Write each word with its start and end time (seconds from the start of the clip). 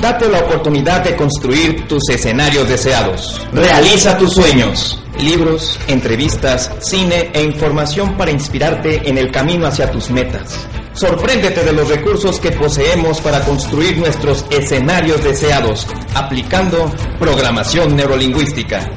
Date 0.00 0.28
la 0.28 0.38
oportunidad 0.38 1.02
de 1.02 1.16
construir 1.16 1.88
tus 1.88 2.08
escenarios 2.08 2.68
deseados. 2.68 3.40
Realiza 3.52 4.16
tus 4.16 4.32
sueños. 4.32 5.02
Libros, 5.20 5.76
entrevistas, 5.88 6.70
cine 6.78 7.30
e 7.34 7.42
información 7.42 8.16
para 8.16 8.30
inspirarte 8.30 9.08
en 9.08 9.18
el 9.18 9.32
camino 9.32 9.66
hacia 9.66 9.90
tus 9.90 10.08
metas. 10.10 10.68
Sorpréndete 10.92 11.64
de 11.64 11.72
los 11.72 11.88
recursos 11.88 12.38
que 12.38 12.52
poseemos 12.52 13.20
para 13.20 13.40
construir 13.40 13.98
nuestros 13.98 14.44
escenarios 14.50 15.22
deseados, 15.24 15.88
aplicando 16.14 16.92
programación 17.18 17.96
neurolingüística. 17.96 18.88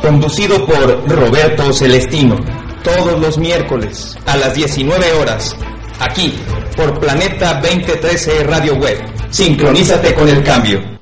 Conducido 0.00 0.64
por 0.64 1.10
Roberto 1.10 1.72
Celestino, 1.72 2.36
todos 2.84 3.20
los 3.20 3.36
miércoles 3.36 4.16
a 4.26 4.36
las 4.36 4.54
19 4.54 5.12
horas, 5.14 5.56
aquí 6.00 6.34
por 6.76 6.98
Planeta 7.00 7.60
2013 7.60 8.44
Radio 8.44 8.74
Web. 8.74 8.98
Sincronízate 9.30 10.14
con 10.14 10.28
el 10.28 10.42
cambio. 10.42 10.95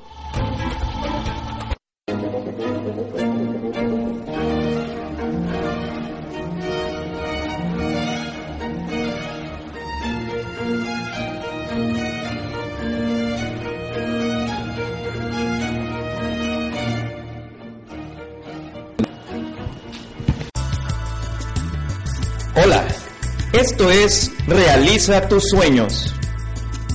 Esto 23.75 23.91
es 23.91 24.31
Realiza 24.47 25.27
tus 25.27 25.49
sueños. 25.49 26.15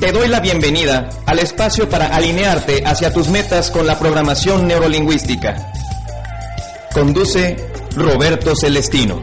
Te 0.00 0.12
doy 0.12 0.28
la 0.28 0.40
bienvenida 0.40 1.10
al 1.26 1.38
espacio 1.38 1.90
para 1.90 2.06
alinearte 2.06 2.84
hacia 2.86 3.12
tus 3.12 3.28
metas 3.28 3.70
con 3.70 3.86
la 3.86 3.98
programación 3.98 4.66
neurolingüística. 4.66 5.70
Conduce 6.94 7.68
Roberto 7.94 8.56
Celestino. 8.56 9.20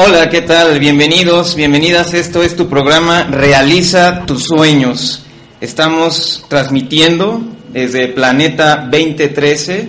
Hola, 0.00 0.30
¿qué 0.30 0.42
tal? 0.42 0.78
Bienvenidos, 0.78 1.56
bienvenidas. 1.56 2.14
Esto 2.14 2.44
es 2.44 2.54
tu 2.54 2.68
programa 2.68 3.24
Realiza 3.24 4.26
tus 4.26 4.44
sueños. 4.44 5.24
Estamos 5.60 6.44
transmitiendo 6.46 7.42
desde 7.72 8.06
Planeta 8.06 8.86
2013, 8.88 9.88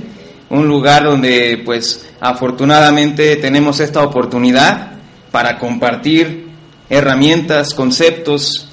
un 0.49 0.67
lugar 0.67 1.03
donde 1.03 1.61
pues 1.63 2.09
afortunadamente 2.19 3.35
tenemos 3.35 3.79
esta 3.81 4.01
oportunidad 4.01 4.93
para 5.29 5.59
compartir 5.59 6.47
herramientas, 6.89 7.75
conceptos 7.75 8.67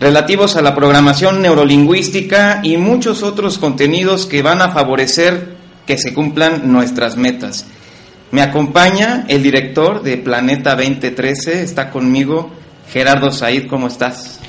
relativos 0.00 0.56
a 0.56 0.62
la 0.62 0.74
programación 0.74 1.42
neurolingüística 1.42 2.60
y 2.62 2.78
muchos 2.78 3.22
otros 3.22 3.58
contenidos 3.58 4.24
que 4.24 4.40
van 4.40 4.62
a 4.62 4.70
favorecer 4.70 5.54
que 5.86 5.98
se 5.98 6.14
cumplan 6.14 6.72
nuestras 6.72 7.18
metas. 7.18 7.66
Me 8.32 8.40
acompaña 8.40 9.26
el 9.28 9.42
director 9.42 10.02
de 10.02 10.16
Planeta 10.16 10.74
2013, 10.74 11.62
está 11.62 11.90
conmigo 11.90 12.50
Gerardo 12.90 13.30
Said, 13.30 13.66
¿cómo 13.66 13.88
estás? 13.88 14.40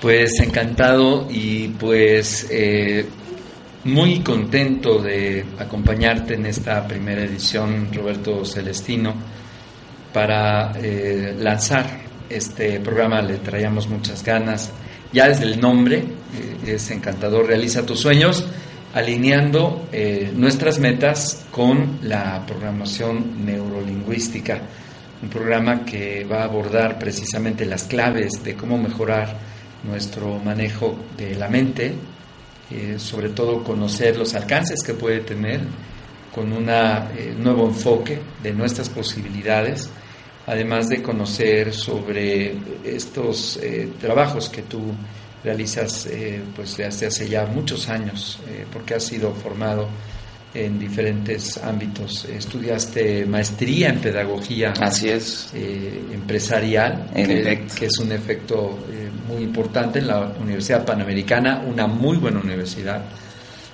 Pues 0.00 0.40
encantado 0.40 1.28
y 1.30 1.68
pues 1.68 2.48
eh, 2.50 3.06
muy 3.84 4.24
contento 4.24 5.00
de 5.00 5.44
acompañarte 5.56 6.34
en 6.34 6.46
esta 6.46 6.84
primera 6.88 7.22
edición, 7.22 7.90
Roberto 7.94 8.44
Celestino, 8.44 9.14
para 10.12 10.72
eh, 10.82 11.36
lanzar 11.38 11.86
este 12.28 12.80
programa. 12.80 13.22
Le 13.22 13.36
traíamos 13.36 13.86
muchas 13.86 14.24
ganas. 14.24 14.72
Ya 15.12 15.28
desde 15.28 15.44
el 15.44 15.60
nombre 15.60 15.98
eh, 15.98 16.74
es 16.74 16.90
encantador, 16.90 17.46
realiza 17.46 17.86
tus 17.86 18.00
sueños, 18.00 18.48
alineando 18.94 19.86
nuestras 20.34 20.78
metas 20.78 21.46
con 21.50 21.98
la 22.02 22.44
programación 22.46 23.44
neurolingüística. 23.44 24.60
Un 25.22 25.28
programa 25.28 25.84
que 25.84 26.24
va 26.24 26.40
a 26.40 26.44
abordar 26.44 26.98
precisamente 26.98 27.64
las 27.64 27.84
claves 27.84 28.42
de 28.42 28.54
cómo 28.54 28.76
mejorar 28.76 29.36
nuestro 29.84 30.38
manejo 30.38 30.96
de 31.16 31.34
la 31.34 31.48
mente, 31.48 31.94
eh, 32.70 32.96
sobre 32.98 33.30
todo 33.30 33.62
conocer 33.62 34.16
los 34.16 34.34
alcances 34.34 34.82
que 34.82 34.94
puede 34.94 35.20
tener 35.20 35.60
con 36.34 36.52
un 36.52 36.68
eh, 36.68 37.34
nuevo 37.38 37.66
enfoque 37.66 38.18
de 38.42 38.52
nuestras 38.52 38.88
posibilidades, 38.88 39.90
además 40.46 40.88
de 40.88 41.02
conocer 41.02 41.74
sobre 41.74 42.54
estos 42.84 43.58
eh, 43.62 43.90
trabajos 44.00 44.48
que 44.48 44.62
tú 44.62 44.80
realizas 45.44 46.08
pues 46.54 46.76
desde 46.76 47.06
hace 47.06 47.28
ya 47.28 47.46
muchos 47.46 47.88
años, 47.88 48.38
porque 48.72 48.94
has 48.94 49.04
sido 49.04 49.32
formado 49.34 49.88
en 50.54 50.78
diferentes 50.78 51.58
ámbitos. 51.58 52.26
Estudiaste 52.26 53.24
maestría 53.26 53.88
en 53.88 53.98
pedagogía. 54.00 54.72
Así 54.80 55.08
es. 55.08 55.50
Eh, 55.54 56.02
empresarial, 56.12 57.10
que, 57.14 57.86
es 57.86 57.98
un 57.98 58.12
efecto 58.12 58.78
eh, 58.90 59.10
muy 59.28 59.42
importante 59.42 60.00
en 60.00 60.08
la 60.08 60.32
Universidad 60.40 60.84
Panamericana, 60.84 61.62
una 61.66 61.86
muy 61.86 62.18
buena 62.18 62.40
universidad. 62.40 63.02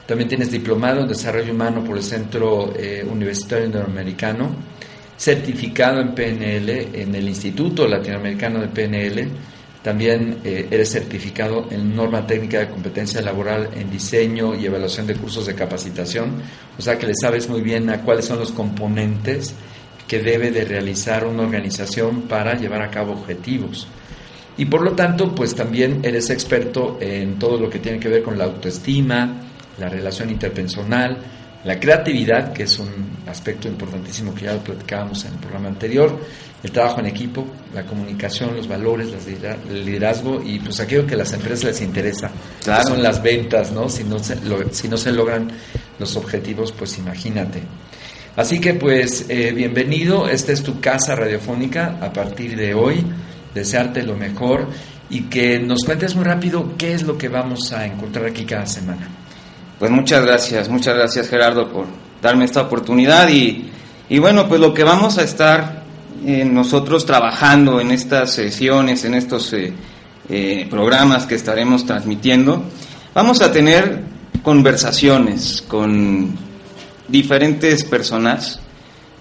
También 0.06 0.28
tienes 0.28 0.50
diplomado 0.50 1.02
en 1.02 1.08
desarrollo 1.08 1.52
humano 1.52 1.84
por 1.84 1.96
el 1.96 2.02
Centro 2.02 2.72
eh, 2.76 3.04
Universitario 3.08 3.66
Interamericano, 3.66 4.54
certificado 5.16 6.00
en 6.00 6.14
PNL 6.14 6.70
en 6.94 7.14
el 7.14 7.28
Instituto 7.28 7.86
Latinoamericano 7.86 8.60
de 8.60 8.68
PNL 8.68 9.28
también 9.82 10.38
eh, 10.44 10.66
eres 10.70 10.90
certificado 10.90 11.68
en 11.70 11.94
norma 11.94 12.26
técnica 12.26 12.58
de 12.58 12.68
competencia 12.68 13.20
laboral 13.20 13.70
en 13.74 13.90
diseño 13.90 14.54
y 14.54 14.66
evaluación 14.66 15.06
de 15.06 15.14
cursos 15.14 15.46
de 15.46 15.54
capacitación, 15.54 16.42
o 16.76 16.82
sea 16.82 16.98
que 16.98 17.06
le 17.06 17.14
sabes 17.14 17.48
muy 17.48 17.60
bien 17.60 17.88
a 17.90 18.02
cuáles 18.02 18.24
son 18.24 18.38
los 18.38 18.52
componentes 18.52 19.54
que 20.08 20.20
debe 20.20 20.50
de 20.50 20.64
realizar 20.64 21.26
una 21.26 21.42
organización 21.42 22.22
para 22.22 22.54
llevar 22.54 22.82
a 22.82 22.90
cabo 22.90 23.12
objetivos. 23.12 23.86
Y 24.56 24.64
por 24.64 24.82
lo 24.82 24.92
tanto, 24.92 25.32
pues 25.34 25.54
también 25.54 26.00
eres 26.02 26.30
experto 26.30 26.98
en 27.00 27.38
todo 27.38 27.58
lo 27.60 27.70
que 27.70 27.78
tiene 27.78 28.00
que 28.00 28.08
ver 28.08 28.22
con 28.24 28.36
la 28.36 28.44
autoestima, 28.44 29.42
la 29.78 29.88
relación 29.88 30.30
interpersonal, 30.30 31.18
la 31.64 31.78
creatividad, 31.80 32.52
que 32.52 32.64
es 32.64 32.78
un 32.78 33.18
aspecto 33.26 33.68
importantísimo 33.68 34.34
que 34.34 34.44
ya 34.44 34.54
lo 34.54 34.60
platicábamos 34.60 35.24
en 35.24 35.32
el 35.32 35.38
programa 35.38 35.68
anterior, 35.68 36.18
el 36.62 36.70
trabajo 36.70 37.00
en 37.00 37.06
equipo, 37.06 37.46
la 37.74 37.84
comunicación, 37.84 38.56
los 38.56 38.68
valores, 38.68 39.08
el 39.68 39.84
liderazgo 39.84 40.42
y 40.44 40.58
pues 40.60 40.80
aquello 40.80 41.06
que 41.06 41.14
a 41.14 41.18
las 41.18 41.32
empresas 41.32 41.64
les 41.64 41.80
interesa, 41.80 42.30
son 42.86 43.02
las 43.02 43.22
ventas, 43.22 43.72
¿no? 43.72 43.88
Si 43.88 44.04
no, 44.04 44.18
se, 44.18 44.36
si 44.72 44.88
no 44.88 44.96
se 44.96 45.12
logran 45.12 45.50
los 45.98 46.16
objetivos, 46.16 46.72
pues 46.72 46.98
imagínate. 46.98 47.62
Así 48.36 48.60
que 48.60 48.74
pues 48.74 49.26
eh, 49.28 49.52
bienvenido, 49.52 50.28
esta 50.28 50.52
es 50.52 50.62
tu 50.62 50.80
casa 50.80 51.16
radiofónica 51.16 51.98
a 52.00 52.12
partir 52.12 52.56
de 52.56 52.74
hoy, 52.74 53.04
desearte 53.52 54.02
lo 54.04 54.16
mejor 54.16 54.68
y 55.10 55.22
que 55.22 55.58
nos 55.58 55.84
cuentes 55.84 56.14
muy 56.14 56.24
rápido 56.24 56.76
qué 56.76 56.92
es 56.94 57.02
lo 57.02 57.18
que 57.18 57.28
vamos 57.28 57.72
a 57.72 57.84
encontrar 57.84 58.26
aquí 58.26 58.44
cada 58.44 58.66
semana. 58.66 59.17
Pues 59.78 59.90
muchas 59.90 60.24
gracias, 60.24 60.68
muchas 60.68 60.96
gracias 60.96 61.28
Gerardo 61.28 61.68
por 61.68 61.86
darme 62.20 62.44
esta 62.44 62.62
oportunidad 62.62 63.28
y, 63.28 63.70
y 64.08 64.18
bueno, 64.18 64.48
pues 64.48 64.60
lo 64.60 64.74
que 64.74 64.82
vamos 64.82 65.18
a 65.18 65.22
estar 65.22 65.78
nosotros 66.22 67.06
trabajando 67.06 67.80
en 67.80 67.92
estas 67.92 68.32
sesiones, 68.32 69.04
en 69.04 69.14
estos 69.14 69.52
eh, 69.52 69.72
eh, 70.28 70.66
programas 70.68 71.26
que 71.26 71.36
estaremos 71.36 71.86
transmitiendo, 71.86 72.64
vamos 73.14 73.40
a 73.40 73.52
tener 73.52 74.02
conversaciones 74.42 75.62
con 75.66 76.36
diferentes 77.06 77.84
personas 77.84 78.60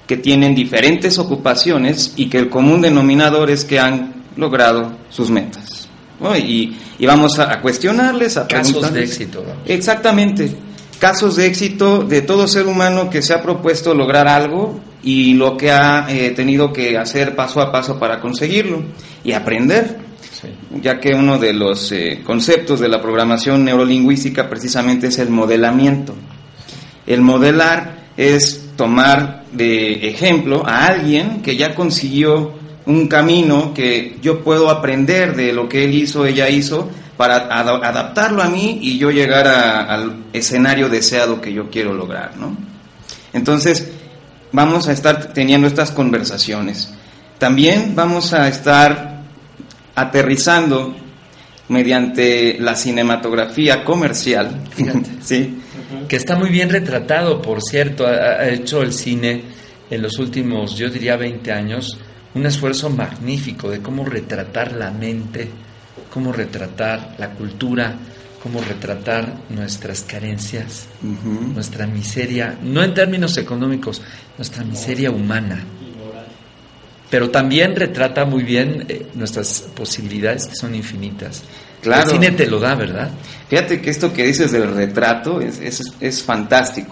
que 0.07 0.17
tienen 0.17 0.55
diferentes 0.55 1.19
ocupaciones 1.19 2.13
y 2.15 2.29
que 2.29 2.39
el 2.39 2.49
común 2.49 2.81
denominador 2.81 3.51
es 3.51 3.65
que 3.65 3.79
han 3.79 4.23
logrado 4.35 4.91
sus 5.09 5.29
metas. 5.29 5.76
Y, 6.37 6.75
vamos 7.05 7.37
a, 7.39 7.61
cuestionarles, 7.61 8.37
a 8.37 8.47
Casos 8.47 8.91
de 8.91 9.03
éxito. 9.03 9.43
Exactamente, 9.65 10.51
casos 10.99 11.35
de 11.35 11.45
éxito 11.45 12.03
de 12.03 12.21
todo 12.21 12.47
ser 12.47 12.65
humano 12.67 13.09
que 13.09 13.21
se 13.21 13.33
ha 13.33 13.41
propuesto 13.41 13.93
lograr 13.93 14.27
algo 14.27 14.79
y 15.03 15.35
lo 15.35 15.55
que 15.55 15.71
ha 15.71 16.07
eh, 16.09 16.31
tenido 16.31 16.73
que 16.73 16.97
hacer 16.97 17.35
paso 17.35 17.61
a 17.61 17.71
paso 17.71 17.99
para 17.99 18.19
conseguirlo 18.19 18.83
y 19.23 19.33
aprender. 19.33 20.07
Ya 20.81 20.99
que 20.99 21.13
uno 21.15 21.39
de 21.39 21.53
los 21.53 21.91
eh, 21.91 22.21
conceptos 22.23 22.79
de 22.79 22.89
la 22.89 23.01
programación 23.01 23.63
neurolingüística 23.63 24.47
precisamente 24.49 25.07
es 25.07 25.17
el 25.17 25.29
modelamiento. 25.29 26.13
El 27.07 27.21
modelar 27.21 28.09
es 28.17 28.71
tomar 28.75 29.45
de 29.51 30.07
ejemplo 30.09 30.63
a 30.65 30.85
alguien 30.85 31.41
que 31.41 31.55
ya 31.55 31.73
consiguió 31.73 32.53
un 32.87 33.07
camino 33.07 33.73
que 33.73 34.17
yo 34.21 34.43
puedo 34.43 34.69
aprender 34.69 35.35
de 35.35 35.53
lo 35.53 35.69
que 35.69 35.85
él 35.85 35.93
hizo, 35.93 36.25
ella 36.25 36.49
hizo, 36.49 36.89
para 37.17 37.35
adaptarlo 37.35 38.41
a 38.41 38.49
mí 38.49 38.79
y 38.81 38.97
yo 38.97 39.11
llegar 39.11 39.47
al 39.47 40.25
escenario 40.33 40.87
deseado 40.87 41.41
que 41.41 41.53
yo 41.53 41.69
quiero 41.69 41.93
lograr, 41.93 42.37
¿no? 42.37 42.55
Entonces, 43.33 43.89
vamos 44.51 44.87
a 44.87 44.93
estar 44.93 45.33
teniendo 45.33 45.67
estas 45.67 45.91
conversaciones. 45.91 46.93
También 47.37 47.93
vamos 47.95 48.33
a 48.33 48.47
estar 48.47 49.21
aterrizando 49.95 50.95
mediante 51.69 52.57
la 52.59 52.75
cinematografía 52.75 53.83
comercial, 53.83 54.63
¿sí? 55.21 55.59
que 56.07 56.15
está 56.15 56.35
muy 56.35 56.49
bien 56.49 56.69
retratado, 56.69 57.41
por 57.41 57.61
cierto, 57.61 58.05
ha, 58.05 58.47
hecho 58.47 58.81
el 58.81 58.93
cine 58.93 59.43
en 59.89 60.01
los 60.01 60.17
últimos, 60.19 60.75
yo 60.77 60.89
diría, 60.89 61.15
20 61.17 61.51
años, 61.51 61.97
un 62.33 62.45
esfuerzo 62.45 62.89
magnífico 62.89 63.69
de 63.69 63.81
cómo 63.81 64.05
retratar 64.05 64.73
la 64.73 64.91
mente, 64.91 65.49
cómo 66.11 66.31
retratar 66.31 67.15
la 67.17 67.31
cultura, 67.31 67.95
cómo 68.41 68.61
retratar 68.61 69.33
nuestras 69.49 70.03
carencias, 70.03 70.87
nuestra 71.01 71.87
miseria, 71.87 72.57
no 72.61 72.83
en 72.83 72.93
términos 72.93 73.37
económicos, 73.37 74.01
nuestra 74.37 74.63
miseria 74.63 75.11
humana. 75.11 75.63
Pero 77.09 77.29
también 77.29 77.75
retrata 77.75 78.25
muy 78.25 78.43
bien 78.43 78.85
eh, 78.89 79.07
nuestras 79.13 79.61
posibilidades 79.75 80.47
que 80.47 80.55
son 80.55 80.75
infinitas. 80.75 81.43
Claro. 81.81 82.03
El 82.03 82.09
cine 82.09 82.31
te 82.31 82.47
lo 82.47 82.59
da, 82.59 82.75
¿verdad? 82.75 83.11
Fíjate 83.49 83.81
que 83.81 83.89
esto 83.89 84.11
que 84.11 84.25
dices 84.25 84.51
del 84.51 84.73
retrato 84.73 85.39
es, 85.39 85.59
es, 85.99 86.23
fantástico. 86.23 86.91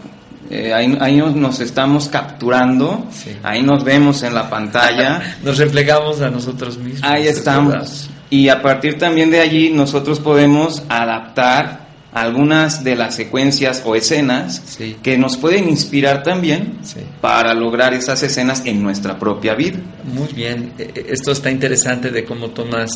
Eh, 0.49 0.73
ahí, 0.73 0.97
ahí, 0.99 1.17
nos 1.17 1.59
estamos 1.59 2.07
capturando, 2.07 3.07
ahí 3.43 3.63
nos 3.63 3.83
vemos 3.83 4.23
en 4.23 4.33
la 4.33 4.49
pantalla. 4.49 5.37
nos 5.43 5.57
reflejamos 5.57 6.21
a 6.21 6.29
nosotros 6.29 6.77
mismos. 6.77 7.03
Ahí 7.03 7.27
estamos. 7.27 8.09
Y 8.29 8.49
a 8.49 8.61
partir 8.61 8.97
también 8.97 9.31
de 9.31 9.39
allí 9.39 9.69
nosotros 9.69 10.19
podemos 10.19 10.83
adaptar 10.89 11.85
algunas 12.15 12.83
de 12.83 12.95
las 12.95 13.13
secuencias 13.13 13.83
o 13.85 13.93
escenas 13.93 14.77
que 15.03 15.17
nos 15.17 15.35
pueden 15.35 15.67
inspirar 15.67 16.23
también 16.23 16.79
para 17.19 17.53
lograr 17.53 17.93
esas 17.93 18.23
escenas 18.23 18.63
en 18.65 18.81
nuestra 18.81 19.19
propia 19.19 19.53
vida. 19.53 19.79
Muy 20.05 20.31
bien, 20.33 20.71
e, 20.77 20.83
e, 20.95 21.05
esto 21.09 21.33
está 21.33 21.51
interesante 21.51 22.11
de 22.11 22.23
cómo 22.23 22.51
tomas 22.51 22.91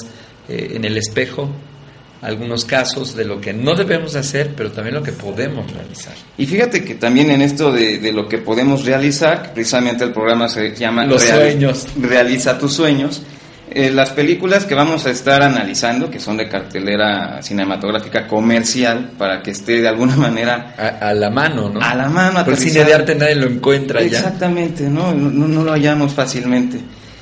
eh, 0.48 0.72
en 0.74 0.86
el 0.86 0.96
espejo 0.96 1.50
algunos 2.22 2.66
casos 2.66 3.16
de 3.16 3.26
lo 3.26 3.40
que 3.40 3.54
no 3.54 3.76
debemos 3.76 4.16
hacer, 4.16 4.54
pero 4.56 4.72
también 4.72 4.96
lo 4.96 5.04
que 5.04 5.12
podemos 5.14 5.72
realizar. 5.72 6.14
Y 6.38 6.46
fíjate 6.46 6.84
que 6.84 6.96
también 6.96 7.32
en 7.32 7.42
esto 7.42 7.72
de, 7.72 8.12
lo 8.12 8.28
que 8.28 8.40
podemos 8.40 8.86
realizar, 8.86 9.54
precisamente 9.54 10.04
el 10.04 10.12
programa 10.12 10.50
se 10.50 10.76
llama 10.76 11.06
Los 11.06 11.24
sueños. 11.24 11.88
Realiza 12.00 12.58
tus 12.58 12.74
sueños. 12.74 13.22
Eh, 13.72 13.92
las 13.92 14.10
películas 14.10 14.66
que 14.66 14.74
vamos 14.74 15.06
a 15.06 15.12
estar 15.12 15.44
analizando, 15.44 16.10
que 16.10 16.20
son 16.20 16.38
de 16.38 16.50
cartelera 16.50 17.40
cinematográfica 17.44 18.28
comercial, 18.28 19.12
para 19.16 19.44
que 19.44 19.52
esté 19.52 19.82
de 19.82 19.88
alguna 19.88 20.16
manera... 20.18 20.74
A, 21.00 21.14
la 21.14 21.30
mano, 21.30 21.70
¿no? 21.70 21.80
A 21.80 21.94
la 21.94 22.10
mano. 22.10 22.44
Por 22.44 22.58
cine 22.58 22.84
de 22.84 22.94
arte 22.96 23.16
nadie 23.16 23.36
lo 23.36 23.48
encuentra 23.48 24.02
Exactamente, 24.02 24.84
ya. 24.84 24.90
¿no? 24.90 25.14
No, 25.14 25.48
no 25.48 25.64
lo 25.64 25.72
hallamos 25.72 26.14
fácilmente. 26.14 26.80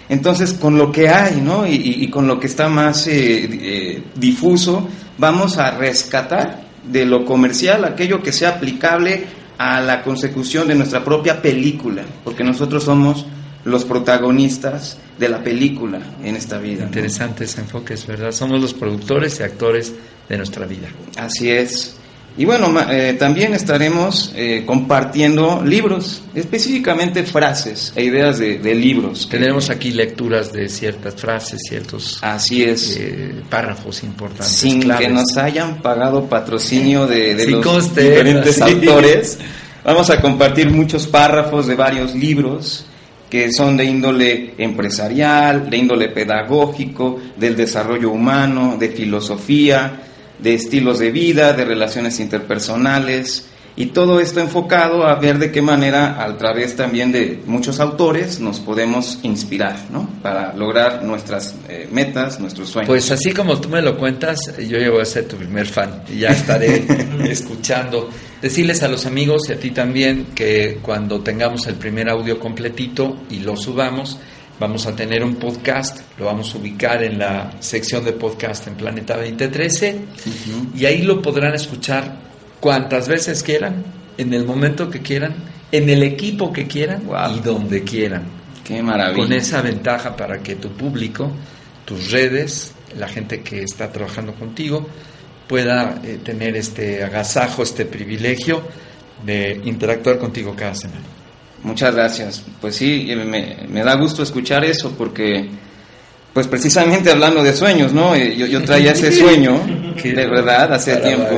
Entonces, 0.10 0.54
con 0.54 0.78
lo 0.78 0.92
que 0.92 1.10
hay, 1.10 1.42
¿no? 1.42 1.68
Y, 1.68 2.08
con 2.10 2.28
lo 2.28 2.40
que 2.40 2.48
está 2.48 2.70
más 2.70 3.08
eh, 3.08 3.50
eh, 3.52 4.04
difuso, 4.16 4.88
vamos 5.18 5.58
a 5.58 5.72
rescatar 5.72 6.62
de 6.84 7.06
lo 7.06 7.26
comercial 7.26 7.84
aquello 7.84 8.24
que 8.24 8.32
sea 8.32 8.50
aplicable 8.50 9.26
a 9.58 9.82
la 9.82 10.04
consecución 10.04 10.68
de 10.68 10.76
nuestra 10.76 11.04
propia 11.04 11.42
película, 11.42 12.04
porque 12.24 12.44
nosotros 12.44 12.84
somos 12.84 13.26
los 13.66 13.84
protagonistas 13.84 14.98
de 15.20 15.28
la 15.28 15.44
película 15.44 16.00
en 16.24 16.36
esta 16.36 16.58
vida. 16.58 16.86
Interesante 16.86 17.44
ese 17.44 17.62
enfoque, 17.62 17.96
es 17.96 18.08
verdad. 18.08 18.32
Somos 18.32 18.62
los 18.62 18.74
productores 18.74 19.40
y 19.40 19.44
actores 19.44 19.94
de 20.30 20.38
nuestra 20.38 20.66
vida. 20.66 20.88
Así 21.18 21.50
es. 21.50 21.97
Y 22.38 22.46
bueno, 22.46 22.72
eh, 22.92 23.16
también 23.18 23.56
estaremos 23.56 24.32
eh, 24.36 24.64
compartiendo 24.64 25.64
libros, 25.66 26.22
específicamente 26.36 27.24
frases 27.24 27.92
e 27.96 28.04
ideas 28.04 28.38
de, 28.38 28.76
libros. 28.76 29.28
Tenemos 29.28 29.72
aquí 29.72 29.92
lecturas 29.92 30.54
de 30.54 30.70
ciertas 30.70 31.16
frases, 31.16 31.60
ciertos 31.68 32.20
Así 32.22 32.64
es. 32.64 32.96
Eh, 32.98 33.42
párrafos 33.50 34.04
importantes. 34.04 34.56
Sin 34.56 34.88
que 34.88 35.10
nos 35.10 35.36
hayan 35.36 35.82
pagado 35.82 36.26
patrocinio 36.26 37.08
de, 37.08 37.48
los 37.48 37.96
diferentes 37.96 38.62
autores. 38.62 39.40
Vamos 39.84 40.12
a 40.12 40.22
compartir 40.22 40.70
muchos 40.70 41.08
párrafos 41.08 41.66
de 41.66 41.74
varios 41.74 42.14
libros 42.14 42.86
que 43.32 43.52
son 43.52 43.76
de 43.76 43.86
índole 43.86 44.54
empresarial, 44.58 45.70
de 45.70 45.78
índole 45.78 46.10
pedagógico, 46.10 47.20
del 47.36 47.56
desarrollo 47.56 48.12
humano, 48.12 48.78
de 48.80 48.90
filosofía, 48.90 50.02
de 50.40 50.54
estilos 50.54 51.00
de 51.00 51.12
vida, 51.12 51.54
de 51.54 51.66
relaciones 51.66 52.20
interpersonales, 52.20 53.48
y 53.80 53.88
todo 53.88 54.20
esto 54.20 54.40
enfocado 54.40 55.06
a 55.06 55.14
ver 55.20 55.38
de 55.38 55.52
qué 55.52 55.62
manera, 55.62 56.24
a 56.24 56.36
través 56.36 56.76
también 56.76 57.12
de 57.12 57.44
muchos 57.46 57.80
autores, 57.80 58.40
nos 58.40 58.60
podemos 58.60 59.20
inspirar, 59.22 59.78
¿no? 59.92 60.10
Para 60.24 60.52
lograr 60.56 61.04
nuestras 61.04 61.54
eh, 61.70 61.88
metas, 61.92 62.40
nuestros 62.40 62.70
sueños. 62.70 62.88
Pues 62.88 63.12
así 63.12 63.32
como 63.34 63.62
tú 63.62 63.70
me 63.70 63.84
lo 63.84 63.96
cuentas, 63.96 64.52
yo 64.58 64.80
ya 64.80 64.90
voy 64.90 65.02
a 65.02 65.06
ser 65.06 65.28
tu 65.28 65.38
primer 65.38 65.68
fan 65.68 66.02
y 66.12 66.22
ya 66.22 66.30
estaré 66.30 66.88
escuchando. 67.30 68.10
Decirles 68.42 68.82
a 68.82 68.88
los 68.88 69.06
amigos 69.06 69.48
y 69.50 69.54
a 69.54 69.60
ti 69.60 69.70
también 69.70 70.30
que 70.34 70.80
cuando 70.82 71.20
tengamos 71.20 71.68
el 71.68 71.76
primer 71.76 72.10
audio 72.10 72.40
completito 72.40 73.16
y 73.30 73.42
lo 73.42 73.56
subamos, 73.56 74.18
Vamos 74.60 74.88
a 74.88 74.96
tener 74.96 75.24
un 75.24 75.36
podcast, 75.36 76.00
lo 76.18 76.26
vamos 76.26 76.56
a 76.56 76.58
ubicar 76.58 77.04
en 77.04 77.20
la 77.20 77.52
sección 77.60 78.04
de 78.04 78.14
podcast 78.14 78.66
en 78.66 78.74
Planeta 78.74 79.16
2013 79.16 80.00
y 80.76 80.86
ahí 80.86 81.04
lo 81.04 81.22
podrán 81.22 81.54
escuchar 81.54 82.18
cuantas 82.60 83.08
veces 83.08 83.44
quieran, 83.44 83.84
en 84.18 84.34
el 84.34 84.46
momento 84.46 84.90
que 84.90 85.02
quieran, 85.02 85.36
en 85.72 85.90
el 85.90 86.02
equipo 86.02 86.52
que 86.52 86.66
quieran 86.66 87.04
y 87.36 87.40
donde 87.42 87.84
quieran. 87.84 88.24
Qué 88.66 88.82
maravilla. 88.82 89.24
Con 89.24 89.32
esa 89.32 89.62
ventaja 89.62 90.16
para 90.16 90.40
que 90.40 90.56
tu 90.56 90.70
público, 90.70 91.32
tus 91.86 92.10
redes, 92.10 92.74
la 92.98 93.08
gente 93.08 93.42
que 93.42 93.62
está 93.62 93.92
trabajando 93.92 94.34
contigo, 94.34 94.88
pueda 95.48 96.02
eh, 96.04 96.18
tener 96.24 96.58
este 96.58 97.04
agasajo, 97.04 97.62
este 97.62 97.86
privilegio 97.86 98.64
de 99.24 99.62
interactuar 99.66 100.18
contigo 100.18 100.56
cada 100.58 100.74
semana. 100.74 101.17
Muchas 101.64 101.96
gracias. 101.96 102.44
Pues 102.62 102.76
sí, 102.76 103.10
me, 103.26 103.84
da 103.84 103.96
gusto 103.96 104.24
escuchar 104.24 104.64
eso 104.64 104.94
porque, 104.98 105.50
pues 106.34 106.48
precisamente 106.48 107.12
hablando 107.12 107.44
de 107.44 107.54
sueños, 107.54 107.94
¿no? 107.94 108.16
Eh, 108.16 108.36
yo, 108.36 108.46
yo 108.46 108.64
traía 108.64 108.92
ese 108.92 109.12
sueño, 109.20 109.60
de 110.04 110.28
verdad, 110.28 110.74
hace 110.74 110.98
tiempo, 110.98 111.36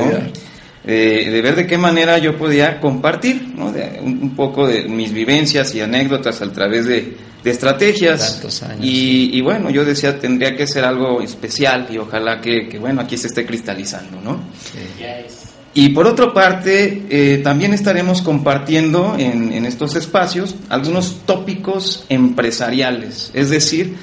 eh, 0.84 1.28
de 1.30 1.42
ver 1.42 1.56
de 1.56 1.66
qué 1.66 1.76
manera 1.76 2.18
yo 2.18 2.36
podía 2.36 2.80
compartir, 2.80 3.52
¿no? 3.54 3.72
un, 4.02 4.34
poco 4.34 4.66
de 4.66 4.84
mis 4.84 5.12
vivencias 5.12 5.74
y 5.74 5.80
anécdotas 5.80 6.40
a 6.40 6.50
través 6.52 6.86
de, 6.86 7.16
estrategias. 7.44 8.42
y, 8.80 9.40
bueno, 9.40 9.70
yo 9.70 9.84
decía, 9.84 10.18
tendría 10.18 10.54
que 10.54 10.66
ser 10.66 10.84
algo 10.84 11.22
especial 11.22 11.88
y 11.90 11.96
ojalá 11.96 12.40
que, 12.40 12.78
bueno, 12.78 13.00
aquí 13.00 13.16
se 13.16 13.28
esté 13.28 13.46
cristalizando, 13.46 14.20
¿no? 14.20 14.40
Y 15.72 15.90
por 15.90 16.06
otra 16.06 16.32
parte, 16.32 17.04
eh, 17.10 17.38
también 17.44 17.72
estaremos 17.72 18.22
compartiendo 18.22 19.14
en, 19.16 19.64
estos 19.64 19.94
espacios 19.94 20.56
algunos 20.68 21.20
tópicos 21.24 22.04
empresariales, 22.08 23.30
es 23.34 23.50
decir, 23.50 23.94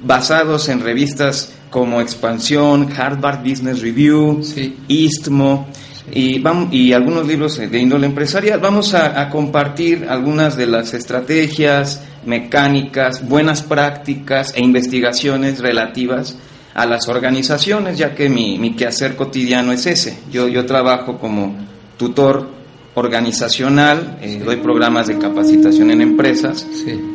basados 0.00 0.68
en 0.68 0.80
revistas 0.80 1.52
como 1.70 2.00
Expansión, 2.00 2.88
Harvard 2.96 3.38
Business 3.48 3.80
Review, 3.80 4.42
Istmo 4.88 5.68
y, 6.12 6.40
vamos, 6.40 6.72
y 6.74 6.92
algunos 6.92 7.26
libros 7.26 7.56
de 7.56 7.78
índole 7.78 8.06
empresarial. 8.06 8.58
Vamos 8.58 8.92
a 8.94 9.30
compartir 9.30 10.06
algunas 10.08 10.56
de 10.56 10.66
las 10.66 10.92
estrategias, 10.92 12.02
mecánicas, 12.26 13.26
buenas 13.28 13.62
prácticas 13.62 14.52
e 14.56 14.60
investigaciones 14.60 15.60
relativas 15.60 16.36
a 16.74 16.86
las 16.86 17.08
organizaciones, 17.08 17.98
ya 17.98 18.14
que 18.14 18.28
mi, 18.28 18.58
mi 18.58 18.74
quehacer 18.74 19.16
cotidiano 19.16 19.72
es 19.72 19.86
ese. 19.86 20.18
Yo, 20.30 20.48
yo 20.48 20.64
trabajo 20.66 21.18
como 21.18 21.54
tutor 21.96 22.62
organizacional, 22.94 24.18
eh, 24.20 24.42
doy 24.44 24.56
programas 24.56 25.06
de 25.06 25.18
capacitación 25.18 25.90
en 25.90 26.02
empresas 26.02 26.66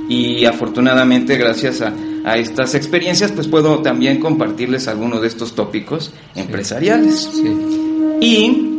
y 0.10 0.44
afortunadamente 0.46 1.38
gracias 1.38 1.82
a, 1.82 1.94
estas 2.36 2.76
experiencias 2.76 3.32
pues 3.32 3.48
puedo 3.48 3.80
también 3.80 4.20
compartirles 4.20 4.90
algunos 4.90 5.22
de 5.22 5.28
estos 5.28 5.56
tópicos 5.56 6.12
empresariales. 6.36 7.30
Y, 8.20 8.70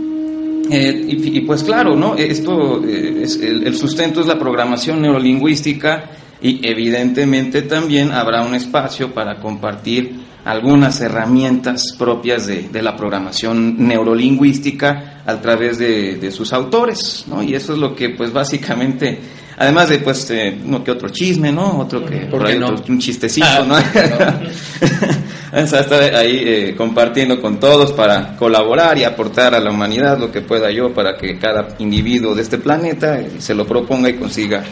eh, 0.71 1.05
y, 1.09 1.41
pues 1.43 1.63
claro, 1.63 1.97
¿no? 1.97 2.15
Esto 2.15 2.85
es, 2.85 3.37
el 3.37 3.75
sustento 3.75 4.21
es 4.21 4.27
la 4.27 4.39
programación 4.39 5.01
neurolingüística 5.01 6.11
y 6.43 6.61
evidentemente 6.69 7.63
también 7.63 8.13
habrá 8.13 8.43
un 8.43 8.55
espacio 8.55 9.15
para 9.15 9.41
compartir 9.41 10.28
algunas 10.45 11.01
herramientas 11.01 11.95
propias 11.99 12.47
de, 12.47 12.69
de 12.69 12.83
la 12.83 12.97
programación 12.97 13.87
neurolingüística 13.87 15.23
a 15.27 15.41
través 15.41 15.79
de, 15.79 16.17
de, 16.17 16.31
sus 16.31 16.53
autores, 16.53 17.25
¿no? 17.27 17.43
Y 17.43 17.55
eso 17.55 17.75
es 17.75 17.79
lo 17.79 17.95
que, 17.95 18.11
pues, 18.11 18.33
básicamente, 18.33 19.19
además 19.59 19.91
de, 19.91 19.99
pues, 19.99 20.31
eh, 20.31 20.59
uno 20.65 20.83
que 20.83 20.91
otro 20.91 21.11
chisme, 21.11 21.53
¿no? 21.53 21.79
Otro 21.81 22.05
que, 22.05 22.21
por 22.27 22.47
ahí, 22.47 22.57
un 22.57 22.99
chistecito, 22.99 23.47
ah, 23.47 23.65
¿no? 23.67 23.77
Vamos 25.53 25.73
a 25.73 25.81
estar 25.81 26.15
ahí 26.15 26.43
eh, 26.45 26.75
compartiendo 26.77 27.41
con 27.41 27.59
todos 27.59 27.93
para 27.93 28.37
colaborar 28.37 28.99
y 28.99 29.05
aportar 29.05 29.55
a 29.55 29.61
la 29.61 29.71
humanidad 29.71 30.19
lo 30.19 30.31
que 30.31 30.43
pueda 30.43 30.71
yo 30.71 30.93
para 30.93 31.17
que 31.17 31.39
cada 31.39 31.69
individuo 31.79 32.35
de 32.35 32.43
este 32.43 32.59
planeta 32.59 33.19
eh, 33.19 33.33
se 33.39 33.55
lo 33.55 33.67
proponga 33.67 34.11
y 34.11 34.15
consiga 34.15 34.63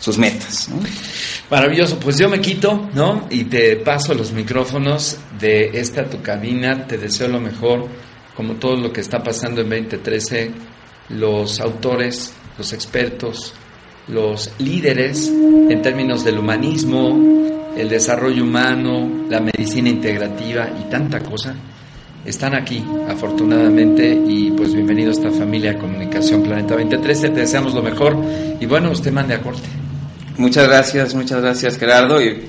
sus 0.00 0.18
metas. 0.18 0.68
Maravilloso, 1.50 1.98
pues 2.00 2.18
yo 2.18 2.28
me 2.28 2.40
quito, 2.40 2.88
¿no? 2.94 3.26
Y 3.30 3.44
te 3.44 3.76
paso 3.76 4.14
los 4.14 4.32
micrófonos 4.32 5.18
de 5.38 5.78
esta 5.78 6.08
tu 6.08 6.22
cabina, 6.22 6.86
te 6.86 6.98
deseo 6.98 7.28
lo 7.28 7.40
mejor, 7.40 7.86
como 8.34 8.54
todo 8.54 8.76
lo 8.76 8.92
que 8.92 9.02
está 9.02 9.22
pasando 9.22 9.60
en 9.60 9.68
2013, 9.68 10.50
los 11.10 11.60
autores, 11.60 12.32
los 12.56 12.72
expertos, 12.72 13.52
los 14.08 14.50
líderes 14.58 15.28
en 15.28 15.82
términos 15.82 16.24
del 16.24 16.38
humanismo, 16.38 17.70
el 17.76 17.88
desarrollo 17.88 18.42
humano, 18.42 19.26
la 19.28 19.40
medicina 19.40 19.88
integrativa 19.88 20.68
y 20.80 20.90
tanta 20.90 21.20
cosa, 21.20 21.54
están 22.24 22.54
aquí, 22.54 22.84
afortunadamente, 23.08 24.18
y 24.26 24.50
pues 24.50 24.74
bienvenido 24.74 25.10
a 25.10 25.12
esta 25.12 25.30
familia 25.30 25.78
Comunicación 25.78 26.42
Planeta 26.42 26.74
2013. 26.74 27.30
Te 27.30 27.40
deseamos 27.40 27.74
lo 27.74 27.82
mejor 27.82 28.16
y 28.60 28.66
bueno, 28.66 28.90
usted 28.90 29.10
mande 29.10 29.34
a 29.34 29.40
corte. 29.40 29.79
Muchas 30.36 30.68
gracias, 30.68 31.14
muchas 31.14 31.40
gracias 31.42 31.78
Gerardo. 31.78 32.22
Y 32.22 32.48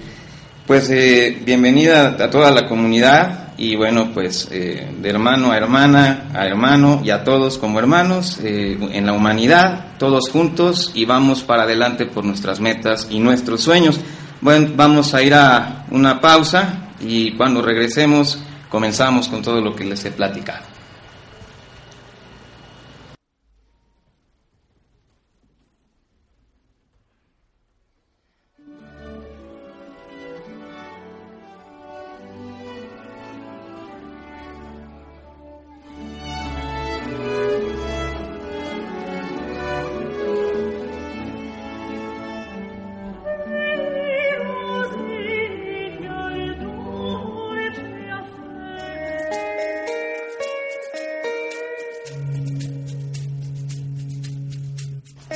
pues 0.66 0.90
eh, 0.90 1.42
bienvenida 1.44 2.16
a 2.20 2.30
toda 2.30 2.52
la 2.52 2.68
comunidad 2.68 3.54
y 3.58 3.76
bueno, 3.76 4.12
pues 4.14 4.48
eh, 4.52 4.90
de 5.00 5.10
hermano 5.10 5.52
a 5.52 5.58
hermana, 5.58 6.32
a 6.34 6.46
hermano 6.46 7.02
y 7.04 7.10
a 7.10 7.24
todos 7.24 7.58
como 7.58 7.80
hermanos 7.80 8.40
eh, 8.44 8.78
en 8.92 9.06
la 9.06 9.14
humanidad, 9.14 9.98
todos 9.98 10.30
juntos 10.30 10.92
y 10.94 11.06
vamos 11.06 11.44
para 11.44 11.64
adelante 11.64 12.06
por 12.06 12.24
nuestras 12.24 12.60
metas 12.60 13.08
y 13.10 13.20
nuestros 13.20 13.62
sueños. 13.62 14.00
Bueno, 14.40 14.70
vamos 14.76 15.14
a 15.14 15.22
ir 15.22 15.34
a 15.34 15.86
una 15.92 16.20
pausa 16.20 16.92
y 17.00 17.34
cuando 17.34 17.62
regresemos 17.62 18.40
comenzamos 18.70 19.28
con 19.28 19.42
todo 19.42 19.62
lo 19.62 19.76
que 19.76 19.84
les 19.84 20.04
he 20.06 20.12
platicado. 20.12 20.71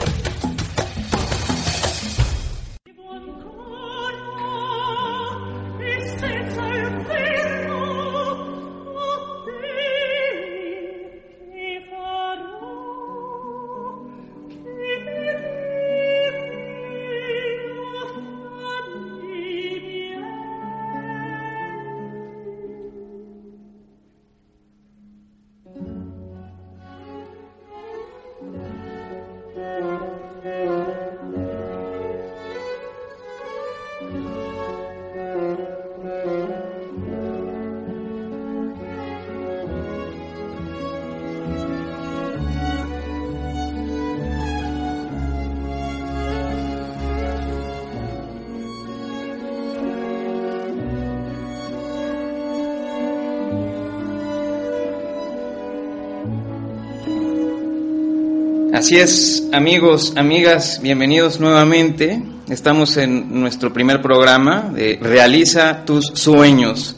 Así 58.73 58.99
es, 58.99 59.43
amigos, 59.53 60.12
amigas, 60.17 60.79
bienvenidos 60.81 61.41
nuevamente. 61.41 62.23
Estamos 62.49 62.97
en 62.99 63.41
nuestro 63.41 63.73
primer 63.73 64.00
programa 64.00 64.71
de 64.73 64.97
Realiza 65.03 65.85
tus 65.85 66.07
sueños. 66.15 66.95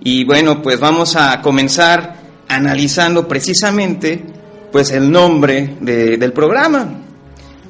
Y 0.00 0.24
bueno, 0.24 0.60
pues 0.60 0.80
vamos 0.80 1.14
a 1.14 1.40
comenzar 1.40 2.16
analizando 2.48 3.28
precisamente 3.28 4.24
pues 4.72 4.90
el 4.90 5.10
nombre 5.10 5.76
del 5.80 6.32
programa. 6.32 6.88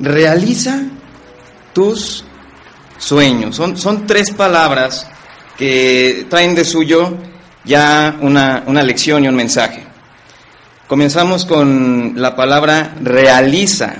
Realiza 0.01 0.83
tus 1.75 2.25
sueños. 2.97 3.57
Son, 3.57 3.77
son 3.77 4.07
tres 4.07 4.31
palabras 4.31 5.07
que 5.59 6.27
traen 6.31 6.55
de 6.55 6.65
suyo 6.65 7.15
ya 7.63 8.17
una, 8.23 8.65
una 8.67 8.83
lección 8.83 9.23
y 9.23 9.29
un 9.29 9.37
mensaje. 9.37 9.84
Comenzamos 10.95 11.45
con 11.45 12.13
la 12.15 12.37
palabra 12.37 12.95
realiza. 13.03 13.97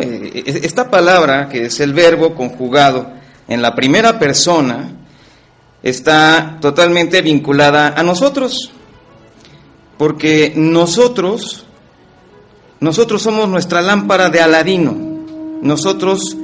Eh, 0.00 0.32
eh, 0.46 0.60
esta 0.62 0.88
palabra, 0.88 1.46
que 1.46 1.66
es 1.66 1.78
el 1.80 1.92
verbo 1.92 2.34
conjugado 2.34 3.12
en 3.46 3.60
la 3.60 3.74
primera 3.74 4.18
persona, 4.18 4.90
está 5.82 6.56
totalmente 6.58 7.20
vinculada 7.20 7.88
a 7.94 8.02
nosotros, 8.02 8.72
porque 9.98 10.54
nosotros, 10.56 11.66
nosotros 12.80 13.20
somos 13.20 13.46
nuestra 13.50 13.82
lámpara 13.82 14.30
de 14.30 14.40
Aladino, 14.40 14.96
nosotros 15.60 16.34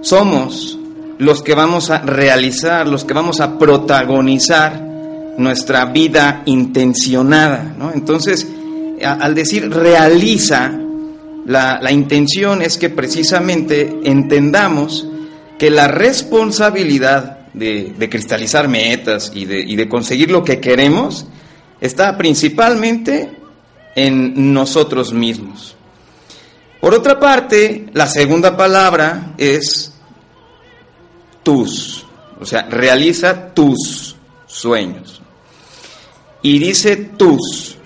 somos 0.00 0.76
los 1.18 1.40
que 1.44 1.54
vamos 1.54 1.90
a 1.90 2.00
realizar, 2.00 2.88
los 2.88 3.04
que 3.04 3.14
vamos 3.14 3.40
a 3.40 3.60
protagonizar 3.60 4.82
nuestra 5.38 5.84
vida 5.84 6.42
intencionada. 6.46 7.76
¿no? 7.78 7.92
Entonces, 7.92 8.48
al 9.02 9.34
decir 9.34 9.70
realiza, 9.70 10.72
la, 11.46 11.92
intención 11.92 12.62
es 12.62 12.78
que 12.78 12.90
precisamente 12.90 13.98
entendamos 14.04 15.06
que 15.58 15.70
la 15.70 15.88
responsabilidad 15.88 17.38
de, 17.52 18.08
cristalizar 18.10 18.68
metas 18.68 19.32
y 19.34 19.44
de, 19.44 19.60
y 19.60 19.76
de 19.76 19.88
conseguir 19.88 20.30
lo 20.30 20.44
que 20.44 20.60
queremos 20.60 21.26
está 21.80 22.16
principalmente 22.16 23.30
en 23.94 24.52
nosotros 24.52 25.12
mismos. 25.12 25.76
Por 26.80 26.94
otra 26.94 27.18
parte, 27.18 27.86
la 27.92 28.06
segunda 28.06 28.56
palabra 28.56 29.34
es 29.36 29.92
tus, 31.42 32.06
o 32.40 32.46
sea, 32.46 32.62
realiza 32.62 33.52
tus 33.52 34.16
sueños. 34.46 35.20
Y 36.42 36.58
dice 36.58 36.96
tus, 36.96 37.76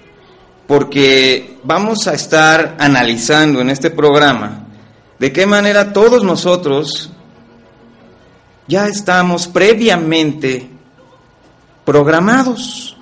porque 0.66 1.58
vamos 1.62 2.06
a 2.06 2.14
estar 2.14 2.76
analizando 2.78 3.60
en 3.60 3.70
este 3.70 3.90
programa 3.90 4.66
de 5.18 5.32
qué 5.32 5.46
manera 5.46 5.92
todos 5.92 6.24
nosotros 6.24 7.10
ya 8.66 8.88
estamos 8.88 9.46
previamente 9.46 10.68
programados. 11.84 12.96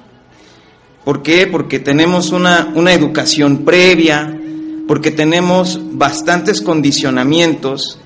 ¿Por 1.05 1.23
qué? 1.23 1.47
Porque 1.47 1.79
tenemos 1.79 2.31
una, 2.31 2.73
una 2.75 2.93
educación 2.93 3.65
previa, 3.65 4.39
porque 4.87 5.11
tenemos 5.11 5.81
bastantes 5.93 6.61
condicionamientos 6.61 7.99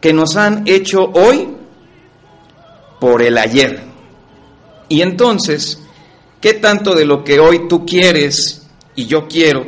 que 0.00 0.12
nos 0.12 0.36
han 0.36 0.66
hecho 0.66 1.10
hoy 1.14 1.48
por 3.00 3.22
el 3.22 3.38
ayer. 3.38 3.82
Y 4.88 5.02
entonces, 5.02 5.80
¿qué 6.40 6.54
tanto 6.54 6.94
de 6.94 7.04
lo 7.04 7.24
que 7.24 7.40
hoy 7.40 7.68
tú 7.68 7.84
quieres 7.84 8.61
y 8.94 9.06
yo 9.06 9.26
quiero, 9.28 9.64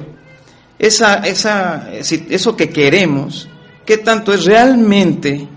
esa, 0.79 1.17
esa, 1.17 1.91
eso 1.93 2.57
que 2.57 2.71
queremos, 2.71 3.49
qué 3.87 3.99
tanto 3.99 4.33
es 4.33 4.45
realmente 4.45 5.49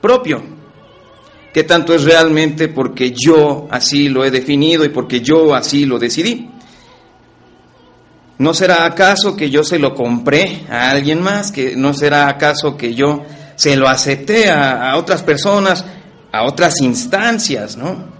propio? 0.00 0.42
¿Qué 1.52 1.64
tanto 1.64 1.94
es 1.94 2.04
realmente 2.04 2.68
porque 2.68 3.12
yo 3.12 3.68
así 3.70 4.08
lo 4.08 4.24
he 4.24 4.30
definido 4.30 4.84
y 4.84 4.90
porque 4.90 5.20
yo 5.20 5.54
así 5.54 5.86
lo 5.86 5.98
decidí? 5.98 6.50
¿No 8.38 8.54
será 8.54 8.84
acaso 8.84 9.34
que 9.34 9.50
yo 9.50 9.64
se 9.64 9.78
lo 9.78 9.94
compré 9.94 10.64
a 10.70 10.90
alguien 10.90 11.20
más? 11.20 11.50
¿Que 11.50 11.74
no 11.74 11.94
será 11.94 12.28
acaso 12.28 12.76
que 12.76 12.94
yo 12.94 13.24
se 13.56 13.76
lo 13.76 13.88
acepté 13.88 14.48
a, 14.48 14.92
a 14.92 14.96
otras 14.96 15.22
personas, 15.22 15.84
a 16.30 16.44
otras 16.44 16.80
instancias, 16.80 17.76
¿no? 17.76 18.18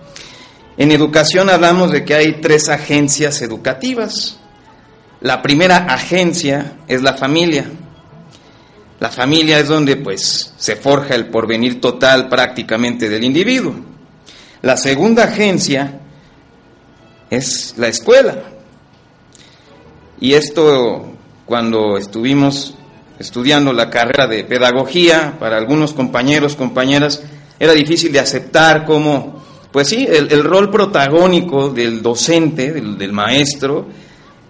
En 0.76 0.90
educación 0.90 1.50
hablamos 1.50 1.92
de 1.92 2.04
que 2.04 2.14
hay 2.14 2.40
tres 2.40 2.68
agencias 2.68 3.42
educativas. 3.42 4.38
La 5.20 5.42
primera 5.42 5.78
agencia 5.78 6.78
es 6.86 7.02
la 7.02 7.14
familia. 7.14 7.66
La 9.00 9.10
familia 9.10 9.58
es 9.58 9.68
donde 9.68 9.96
pues 9.96 10.52
se 10.56 10.76
forja 10.76 11.14
el 11.14 11.26
porvenir 11.26 11.80
total 11.80 12.28
prácticamente 12.28 13.08
del 13.08 13.24
individuo. 13.24 13.74
La 14.62 14.76
segunda 14.76 15.24
agencia 15.24 16.00
es 17.30 17.74
la 17.76 17.88
escuela. 17.88 18.42
Y 20.20 20.34
esto 20.34 21.12
cuando 21.46 21.96
estuvimos 21.96 22.74
estudiando 23.18 23.72
la 23.72 23.90
carrera 23.90 24.26
de 24.26 24.44
pedagogía, 24.44 25.36
para 25.38 25.56
algunos 25.56 25.92
compañeros, 25.92 26.56
compañeras, 26.56 27.22
era 27.58 27.72
difícil 27.72 28.12
de 28.12 28.20
aceptar 28.20 28.84
cómo 28.84 29.38
pues 29.72 29.88
sí, 29.88 30.06
el, 30.08 30.44
rol 30.44 30.70
protagónico 30.70 31.68
del 31.68 32.00
docente, 32.00 32.72
del, 32.72 33.12
maestro, 33.12 33.86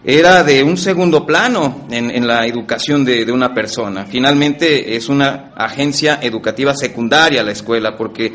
era 0.04 0.44
de 0.44 0.62
un 0.62 0.76
segundo 0.76 1.26
plano 1.26 1.87
en, 1.90 2.26
la 2.26 2.46
educación 2.46 3.04
de, 3.04 3.30
una 3.32 3.52
persona. 3.52 4.06
Finalmente 4.06 4.96
es 4.96 5.08
una 5.08 5.52
agencia 5.56 6.20
educativa 6.22 6.74
secundaria 6.74 7.42
la 7.42 7.52
escuela, 7.52 7.96
porque 7.96 8.32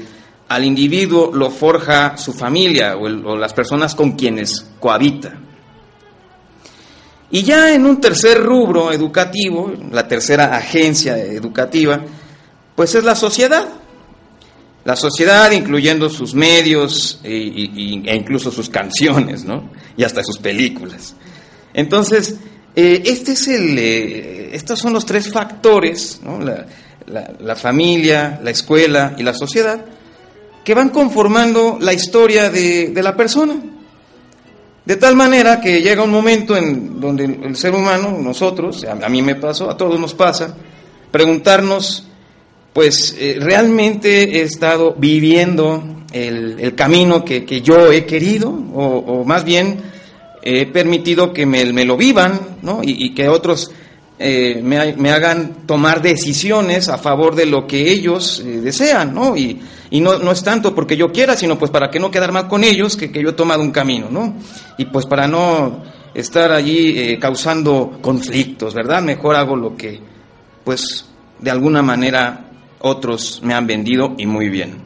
al 0.49 0.65
individuo 0.65 1.31
lo 1.33 1.49
forja 1.49 2.17
su 2.17 2.33
familia 2.33 2.97
o, 2.97 3.37
las 3.37 3.53
personas 3.53 3.95
con 3.95 4.11
quienes 4.13 4.71
cohabita. 4.79 5.39
Y 7.31 7.41
ya 7.41 7.73
en 7.73 7.85
un 7.85 7.99
tercer 7.99 8.43
rubro 8.43 8.91
educativo, 8.91 9.73
la 9.91 10.07
tercera 10.07 10.55
agencia 10.55 11.17
educativa, 11.17 12.01
pues 12.75 12.93
es 12.93 13.03
la 13.03 13.15
sociedad. 13.15 13.67
La 14.85 14.97
sociedad, 14.97 15.49
incluyendo 15.51 16.09
sus 16.09 16.35
medios 16.35 17.21
e, 17.23 17.31
incluso 17.33 18.51
sus 18.51 18.69
canciones, 18.69 19.45
¿no? 19.45 19.69
Y 19.95 20.03
hasta 20.03 20.21
sus 20.23 20.37
películas. 20.37 21.15
Entonces, 21.73 22.35
eh, 22.75 23.03
este 23.05 23.33
es 23.33 23.47
el, 23.47 23.77
eh, 23.77 24.49
estos 24.53 24.79
son 24.79 24.93
los 24.93 25.05
tres 25.05 25.31
factores, 25.31 26.21
¿no? 26.23 26.39
la, 26.39 27.55
familia, 27.55 28.39
la 28.43 28.51
escuela 28.51 29.15
y 29.17 29.23
la 29.23 29.33
sociedad, 29.33 29.85
que 30.63 30.73
van 30.73 30.89
conformando 30.89 31.77
la 31.79 31.93
historia 31.93 32.49
de, 32.49 32.89
de 32.89 33.03
la 33.03 33.15
persona. 33.15 33.55
De 34.85 34.95
tal 34.97 35.15
manera 35.15 35.61
que 35.61 35.81
llega 35.81 36.03
un 36.03 36.11
momento 36.11 36.57
en 36.57 36.99
donde 36.99 37.25
el 37.25 37.55
ser 37.55 37.73
humano, 37.73 38.17
nosotros, 38.19 38.85
a 38.85 39.09
mí 39.09 39.21
me 39.21 39.35
pasó, 39.35 39.69
a 39.69 39.77
todos 39.77 39.99
nos 39.99 40.13
pasa, 40.13 40.55
preguntarnos 41.11 42.07
pues 42.73 43.15
eh, 43.19 43.37
realmente 43.39 44.39
he 44.39 44.41
estado 44.41 44.95
viviendo 44.97 45.83
el, 46.11 46.73
camino 46.75 47.23
que, 47.23 47.61
yo 47.61 47.91
he 47.91 48.05
querido, 48.05 48.49
o, 48.49 49.23
más 49.23 49.43
bien 49.43 49.92
he 50.43 50.65
permitido 50.65 51.33
que 51.33 51.45
me, 51.45 51.85
lo 51.85 51.97
vivan, 51.97 52.57
¿no? 52.61 52.81
Y, 52.83 53.13
que 53.13 53.29
otros 53.29 53.71
eh, 54.19 54.61
me, 54.63 55.11
hagan 55.11 55.65
tomar 55.65 56.01
decisiones 56.01 56.89
a 56.89 56.97
favor 56.97 57.35
de 57.35 57.45
lo 57.45 57.65
que 57.65 57.91
ellos 57.91 58.39
eh, 58.45 58.61
desean, 58.61 59.13
¿no? 59.13 59.35
Y, 59.37 59.61
no, 59.91 60.17
no, 60.17 60.31
es 60.31 60.43
tanto 60.43 60.73
porque 60.73 60.97
yo 60.97 61.11
quiera, 61.11 61.37
sino 61.37 61.57
pues 61.59 61.69
para 61.69 61.89
que 61.91 61.99
no 61.99 62.09
quedar 62.09 62.31
mal 62.31 62.47
con 62.47 62.63
ellos, 62.63 62.97
que, 62.97 63.11
que 63.11 63.21
yo 63.21 63.29
he 63.29 63.33
tomado 63.33 63.61
un 63.61 63.71
camino, 63.71 64.07
¿no? 64.09 64.35
Y 64.77 64.85
pues 64.85 65.05
para 65.05 65.27
no 65.27 65.83
estar 66.13 66.51
allí 66.51 67.17
causando 67.19 67.99
conflictos, 68.01 68.73
¿verdad? 68.73 69.01
Mejor 69.03 69.35
hago 69.35 69.55
lo 69.55 69.75
que, 69.75 69.99
pues, 70.63 71.05
de 71.39 71.51
alguna 71.51 71.81
manera 71.81 72.49
otros 72.83 73.39
me 73.43 73.53
han 73.53 73.65
vendido 73.65 74.13
y 74.17 74.25
muy 74.25 74.49
bien. 74.49 74.83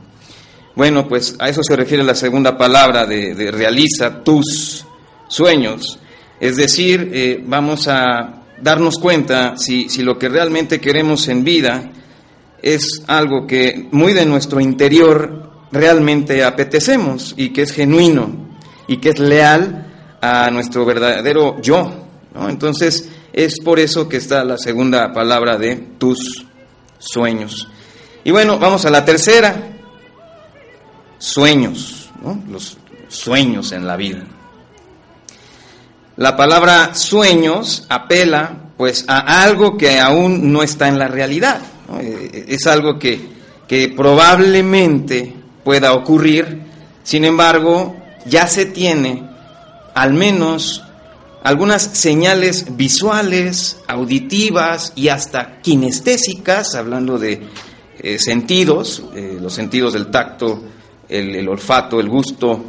Bueno, 0.76 1.08
pues 1.08 1.36
a 1.40 1.50
eso 1.50 1.64
se 1.64 1.76
refiere 1.76 2.04
la 2.04 2.14
segunda 2.14 2.56
palabra 2.56 3.08
de, 3.08 3.52
realiza 3.52 4.24
tus 4.24 4.86
sueños. 5.28 6.00
Es 6.40 6.56
decir, 6.56 7.12
eh, 7.14 7.44
vamos 7.46 7.88
a 7.88 8.44
darnos 8.62 8.98
cuenta 8.98 9.58
si, 9.58 9.90
si 9.90 10.04
lo 10.04 10.18
que 10.18 10.30
realmente 10.30 10.80
queremos 10.80 11.28
en 11.28 11.44
vida 11.44 11.92
es 12.62 13.04
algo 13.08 13.46
que 13.46 13.88
muy 13.92 14.14
de 14.14 14.26
nuestro 14.26 14.60
interior 14.60 15.52
realmente 15.72 16.44
apetecemos 16.44 17.34
y 17.38 17.50
que 17.50 17.64
es 17.64 17.72
genuino 17.72 18.48
y 18.88 18.98
que 18.98 19.10
es 19.10 19.20
leal 19.20 20.18
a 20.22 20.50
nuestro 20.50 20.86
verdadero 20.86 21.62
yo. 21.62 22.08
Entonces 22.48 23.10
es 23.34 23.60
por 23.60 23.80
eso 23.80 24.08
que 24.08 24.18
está 24.18 24.44
la 24.44 24.58
segunda 24.58 25.12
palabra 25.14 25.58
de 25.58 25.76
tus 25.98 26.46
sueños. 26.98 27.68
Y 28.24 28.32
bueno, 28.32 28.60
vamos 28.60 28.86
a 28.86 28.90
la 28.90 29.06
tercera. 29.06 29.74
Sueños, 31.20 32.10
los 32.50 32.78
sueños 33.08 33.72
en 33.72 33.88
la 33.88 33.96
vida. 33.96 34.24
La 36.18 36.36
palabra 36.36 36.94
sueños 36.96 37.86
apela 37.90 38.72
pues 38.76 39.06
a 39.08 39.44
algo 39.44 39.78
que 39.78 40.00
aún 40.00 40.52
no 40.52 40.64
está 40.64 40.88
en 40.88 41.00
la 41.00 41.08
realidad. 41.08 41.62
Eh, 42.00 42.46
es 42.50 42.68
algo 42.68 43.00
que, 43.00 43.20
que 43.68 43.90
probablemente 43.90 45.34
pueda 45.64 45.94
ocurrir, 45.94 46.64
sin 47.04 47.26
embargo, 47.26 47.96
ya 48.26 48.48
se 48.48 48.66
tiene 48.66 49.28
al 49.94 50.14
menos 50.14 50.84
algunas 51.44 51.84
señales 51.84 52.76
visuales, 52.76 53.78
auditivas 53.88 54.94
y 54.96 55.08
hasta 55.08 55.62
kinestésicas, 55.62 56.76
hablando 56.76 57.18
de 57.18 57.42
eh, 58.00 58.20
sentidos, 58.20 59.04
eh, 59.16 59.38
los 59.42 59.54
sentidos 59.54 59.94
del 59.94 60.08
tacto, 60.08 60.62
el, 61.08 61.48
olfato, 61.48 62.00
el 62.00 62.10
gusto, 62.10 62.66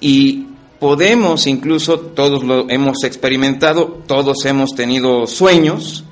y 0.00 0.45
podemos 0.86 1.48
incluso, 1.48 1.98
todos 1.98 2.44
lo 2.44 2.70
hemos 2.70 3.02
experimentado, 3.02 4.04
todos 4.06 4.44
hemos 4.44 4.76
tenido 4.76 5.26
sueños, 5.26 6.04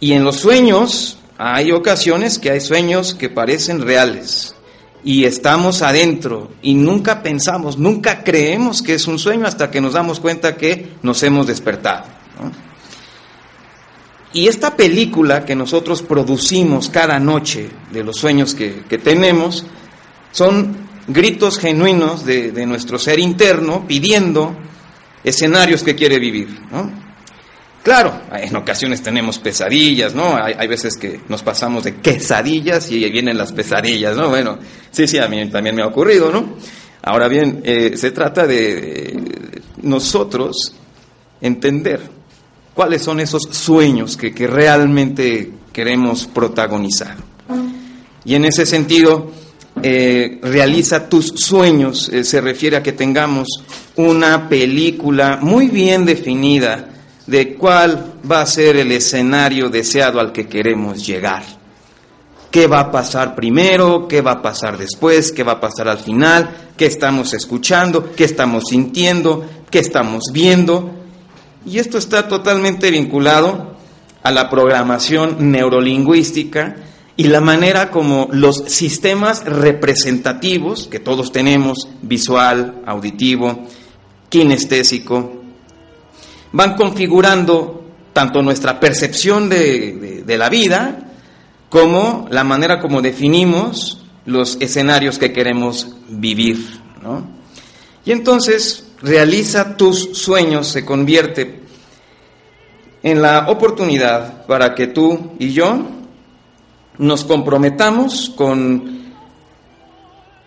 Y 0.00 0.12
en 0.12 0.22
los 0.22 0.36
sueños 0.36 1.16
hay 1.38 1.72
ocasiones 1.72 2.38
que 2.38 2.50
hay 2.50 2.60
sueños 2.60 3.14
que 3.14 3.30
parecen 3.30 3.80
reales 3.80 4.54
y 5.02 5.24
estamos 5.24 5.80
adentro 5.80 6.50
y 6.60 6.74
nunca 6.74 7.22
pensamos, 7.22 7.78
nunca 7.78 8.22
creemos 8.22 8.82
que 8.82 8.92
es 8.92 9.06
un 9.06 9.18
sueño 9.18 9.46
hasta 9.46 9.70
que 9.70 9.80
nos 9.80 9.94
damos 9.94 10.20
cuenta 10.20 10.58
que 10.58 10.90
nos 11.02 11.22
hemos 11.22 11.46
despertado. 11.46 12.04
Y 14.34 14.48
esta 14.48 14.76
película 14.76 15.46
que 15.46 15.56
nosotros 15.56 16.02
producimos 16.02 16.90
cada 16.90 17.18
noche 17.18 17.70
de 17.90 18.04
los 18.04 18.18
sueños 18.18 18.54
que, 18.54 19.00
tenemos 19.02 19.64
son 20.32 20.85
gritos 21.06 21.58
genuinos 21.58 22.24
de, 22.24 22.52
de, 22.52 22.66
nuestro 22.66 22.98
ser 22.98 23.18
interno 23.18 23.86
pidiendo 23.86 24.56
escenarios 25.22 25.82
que 25.82 25.94
quiere 25.94 26.18
vivir. 26.18 26.48
¿no? 26.70 27.06
Claro, 27.86 28.22
en 28.32 28.56
ocasiones 28.56 29.00
tenemos 29.00 29.38
pesadillas, 29.38 30.12
¿no? 30.12 30.36
Hay, 30.36 30.66
veces 30.66 30.96
que 30.96 31.20
nos 31.28 31.44
pasamos 31.44 31.84
de 31.84 31.94
quesadillas 31.94 32.90
y 32.90 33.08
vienen 33.08 33.38
las 33.38 33.52
pesadillas, 33.52 34.16
¿no? 34.16 34.28
Bueno, 34.28 34.58
sí, 34.90 35.06
sí, 35.06 35.18
a 35.18 35.28
mí 35.28 35.48
también 35.50 35.76
me 35.76 35.82
ha 35.82 35.86
ocurrido, 35.86 36.32
¿no? 36.32 36.56
Ahora 37.04 37.28
bien, 37.28 37.60
eh, 37.62 37.92
se 37.96 38.10
trata 38.10 38.44
de 38.44 39.16
nosotros 39.82 40.74
entender 41.40 42.00
cuáles 42.74 43.02
son 43.02 43.20
esos 43.20 43.42
sueños 43.52 44.16
que, 44.16 44.32
realmente 44.48 45.52
queremos 45.72 46.26
protagonizar. 46.26 47.16
Y 48.24 48.34
en 48.34 48.46
ese 48.46 48.66
sentido, 48.66 49.30
eh, 49.82 50.38
realiza 50.42 51.08
tus 51.08 51.26
sueños, 51.36 52.08
eh, 52.08 52.24
se 52.24 52.40
refiere 52.40 52.76
a 52.76 52.82
que 52.82 52.92
tengamos 52.92 53.48
una 53.96 54.48
película 54.48 55.38
muy 55.40 55.68
bien 55.68 56.04
definida, 56.04 56.88
de 57.26 57.54
cuál 57.54 58.14
va 58.30 58.40
a 58.40 58.46
ser 58.46 58.76
el 58.76 58.92
escenario 58.92 59.68
deseado 59.68 60.20
al 60.20 60.32
que 60.32 60.46
queremos 60.46 61.04
llegar. 61.06 61.42
¿Qué 62.50 62.66
va 62.68 62.80
a 62.80 62.90
pasar 62.90 63.34
primero? 63.34 64.08
¿Qué 64.08 64.22
va 64.22 64.32
a 64.32 64.42
pasar 64.42 64.78
después? 64.78 65.32
¿Qué 65.32 65.42
va 65.42 65.52
a 65.52 65.60
pasar 65.60 65.88
al 65.88 65.98
final? 65.98 66.72
¿Qué 66.76 66.86
estamos 66.86 67.34
escuchando? 67.34 68.12
¿Qué 68.14 68.24
estamos 68.24 68.64
sintiendo? 68.70 69.44
¿Qué 69.70 69.80
estamos 69.80 70.24
viendo? 70.32 70.90
Y 71.66 71.78
esto 71.78 71.98
está 71.98 72.28
totalmente 72.28 72.90
vinculado 72.90 73.76
a 74.22 74.30
la 74.30 74.48
programación 74.48 75.50
neurolingüística 75.50 76.76
y 77.16 77.24
la 77.24 77.40
manera 77.40 77.90
como 77.90 78.28
los 78.30 78.64
sistemas 78.66 79.44
representativos 79.44 80.86
que 80.86 81.00
todos 81.00 81.32
tenemos, 81.32 81.88
visual, 82.02 82.82
auditivo, 82.84 83.64
kinestésico, 84.28 85.42
van 86.52 86.74
configurando 86.74 87.84
tanto 88.12 88.42
nuestra 88.42 88.78
percepción 88.80 89.48
de, 89.48 90.24
la 90.26 90.48
vida 90.48 91.10
como 91.70 92.26
la 92.30 92.44
manera 92.44 92.80
como 92.80 93.00
definimos 93.00 94.02
los 94.26 94.58
escenarios 94.60 95.18
que 95.18 95.32
queremos 95.32 95.96
vivir. 96.08 96.58
Y 98.04 98.12
entonces, 98.12 98.86
realiza 99.00 99.76
tus 99.76 100.18
sueños, 100.18 100.68
se 100.68 100.84
convierte 100.84 101.60
en 103.02 103.22
la 103.22 103.48
oportunidad 103.48 104.46
para 104.46 104.74
que 104.74 104.88
tú 104.88 105.32
y 105.38 105.52
yo 105.52 105.95
nos 106.98 107.24
comprometamos 107.24 108.32
con 108.34 108.96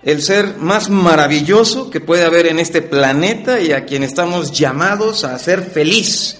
el 0.02 0.22
ser 0.22 0.58
más 0.58 0.90
maravilloso 0.90 1.90
que 1.90 2.00
puede 2.00 2.24
haber 2.24 2.48
en 2.48 2.60
este 2.60 2.82
planeta 2.82 3.60
y 3.60 3.72
a 3.72 3.86
quien 3.86 4.04
estamos 4.04 4.52
llamados 4.52 5.24
a 5.24 5.38
ser 5.38 5.64
feliz. 5.64 6.40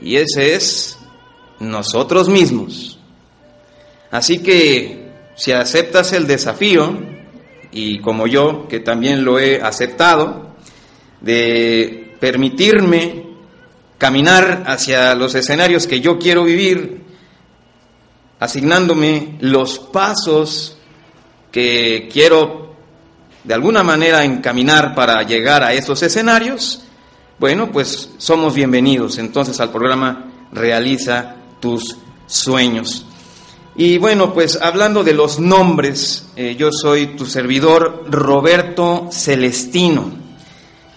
Y 0.00 0.16
ese 0.16 0.54
es 0.54 0.98
nosotros 1.60 2.28
mismos. 2.28 2.98
Así 4.10 4.40
que 4.40 5.10
si 5.36 5.52
aceptas 5.52 6.12
el 6.12 6.26
desafío, 6.26 6.98
y 7.70 8.00
como 8.00 8.26
yo, 8.26 8.68
que 8.68 8.80
también 8.80 9.24
lo 9.24 9.38
he 9.38 9.62
aceptado, 9.62 10.54
de 11.20 12.16
permitirme 12.20 13.24
caminar 13.96 14.64
hacia 14.66 15.14
los 15.14 15.34
escenarios 15.34 15.86
que 15.86 16.00
yo 16.00 16.18
quiero 16.18 16.44
vivir, 16.44 17.02
asignándome 18.42 19.36
los 19.38 19.78
pasos 19.78 20.76
que 21.52 22.08
quiero 22.12 22.74
de 23.44 23.54
alguna 23.54 23.84
manera 23.84 24.24
encaminar 24.24 24.96
para 24.96 25.22
llegar 25.22 25.62
a 25.62 25.72
esos 25.74 26.02
escenarios, 26.02 26.82
bueno, 27.38 27.70
pues 27.70 28.10
somos 28.18 28.52
bienvenidos 28.52 29.18
entonces 29.18 29.60
al 29.60 29.70
programa 29.70 30.48
Realiza 30.52 31.36
tus 31.60 31.96
sueños. 32.26 33.06
Y 33.76 33.98
bueno, 33.98 34.34
pues 34.34 34.60
hablando 34.60 35.04
de 35.04 35.14
los 35.14 35.38
nombres, 35.38 36.26
eh, 36.34 36.56
yo 36.58 36.72
soy 36.72 37.14
tu 37.16 37.26
servidor 37.26 38.06
Roberto 38.10 39.08
Celestino 39.12 40.10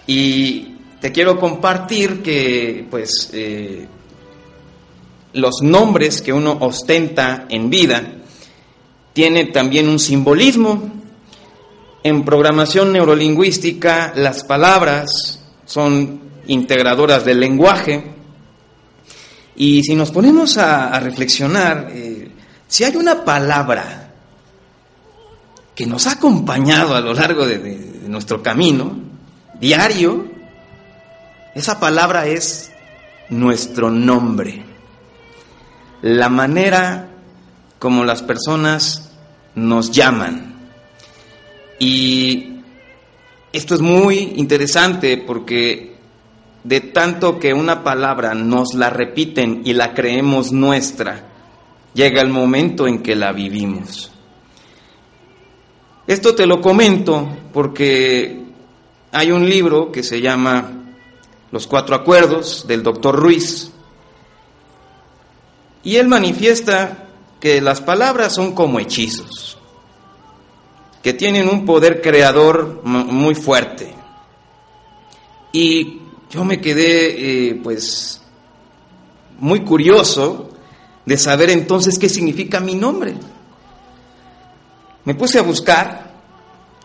y 0.04 0.74
te 1.00 1.12
quiero 1.12 1.38
compartir 1.38 2.24
que 2.24 2.88
pues 2.90 3.30
eh, 3.32 3.86
los 5.36 5.62
nombres 5.62 6.22
que 6.22 6.32
uno 6.32 6.56
ostenta 6.60 7.46
en 7.48 7.68
vida, 7.68 8.02
tiene 9.12 9.46
también 9.46 9.88
un 9.88 9.98
simbolismo. 9.98 10.90
En 12.02 12.24
programación 12.24 12.92
neurolingüística 12.92 14.12
las 14.16 14.44
palabras 14.44 15.40
son 15.66 16.20
integradoras 16.46 17.24
del 17.24 17.40
lenguaje. 17.40 18.12
Y 19.56 19.82
si 19.82 19.94
nos 19.94 20.10
ponemos 20.10 20.56
a, 20.58 20.98
reflexionar, 21.00 21.90
eh, 21.92 22.30
si 22.66 22.84
hay 22.84 22.96
una 22.96 23.24
palabra 23.24 24.10
que 25.74 25.86
nos 25.86 26.06
ha 26.06 26.12
acompañado 26.12 26.94
a 26.94 27.00
lo 27.00 27.12
largo 27.12 27.46
de, 27.46 27.58
de 27.58 28.08
nuestro 28.08 28.42
camino 28.42 28.98
diario, 29.60 30.26
esa 31.54 31.78
palabra 31.78 32.26
es 32.26 32.70
nuestro 33.28 33.90
nombre. 33.90 34.75
La 36.02 36.28
manera 36.28 37.08
como 37.78 38.04
las 38.04 38.22
personas 38.22 39.10
nos 39.54 39.90
llaman. 39.90 40.54
Y 41.78 42.60
esto 43.52 43.74
es 43.74 43.80
muy 43.80 44.34
interesante 44.36 45.18
porque 45.18 45.96
de 46.64 46.80
tanto 46.80 47.38
que 47.38 47.54
una 47.54 47.84
palabra 47.84 48.34
nos 48.34 48.74
la 48.74 48.90
repiten 48.90 49.62
y 49.64 49.72
la 49.72 49.94
creemos 49.94 50.52
nuestra, 50.52 51.28
llega 51.94 52.20
el 52.22 52.28
momento 52.28 52.86
en 52.86 53.02
que 53.02 53.14
la 53.14 53.32
vivimos. 53.32 54.10
Esto 56.06 56.34
te 56.34 56.46
lo 56.46 56.60
comento 56.60 57.28
porque 57.52 58.44
hay 59.12 59.30
un 59.30 59.48
libro 59.48 59.90
que 59.92 60.02
se 60.02 60.20
llama 60.20 60.72
Los 61.52 61.66
Cuatro 61.66 61.94
Acuerdos 61.94 62.66
del 62.66 62.82
doctor 62.82 63.16
Ruiz 63.16 63.72
y 65.86 65.98
él 65.98 66.08
manifiesta 66.08 67.06
que 67.38 67.60
las 67.60 67.80
palabras 67.80 68.34
son 68.34 68.56
como 68.56 68.80
hechizos, 68.80 69.56
que 71.00 71.12
tienen 71.12 71.48
un 71.48 71.64
poder 71.64 72.02
creador 72.02 72.80
muy 72.82 73.36
fuerte. 73.36 73.94
Y 75.52 76.00
yo 76.28 76.44
me 76.44 76.60
quedé, 76.60 77.50
eh, 77.50 77.60
pues, 77.62 78.20
muy 79.38 79.60
curioso 79.60 80.50
de 81.04 81.16
saber 81.16 81.50
entonces 81.50 82.00
qué 82.00 82.08
significa 82.08 82.58
mi 82.58 82.74
nombre. 82.74 83.14
Me 85.04 85.14
puse 85.14 85.38
a 85.38 85.42
buscar 85.42 86.14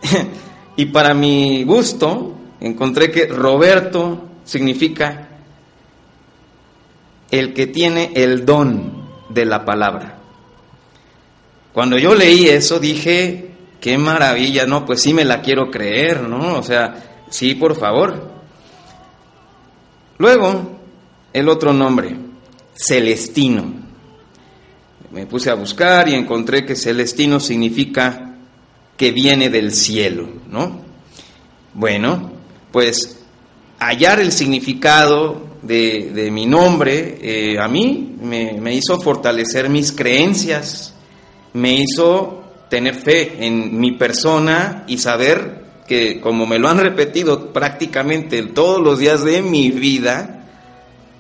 y 0.76 0.86
para 0.86 1.16
mi 1.16 1.64
gusto 1.64 2.36
encontré 2.60 3.10
que 3.10 3.26
Roberto 3.26 4.26
significa 4.46 5.31
el 7.32 7.54
que 7.54 7.68
tiene 7.68 8.12
el 8.16 8.46
don 8.46 9.10
de 9.30 9.46
la 9.46 9.66
palabra. 9.66 10.18
Cuando 11.74 11.98
yo 11.98 12.14
leí 12.14 12.48
eso 12.48 12.80
dije, 12.80 13.52
qué 13.80 13.98
maravilla, 13.98 14.66
no, 14.66 14.86
pues 14.86 15.02
sí 15.02 15.14
me 15.14 15.24
la 15.24 15.42
quiero 15.42 15.72
creer, 15.72 16.22
¿no? 16.24 16.60
O 16.60 16.64
sea, 16.64 17.24
sí, 17.30 17.56
por 17.56 17.78
favor. 17.78 18.30
Luego, 20.18 20.80
el 21.32 21.48
otro 21.48 21.74
nombre, 21.74 22.16
Celestino. 22.76 23.82
Me 25.12 25.26
puse 25.26 25.50
a 25.50 25.56
buscar 25.56 26.08
y 26.10 26.14
encontré 26.14 26.66
que 26.66 26.76
Celestino 26.76 27.40
significa 27.40 28.36
que 28.98 29.12
viene 29.12 29.50
del 29.50 29.74
cielo, 29.74 30.30
¿no? 30.50 30.82
Bueno, 31.74 32.32
pues 32.72 33.20
hallar 33.80 34.20
el 34.20 34.32
significado 34.32 35.51
de, 35.62 36.30
mi 36.32 36.46
nombre 36.46 37.18
eh, 37.22 37.60
a 37.60 37.68
mí 37.68 38.16
me, 38.22 38.54
me 38.60 38.74
hizo 38.74 39.00
fortalecer 39.00 39.70
mis 39.70 39.92
creencias, 39.92 40.94
me 41.54 41.74
hizo 41.74 42.44
tener 42.70 42.96
fe 42.96 43.46
en 43.46 43.80
mi 43.80 43.92
persona 43.94 44.86
y 44.88 44.98
saber 44.98 45.62
que, 45.88 46.22
como 46.22 46.46
me 46.46 46.58
lo 46.58 46.70
han 46.70 46.80
repetido 46.80 47.52
prácticamente 47.52 48.44
todos 48.44 48.82
los 48.82 49.00
días 49.00 49.24
de 49.26 49.42
mi 49.42 49.72
vida, 49.72 50.48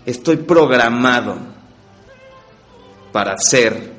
estoy 0.06 0.38
programado 0.38 1.36
para 3.12 3.38
ser 3.38 3.92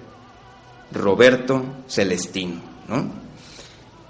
Roberto 0.92 1.62
Celestino, 1.86 2.60
¿no? 2.88 3.10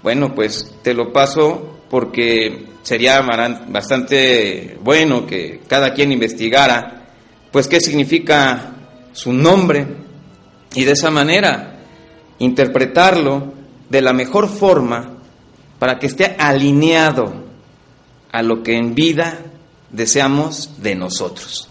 Bueno, 0.01 0.33
pues 0.35 0.73
te 0.81 0.93
lo 0.93 1.13
paso 1.13 1.79
porque 1.93 2.65
sería 2.81 3.21
bastante 3.21 4.79
bueno 4.81 5.27
que 5.27 5.61
cada 5.67 5.93
quien 5.93 6.11
investigara, 6.11 7.03
pues 7.51 7.67
qué 7.67 7.79
significa 7.79 8.71
su 9.11 9.31
nombre 9.31 9.85
y 10.73 10.85
de 10.85 10.91
esa 10.93 11.11
manera 11.11 11.75
interpretarlo 12.39 13.53
de 13.91 14.01
la 14.01 14.11
mejor 14.11 14.49
forma 14.49 15.17
para 15.77 15.99
que 15.99 16.07
esté 16.07 16.35
alineado 16.39 17.31
a 18.31 18.41
lo 18.41 18.63
que 18.63 18.75
en 18.75 18.95
vida 18.95 19.41
deseamos 19.91 20.81
de 20.81 20.95
nosotros. 20.95 21.69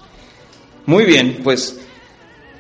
Muy 0.87 1.05
bien, 1.05 1.41
pues 1.43 1.81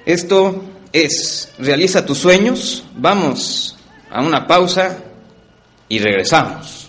esto 0.05 0.64
es 0.92 1.53
Realiza 1.61 2.05
tus 2.05 2.18
sueños. 2.18 2.83
Vamos 2.96 3.79
a 4.11 4.20
una 4.20 4.48
pausa 4.48 4.98
y 5.88 6.01
regresamos. 6.01 6.82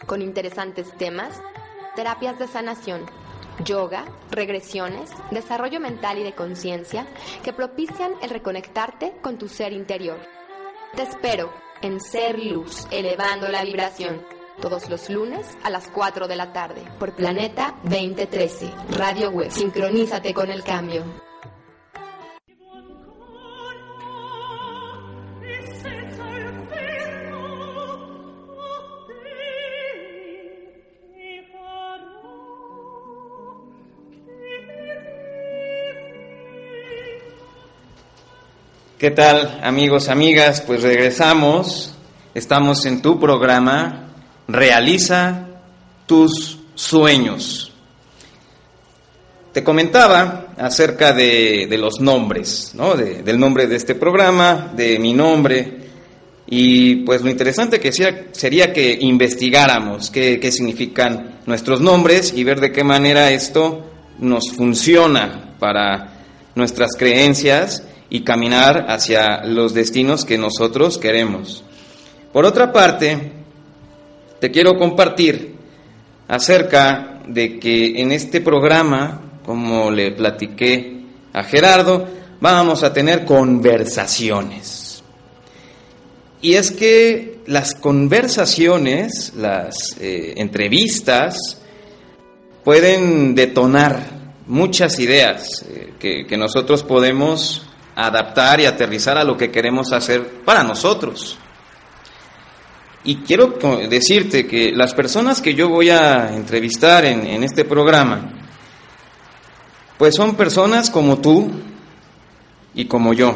con 0.05 0.21
interesantes 0.21 0.91
temas, 0.97 1.41
terapias 1.95 2.37
de 2.39 2.47
sanación, 2.47 3.05
yoga, 3.63 4.05
regresiones, 4.31 5.11
desarrollo 5.31 5.79
mental 5.79 6.19
y 6.19 6.23
de 6.23 6.33
conciencia 6.33 7.07
que 7.43 7.53
propician 7.53 8.13
el 8.21 8.29
reconectarte 8.29 9.13
con 9.21 9.37
tu 9.37 9.47
ser 9.47 9.73
interior. 9.73 10.19
Te 10.95 11.03
espero 11.03 11.51
en 11.81 11.99
Ser 11.99 12.39
Luz, 12.39 12.87
elevando 12.91 13.47
la 13.49 13.63
vibración, 13.63 14.23
todos 14.61 14.89
los 14.89 15.09
lunes 15.09 15.57
a 15.63 15.69
las 15.69 15.87
4 15.89 16.27
de 16.27 16.35
la 16.35 16.53
tarde 16.53 16.81
por 16.99 17.13
Planeta 17.13 17.75
2013, 17.83 18.71
Radio 18.97 19.29
Web. 19.29 19.51
Sincronízate 19.51 20.33
con 20.33 20.49
el 20.49 20.63
cambio. 20.63 21.26
¿Qué 38.97 39.11
tal 39.11 39.59
amigos, 39.61 40.09
amigas? 40.09 40.61
Pues 40.61 40.81
regresamos. 40.81 41.93
Estamos 42.33 42.83
en 42.87 43.03
tu 43.03 43.19
programa 43.19 44.07
Realiza 44.47 45.49
tus 46.07 46.57
sueños. 46.73 47.71
Te 49.53 49.63
comentaba 49.63 50.47
acerca 50.57 51.13
de, 51.13 51.67
los 51.79 51.99
nombres, 51.99 52.71
¿no? 52.73 52.95
del 52.95 53.39
nombre 53.39 53.67
de 53.67 53.75
este 53.75 53.93
programa, 53.93 54.73
de 54.75 54.97
mi 54.97 55.13
nombre. 55.13 55.77
Y 56.47 56.95
pues 57.05 57.21
lo 57.21 57.29
interesante 57.29 57.79
que 57.79 57.91
sería, 57.91 58.29
sería 58.31 58.73
que 58.73 58.97
investigáramos 58.99 60.09
qué, 60.09 60.39
qué 60.39 60.51
significan 60.51 61.41
nuestros 61.45 61.81
nombres 61.81 62.33
y 62.35 62.43
ver 62.43 62.59
de 62.59 62.71
qué 62.71 62.83
manera 62.83 63.29
esto 63.29 63.91
nos 64.17 64.51
funciona 64.53 65.53
para 65.59 66.13
nuestras 66.55 66.95
creencias 66.97 67.83
y 68.09 68.21
caminar 68.21 68.85
hacia 68.89 69.43
los 69.43 69.73
destinos 69.73 70.25
que 70.25 70.37
nosotros 70.37 70.97
queremos. 70.97 71.63
Por 72.31 72.45
otra 72.45 72.71
parte, 72.71 73.31
te 74.39 74.51
quiero 74.51 74.77
compartir 74.77 75.55
acerca 76.27 77.21
de 77.27 77.59
que 77.59 78.01
en 78.01 78.11
este 78.11 78.41
programa, 78.41 79.39
como 79.45 79.91
le 79.91 80.11
platiqué 80.11 81.01
a 81.33 81.43
Gerardo, 81.43 82.07
vamos 82.39 82.83
a 82.83 82.93
tener 82.93 83.25
conversaciones. 83.25 85.03
Y 86.41 86.53
es 86.53 86.71
que 86.71 87.39
las 87.47 87.73
conversaciones, 87.73 89.33
las 89.35 89.97
eh, 89.99 90.35
entrevistas, 90.37 91.59
pueden 92.63 93.33
detonar 93.33 94.17
muchas 94.45 94.99
ideas 94.99 95.65
eh, 95.69 95.93
que, 95.99 96.27
que 96.27 96.37
nosotros 96.37 96.83
podemos 96.83 97.66
adaptar 97.97 98.59
y 98.59 98.65
aterrizar 98.67 99.17
a 99.17 99.23
lo 99.23 99.35
que 99.35 99.49
queremos 99.49 99.91
hacer 99.91 100.43
para 100.45 100.63
nosotros. 100.63 101.35
Y 103.03 103.17
quiero 103.17 103.57
decirte 103.89 104.45
que 104.45 104.71
las 104.71 104.93
personas 104.93 105.41
que 105.41 105.55
yo 105.55 105.67
voy 105.69 105.89
a 105.89 106.35
entrevistar 106.35 107.05
en, 107.05 107.43
este 107.43 107.65
programa, 107.65 108.33
pues 109.97 110.13
son 110.15 110.35
personas 110.35 110.91
como 110.91 111.17
tú 111.17 111.49
y 112.75 112.85
como 112.85 113.13
yo. 113.13 113.33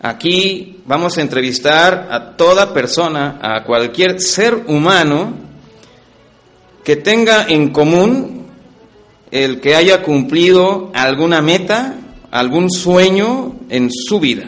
Aquí 0.00 0.80
vamos 0.86 1.18
a 1.18 1.22
entrevistar 1.22 2.08
a 2.12 2.36
toda 2.36 2.72
persona, 2.72 3.40
a 3.42 3.64
cualquier 3.64 4.20
ser 4.20 4.54
humano 4.68 5.32
que 6.84 6.94
tenga 6.94 7.46
en 7.48 7.70
común 7.70 8.46
el 9.32 9.60
que 9.60 9.74
haya 9.74 10.02
cumplido 10.02 10.92
alguna 10.94 11.42
meta 11.42 11.96
algún 12.30 12.70
sueño 12.70 13.56
en 13.68 13.90
su 13.90 14.20
vida 14.20 14.44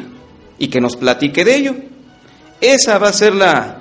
y 0.58 0.68
que 0.68 0.80
nos 0.80 0.96
platique 0.96 1.44
de 1.44 1.56
ello. 1.56 1.74
Esa 2.60 2.98
va 2.98 3.08
a 3.08 3.12
ser 3.12 3.34
la, 3.34 3.78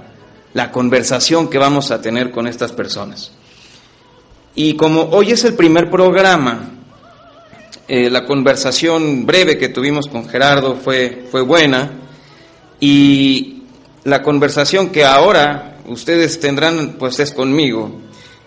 conversación 0.72 1.50
que 1.50 1.58
vamos 1.58 1.92
a 1.92 2.02
tener 2.02 2.32
con 2.32 2.48
estas 2.48 2.72
personas. 2.72 3.32
Y 4.56 4.76
como 4.76 5.04
hoy 5.04 5.32
es 5.32 5.44
el 5.46 5.54
primer 5.54 5.90
programa, 5.90 6.72
eh, 7.88 8.10
la 8.10 8.26
conversación 8.26 9.26
breve 9.26 9.58
que 9.58 9.70
tuvimos 9.70 10.08
con 10.08 10.28
Gerardo 10.28 10.76
fue, 10.76 11.26
fue 11.30 11.42
buena 11.42 11.92
y 12.80 13.64
la 14.04 14.24
conversación 14.24 14.90
que 14.90 15.06
ahora 15.06 15.78
ustedes 15.88 16.40
tendrán 16.40 16.96
pues 16.98 17.20
es 17.20 17.32
conmigo. 17.32 17.92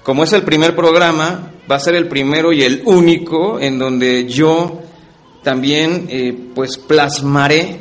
Como 0.02 0.24
es 0.24 0.32
el 0.32 0.42
primer 0.42 0.74
programa, 0.74 1.52
va 1.70 1.76
a 1.76 1.80
ser 1.80 1.94
el 1.94 2.08
primero 2.08 2.52
y 2.52 2.62
el 2.62 2.82
único 2.84 3.58
en 3.60 3.78
donde 3.78 4.26
yo 4.26 4.83
también 5.44 6.06
eh, 6.08 6.36
pues 6.54 6.78
plasmaré 6.78 7.78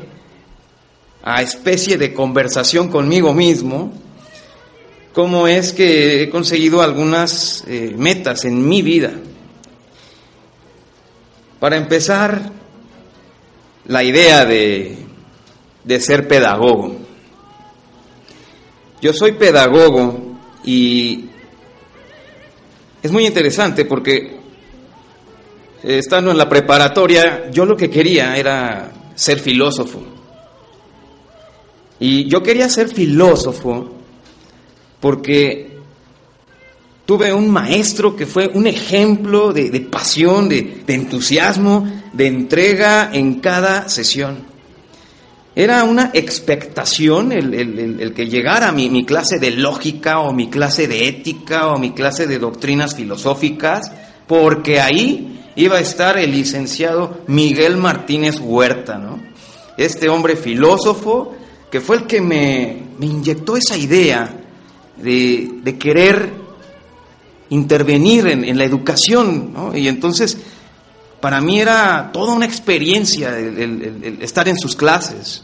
a 1.23 1.41
especie 1.41 1.97
de 1.97 2.13
conversación 2.13 2.89
conmigo 2.89 3.33
mismo 3.33 3.93
cómo 5.13 5.47
es 5.47 5.71
que 5.71 6.23
he 6.23 6.29
conseguido 6.29 6.81
algunas 6.81 7.63
eh, 7.67 7.95
metas 7.97 8.45
en 8.45 8.67
mi 8.67 8.81
vida. 8.81 9.11
Para 11.59 11.77
empezar, 11.77 12.51
la 13.85 14.03
idea 14.03 14.45
de, 14.45 14.97
de 15.83 15.99
ser 15.99 16.27
pedagogo. 16.27 16.97
Yo 19.01 19.13
soy 19.13 19.33
pedagogo 19.33 20.35
y 20.65 21.29
es 23.01 23.11
muy 23.11 23.25
interesante 23.25 23.85
porque 23.85 24.42
estando 25.83 26.31
en 26.31 26.37
la 26.37 26.47
preparatoria, 26.47 27.51
yo 27.51 27.65
lo 27.65 27.75
que 27.75 27.89
quería 27.89 28.37
era 28.37 28.91
ser 29.15 29.39
filósofo. 29.39 30.01
Y 31.99 32.29
yo 32.29 32.41
quería 32.41 32.69
ser 32.69 32.89
filósofo 32.89 33.91
porque 34.99 35.77
tuve 37.05 37.33
un 37.33 37.49
maestro 37.49 38.15
que 38.15 38.25
fue 38.25 38.49
un 38.53 38.67
ejemplo 38.67 39.51
de, 39.53 39.79
pasión, 39.81 40.49
de, 40.49 40.83
entusiasmo, 40.87 41.85
de 42.13 42.27
entrega 42.27 43.09
en 43.13 43.35
cada 43.35 43.89
sesión. 43.89 44.51
Era 45.55 45.83
una 45.83 46.09
expectación 46.13 47.31
el, 47.31 48.13
que 48.15 48.25
llegara 48.25 48.71
mi, 48.71 48.89
mi, 48.89 49.05
clase 49.05 49.37
de 49.37 49.51
lógica 49.51 50.21
o 50.21 50.33
mi 50.33 50.49
clase 50.49 50.87
de 50.87 51.07
ética 51.07 51.67
o 51.67 51.77
mi 51.77 51.91
clase 51.91 52.25
de 52.25 52.39
doctrinas 52.39 52.95
filosóficas, 52.95 53.91
porque 54.25 54.81
ahí 54.81 55.42
iba 55.55 55.77
a 55.77 55.81
estar 55.81 56.17
el 56.17 56.31
licenciado 56.31 57.21
Miguel 57.27 57.77
Martínez 57.77 58.39
Huerta, 58.39 58.97
¿no? 58.97 59.19
Este 59.77 60.09
hombre 60.09 60.35
filósofo 60.35 61.35
que 61.71 61.81
fue 61.81 61.97
el 61.97 62.03
que 62.05 62.21
me, 62.21 62.83
inyectó 62.99 63.57
esa 63.57 63.75
idea 63.75 64.31
de, 64.97 65.75
querer 65.79 66.31
intervenir 67.49 68.27
en, 68.27 68.57
la 68.57 68.63
educación, 68.63 69.53
¿no? 69.53 69.75
Y 69.75 69.87
entonces 69.87 70.37
para 71.19 71.41
mí 71.41 71.59
era 71.59 72.11
toda 72.11 72.33
una 72.33 72.45
experiencia 72.45 73.39
el, 73.39 74.19
estar 74.21 74.47
en 74.47 74.57
sus 74.57 74.75
clases. 74.75 75.43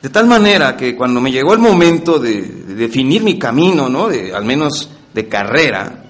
De 0.00 0.10
tal 0.10 0.26
manera 0.26 0.76
que 0.76 0.94
cuando 0.94 1.20
me 1.20 1.32
llegó 1.32 1.54
el 1.54 1.58
momento 1.58 2.18
de, 2.20 2.42
definir 2.42 3.24
mi 3.24 3.38
camino, 3.38 3.88
¿no? 3.88 4.08
De, 4.08 4.32
al 4.32 4.44
menos 4.44 4.90
de 5.12 5.26
carrera, 5.26 6.04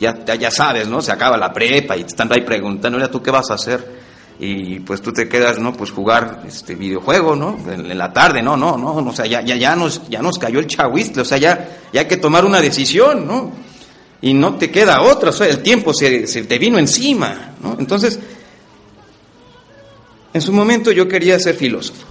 ya, 0.00 0.24
ya, 0.24 0.50
sabes, 0.50 0.88
¿no? 0.88 1.00
Se 1.00 1.12
acaba 1.12 1.36
la 1.36 1.52
prepa 1.52 1.96
y 1.96 2.00
te 2.00 2.08
están 2.08 2.32
ahí 2.32 2.42
preguntando, 2.42 2.98
¿ya 2.98 3.10
tú 3.10 3.22
qué 3.22 3.30
vas 3.30 3.50
a 3.50 3.54
hacer? 3.54 4.04
Y 4.38 4.80
pues 4.80 5.00
tú 5.00 5.12
te 5.12 5.28
quedas, 5.28 5.58
¿no? 5.58 5.72
Pues 5.72 5.90
jugar 5.92 6.42
este 6.46 6.74
videojuego, 6.74 7.36
¿no? 7.36 7.56
En, 7.70 7.96
la 7.96 8.12
tarde, 8.12 8.42
no, 8.42 8.56
no, 8.56 8.76
no, 8.76 8.94
o 8.96 9.12
sea, 9.12 9.26
ya, 9.26 9.40
ya, 9.42 9.56
ya, 9.56 9.76
nos, 9.76 10.08
ya 10.08 10.20
nos 10.20 10.38
cayó 10.38 10.58
el 10.58 10.66
chahuistle, 10.66 11.22
o 11.22 11.24
sea, 11.24 11.38
ya, 11.38 11.68
ya 11.92 12.00
hay 12.00 12.08
que 12.08 12.16
tomar 12.16 12.44
una 12.44 12.60
decisión, 12.60 13.26
¿no? 13.26 13.64
y 14.24 14.32
no 14.32 14.54
te 14.56 14.70
queda 14.70 15.02
otra, 15.02 15.28
o 15.28 15.32
sea, 15.34 15.46
el 15.48 15.62
tiempo 15.62 15.92
se, 15.92 16.26
se 16.26 16.44
te 16.44 16.58
vino 16.58 16.78
encima, 16.78 17.56
¿no? 17.62 17.76
Entonces, 17.78 18.18
en 20.32 20.40
su 20.40 20.50
momento 20.50 20.90
yo 20.92 21.06
quería 21.06 21.38
ser 21.38 21.54
filósofo, 21.54 22.06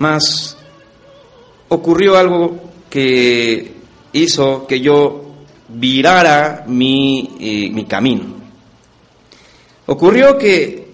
mas 0.00 0.56
ocurrió 1.68 2.16
algo 2.16 2.60
que 2.90 3.74
hizo 4.12 4.66
que 4.66 4.80
yo 4.80 5.31
virara 5.74 6.64
mi, 6.66 7.36
eh, 7.40 7.70
mi 7.70 7.84
camino. 7.86 8.24
Ocurrió 9.86 10.38
que 10.38 10.92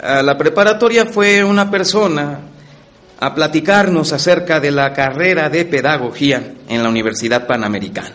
a 0.00 0.22
la 0.22 0.36
preparatoria 0.36 1.06
fue 1.06 1.42
una 1.42 1.70
persona 1.70 2.40
a 3.18 3.34
platicarnos 3.34 4.12
acerca 4.12 4.60
de 4.60 4.70
la 4.70 4.92
carrera 4.92 5.48
de 5.48 5.64
pedagogía 5.64 6.54
en 6.68 6.82
la 6.82 6.88
Universidad 6.88 7.46
Panamericana. 7.46 8.14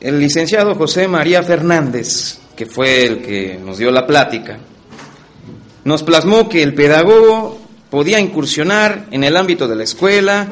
El 0.00 0.18
licenciado 0.18 0.74
José 0.74 1.08
María 1.08 1.42
Fernández, 1.42 2.38
que 2.56 2.66
fue 2.66 3.06
el 3.06 3.22
que 3.22 3.58
nos 3.64 3.78
dio 3.78 3.90
la 3.90 4.06
plática, 4.06 4.58
nos 5.84 6.02
plasmó 6.02 6.48
que 6.48 6.62
el 6.62 6.74
pedagogo 6.74 7.60
podía 7.88 8.18
incursionar 8.18 9.06
en 9.10 9.24
el 9.24 9.36
ámbito 9.36 9.68
de 9.68 9.76
la 9.76 9.84
escuela, 9.84 10.48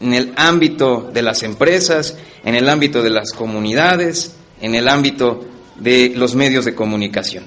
en 0.00 0.14
el 0.14 0.32
ámbito 0.36 1.10
de 1.12 1.22
las 1.22 1.42
empresas, 1.42 2.16
en 2.44 2.54
el 2.54 2.68
ámbito 2.68 3.02
de 3.02 3.10
las 3.10 3.32
comunidades, 3.32 4.34
en 4.60 4.74
el 4.74 4.88
ámbito 4.88 5.44
de 5.76 6.12
los 6.16 6.34
medios 6.34 6.64
de 6.64 6.74
comunicación. 6.74 7.44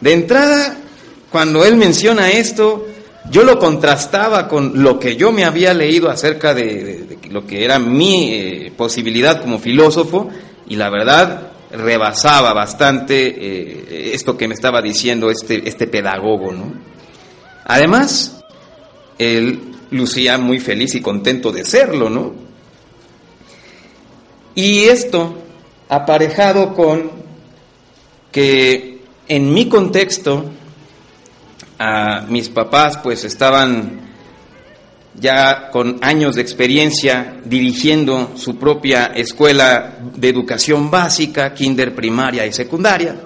De 0.00 0.12
entrada, 0.12 0.76
cuando 1.30 1.64
él 1.64 1.76
menciona 1.76 2.30
esto, 2.30 2.86
yo 3.30 3.44
lo 3.44 3.58
contrastaba 3.58 4.48
con 4.48 4.82
lo 4.82 4.98
que 4.98 5.16
yo 5.16 5.32
me 5.32 5.44
había 5.44 5.72
leído 5.74 6.10
acerca 6.10 6.54
de, 6.54 7.18
lo 7.30 7.46
que 7.46 7.64
era 7.64 7.78
mi 7.78 8.34
eh, 8.34 8.72
posibilidad 8.76 9.40
como 9.40 9.58
filósofo 9.58 10.28
y 10.68 10.76
la 10.76 10.90
verdad 10.90 11.52
rebasaba 11.70 12.52
bastante 12.52 13.28
eh, 13.28 14.10
esto 14.12 14.36
que 14.36 14.48
me 14.48 14.54
estaba 14.54 14.82
diciendo 14.82 15.30
este, 15.30 15.66
este 15.66 15.86
pedagogo. 15.86 16.52
¿no? 16.52 16.74
Además, 17.64 18.42
él 19.18 19.71
lucía 19.92 20.38
muy 20.38 20.58
feliz 20.58 20.94
y 20.94 21.00
contento 21.00 21.52
de 21.52 21.64
serlo, 21.64 22.10
¿no? 22.10 22.32
Y 24.54 24.84
esto 24.84 25.38
aparejado 25.88 26.74
con 26.74 27.10
que 28.30 29.02
en 29.28 29.52
mi 29.52 29.68
contexto 29.68 30.44
mis 32.28 32.48
papás 32.48 32.98
pues 32.98 33.24
estaban 33.24 34.00
ya 35.18 35.70
con 35.70 35.98
años 36.00 36.36
de 36.36 36.42
experiencia 36.42 37.40
dirigiendo 37.44 38.32
su 38.36 38.56
propia 38.56 39.06
escuela 39.06 39.98
de 40.14 40.28
educación 40.28 40.90
básica, 40.90 41.52
kinder, 41.52 41.94
primaria 41.94 42.46
y 42.46 42.52
secundaria, 42.52 43.16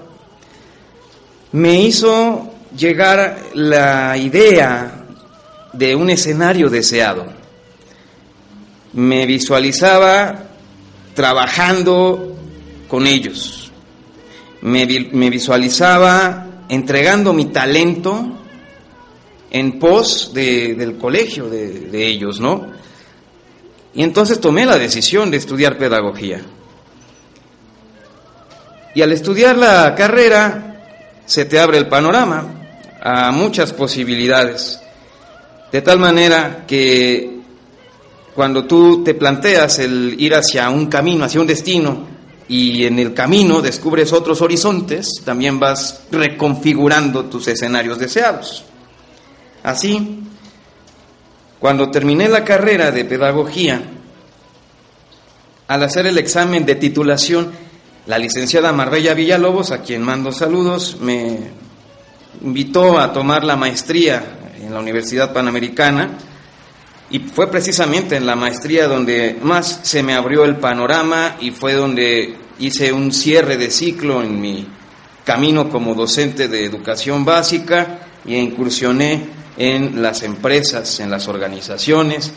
me 1.53 1.81
hizo 1.81 2.51
llegar 2.75 3.39
la 3.53 4.17
idea 4.17 4.96
de 5.77 5.95
un 5.95 6.09
escenario 6.09 6.69
deseado. 6.69 7.25
Me 8.93 9.25
visualizaba 9.25 10.43
trabajando 11.13 12.35
con 12.87 13.05
ellos. 13.05 13.71
Me, 14.61 14.85
me 15.11 15.29
visualizaba 15.29 16.47
entregando 16.69 17.33
mi 17.33 17.45
talento 17.45 18.37
en 19.49 19.79
pos 19.79 20.33
del 20.33 20.97
colegio 20.97 21.49
de, 21.49 21.67
de 21.89 22.07
ellos, 22.07 22.39
¿no? 22.39 22.67
Y 23.93 24.03
entonces 24.03 24.39
tomé 24.39 24.65
la 24.65 24.77
decisión 24.77 25.31
de 25.31 25.37
estudiar 25.37 25.77
pedagogía. 25.77 26.41
Y 28.93 29.01
al 29.01 29.11
estudiar 29.11 29.57
la 29.57 29.95
carrera, 29.95 30.67
se 31.25 31.45
te 31.45 31.59
abre 31.59 31.77
el 31.77 31.87
panorama 31.87 32.47
a 33.01 33.31
muchas 33.31 33.73
posibilidades. 33.73 34.81
De 35.71 35.81
tal 35.81 35.99
manera 35.99 36.65
que 36.65 37.39
cuando 38.33 38.65
tú 38.65 39.03
te 39.03 39.15
planteas 39.15 39.79
el 39.79 40.15
ir 40.19 40.35
hacia 40.35 40.69
un 40.69 40.85
camino, 40.85 41.25
hacia 41.25 41.41
un 41.41 41.47
destino, 41.47 42.17
y 42.47 42.85
en 42.85 42.99
el 42.99 43.13
camino 43.13 43.61
descubres 43.61 44.13
otros 44.13 44.41
horizontes, 44.41 45.21
también 45.25 45.59
vas 45.59 46.03
reconfigurando 46.11 47.25
tus 47.25 47.47
escenarios 47.47 47.99
deseados. 47.99 48.63
Así, 49.63 50.23
cuando 51.59 51.89
terminé 51.89 52.29
la 52.29 52.45
carrera 52.45 52.91
de 52.91 53.03
pedagogía, 53.03 53.81
al 55.67 55.83
hacer 55.83 56.07
el 56.07 56.17
examen 56.17 56.65
de 56.65 56.75
titulación, 56.75 57.51
la 58.05 58.17
licenciada 58.17 58.71
Marbella 58.71 59.13
Villalobos, 59.13 59.71
a 59.71 59.81
quien 59.81 60.01
mando 60.01 60.31
saludos, 60.31 60.97
me 61.01 61.39
invitó 62.41 62.97
a 62.97 63.11
tomar 63.11 63.43
la 63.43 63.57
maestría 63.57 64.36
en 64.61 64.73
la 64.73 64.79
Universidad 64.79 65.33
Panamericana 65.33 66.17
y 67.09 67.19
fue 67.19 67.49
precisamente 67.49 68.17
en 68.17 68.25
la 68.25 68.35
maestría 68.35 68.87
donde 68.87 69.37
más 69.41 69.79
se 69.83 70.03
me 70.03 70.13
abrió 70.13 70.43
el 70.43 70.57
panorama 70.57 71.37
y 71.39 71.51
fue 71.51 71.73
donde 71.73 72.35
hice 72.59 72.91
un 72.91 73.13
cierre 73.13 73.57
de 73.57 73.71
ciclo 73.71 74.21
en 74.21 74.41
mi 74.41 74.67
camino 75.23 75.69
como 75.69 75.93
docente 75.93 76.47
de 76.47 76.65
educación 76.65 77.23
básica 77.23 77.99
y 78.25 78.35
incursioné 78.35 79.25
en 79.57 80.01
las 80.01 80.23
empresas, 80.23 80.99
en 80.99 81.09
las 81.09 81.27
organizaciones, 81.27 82.31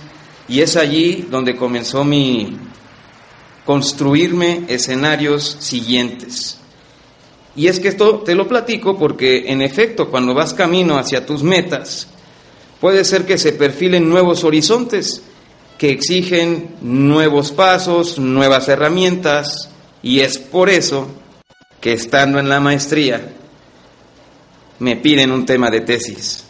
y 0.48 0.60
es 0.60 0.76
allí 0.76 1.26
donde 1.30 1.56
comenzó 1.56 2.04
mi 2.04 2.56
construirme 3.64 4.64
escenarios 4.68 5.56
siguientes. 5.60 6.58
Y 7.56 7.66
es 7.66 7.80
que 7.80 7.88
esto 7.88 8.20
te 8.20 8.34
lo 8.34 8.46
platico 8.46 8.96
porque 8.96 9.50
en 9.50 9.60
efecto 9.60 10.10
cuando 10.10 10.34
vas 10.34 10.54
camino 10.54 10.98
hacia 10.98 11.26
tus 11.26 11.42
metas, 11.42 12.08
Puede 12.80 13.04
ser 13.04 13.26
que 13.26 13.36
se 13.36 13.52
perfilen 13.52 14.08
nuevos 14.08 14.42
horizontes 14.42 15.22
que 15.76 15.90
exigen 15.90 16.76
nuevos 16.80 17.52
pasos, 17.52 18.18
nuevas 18.18 18.68
herramientas, 18.68 19.70
y 20.02 20.20
es 20.20 20.38
por 20.38 20.68
eso 20.68 21.08
que 21.80 21.92
estando 21.92 22.38
en 22.38 22.48
la 22.48 22.60
maestría 22.60 23.32
me 24.78 24.96
piden 24.96 25.30
un 25.30 25.46
tema 25.46 25.70
de 25.70 25.80
tesis. 25.80 26.44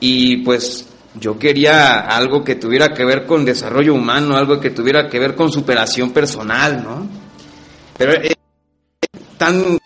Y 0.00 0.38
pues 0.38 0.86
yo 1.18 1.38
quería 1.38 2.00
algo 2.00 2.42
que 2.42 2.54
tuviera 2.54 2.92
que 2.92 3.04
ver 3.04 3.26
con 3.26 3.44
desarrollo 3.44 3.94
humano, 3.94 4.36
algo 4.36 4.60
que 4.60 4.70
tuviera 4.70 5.08
que 5.08 5.18
ver 5.18 5.34
con 5.34 5.52
superación 5.52 6.10
personal, 6.10 6.82
¿no? 6.82 7.06
Pero 7.96 8.33
tan 9.36 9.78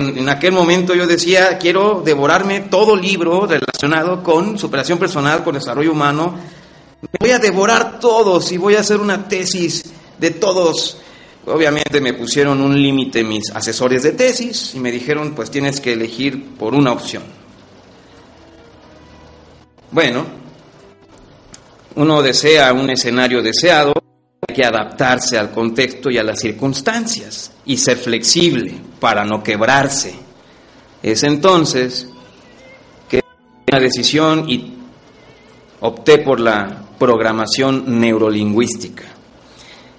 en, 0.00 0.28
aquel 0.28 0.52
momento 0.52 0.94
yo 0.94 1.06
decía, 1.06 1.58
quiero 1.58 2.02
devorarme 2.04 2.60
todo 2.60 2.96
libro 2.96 3.46
relacionado 3.46 4.22
con 4.22 4.58
superación 4.58 4.98
personal, 4.98 5.44
con 5.44 5.54
desarrollo 5.54 5.92
humano. 5.92 6.34
Me 7.02 7.08
voy 7.18 7.30
a 7.30 7.38
devorar 7.38 8.00
todos 8.00 8.50
y 8.52 8.56
voy 8.56 8.76
a 8.76 8.80
hacer 8.80 8.98
una 8.98 9.28
tesis 9.28 9.92
de 10.18 10.30
todos. 10.30 10.98
Obviamente 11.46 12.00
me 12.00 12.14
pusieron 12.14 12.60
un 12.60 12.80
límite 12.80 13.24
mis 13.24 13.50
asesores 13.50 14.02
de 14.02 14.12
tesis 14.12 14.74
y 14.74 14.80
me 14.80 14.92
dijeron, 14.92 15.34
pues 15.34 15.50
tienes 15.50 15.80
que 15.80 15.92
elegir 15.92 16.56
por 16.56 16.74
una 16.74 16.92
opción. 16.92 17.22
Bueno, 19.90 20.24
uno 21.96 22.22
desea 22.22 22.72
un 22.72 22.90
escenario 22.90 23.42
deseado, 23.42 23.92
que 24.52 24.64
adaptarse 24.64 25.38
al 25.38 25.50
contexto 25.50 26.10
y 26.10 26.18
a 26.18 26.22
las 26.22 26.40
circunstancias 26.40 27.52
y 27.64 27.76
ser 27.76 27.96
flexible 27.96 28.74
para 28.98 29.24
no 29.24 29.42
quebrarse. 29.42 30.14
Es 31.02 31.22
entonces 31.22 32.08
que 33.08 33.22
una 33.70 33.80
decisión 33.80 34.48
y 34.48 34.74
opté 35.80 36.18
por 36.18 36.40
la 36.40 36.84
programación 36.98 38.00
neurolingüística. 38.00 39.04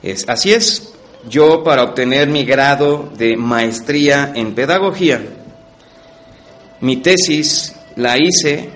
Es, 0.04 0.28
así 0.30 0.54
es, 0.54 0.94
yo 1.30 1.64
para 1.64 1.84
obtener 1.84 2.28
mi 2.30 2.46
grado 2.46 3.10
de 3.18 3.38
maestría 3.38 4.32
en 4.36 4.54
pedagogía, 4.54 5.22
mi 6.82 6.98
tesis 6.98 7.76
la 7.96 8.18
hice 8.18 8.70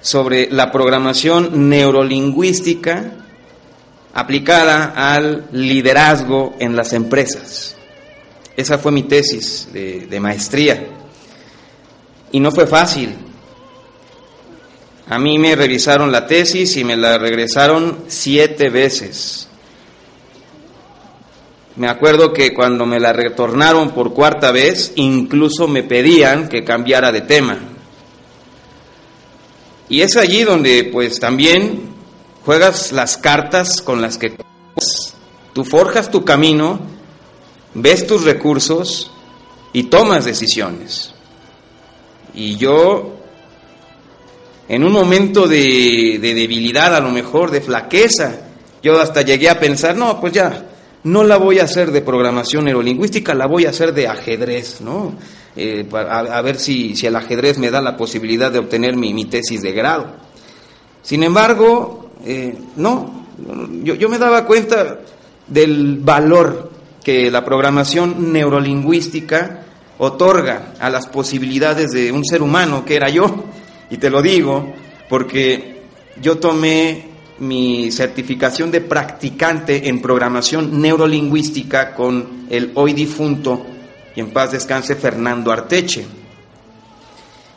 sobre 0.00 0.50
la 0.50 0.70
programación 0.70 1.68
neurolingüística 1.68 3.12
aplicada 4.14 4.92
al 4.96 5.46
liderazgo 5.52 6.54
en 6.58 6.76
las 6.76 6.92
empresas. 6.92 7.76
Esa 8.56 8.78
fue 8.78 8.90
mi 8.90 9.04
tesis 9.04 9.68
de, 9.72 10.18
maestría. 10.20 10.84
Y 12.32 12.40
no 12.40 12.50
fue 12.50 12.66
fácil. 12.66 13.14
A 15.08 15.18
mí 15.18 15.38
me 15.38 15.54
revisaron 15.54 16.10
la 16.10 16.26
tesis 16.26 16.76
y 16.76 16.84
me 16.84 16.96
la 16.96 17.18
regresaron 17.18 18.04
siete 18.08 18.68
veces. 18.68 19.48
Me 21.76 21.88
acuerdo 21.88 22.32
que 22.32 22.52
cuando 22.52 22.84
me 22.84 22.98
la 22.98 23.12
retornaron 23.12 23.90
por 23.90 24.12
cuarta 24.12 24.50
vez, 24.50 24.92
incluso 24.96 25.68
me 25.68 25.84
pedían 25.84 26.48
que 26.48 26.64
cambiara 26.64 27.12
de 27.12 27.20
tema. 27.20 27.58
Y 29.88 30.00
es 30.00 30.16
allí 30.16 30.42
donde 30.42 30.90
pues 30.92 31.20
también 31.20 31.97
juegas 32.48 32.92
las 32.92 33.18
cartas 33.18 33.82
con 33.82 34.00
las 34.00 34.16
que 34.16 34.32
tú 35.52 35.64
forjas 35.64 36.10
tu 36.10 36.24
camino, 36.24 36.80
ves 37.74 38.06
tus 38.06 38.24
recursos 38.24 39.10
y 39.74 39.82
tomas 39.82 40.24
decisiones. 40.24 41.12
Y 42.32 42.56
yo, 42.56 43.18
en 44.66 44.82
un 44.82 44.92
momento 44.92 45.46
de, 45.46 46.18
de, 46.22 46.32
debilidad, 46.32 46.96
a 46.96 47.00
lo 47.00 47.10
mejor 47.10 47.50
de 47.50 47.60
flaqueza, 47.60 48.46
yo 48.82 48.98
hasta 48.98 49.20
llegué 49.20 49.50
a 49.50 49.60
pensar, 49.60 49.94
no, 49.94 50.18
pues 50.18 50.32
ya, 50.32 50.70
no 51.04 51.24
la 51.24 51.36
voy 51.36 51.58
a 51.58 51.64
hacer 51.64 51.92
de 51.92 52.00
programación 52.00 52.64
neurolingüística, 52.64 53.34
la 53.34 53.46
voy 53.46 53.66
a 53.66 53.70
hacer 53.70 53.92
de 53.92 54.08
ajedrez, 54.08 54.80
¿no? 54.80 55.12
Eh, 55.54 55.86
a, 55.92 56.40
ver 56.40 56.58
si, 56.58 56.94
el 57.02 57.14
ajedrez 57.14 57.58
me 57.58 57.70
da 57.70 57.82
la 57.82 57.98
posibilidad 57.98 58.50
de 58.50 58.60
obtener 58.60 58.96
mi, 58.96 59.26
tesis 59.26 59.60
de 59.60 59.72
grado. 59.72 60.06
Sin 61.02 61.22
embargo, 61.22 61.97
eh, 62.30 62.58
no, 62.76 63.24
yo, 63.82 63.94
yo 63.94 64.10
me 64.10 64.18
daba 64.18 64.44
cuenta 64.44 64.98
del 65.46 65.96
valor 65.98 66.70
que 67.02 67.30
la 67.30 67.42
programación 67.42 68.34
neurolingüística 68.34 69.62
otorga 69.96 70.74
a 70.78 70.90
las 70.90 71.06
posibilidades 71.06 71.90
de 71.92 72.12
un 72.12 72.26
ser 72.26 72.42
humano 72.42 72.84
que 72.84 72.96
era 72.96 73.08
yo. 73.08 73.44
Y 73.88 73.96
te 73.96 74.10
lo 74.10 74.20
digo 74.20 74.74
porque 75.08 75.84
yo 76.20 76.36
tomé 76.36 77.08
mi 77.38 77.90
certificación 77.90 78.70
de 78.70 78.82
practicante 78.82 79.88
en 79.88 80.02
programación 80.02 80.82
neurolingüística 80.82 81.94
con 81.94 82.44
el 82.50 82.72
hoy 82.74 82.92
difunto 82.92 83.64
y 84.14 84.20
en 84.20 84.32
paz 84.32 84.52
descanse 84.52 84.96
Fernando 84.96 85.50
Arteche. 85.50 86.04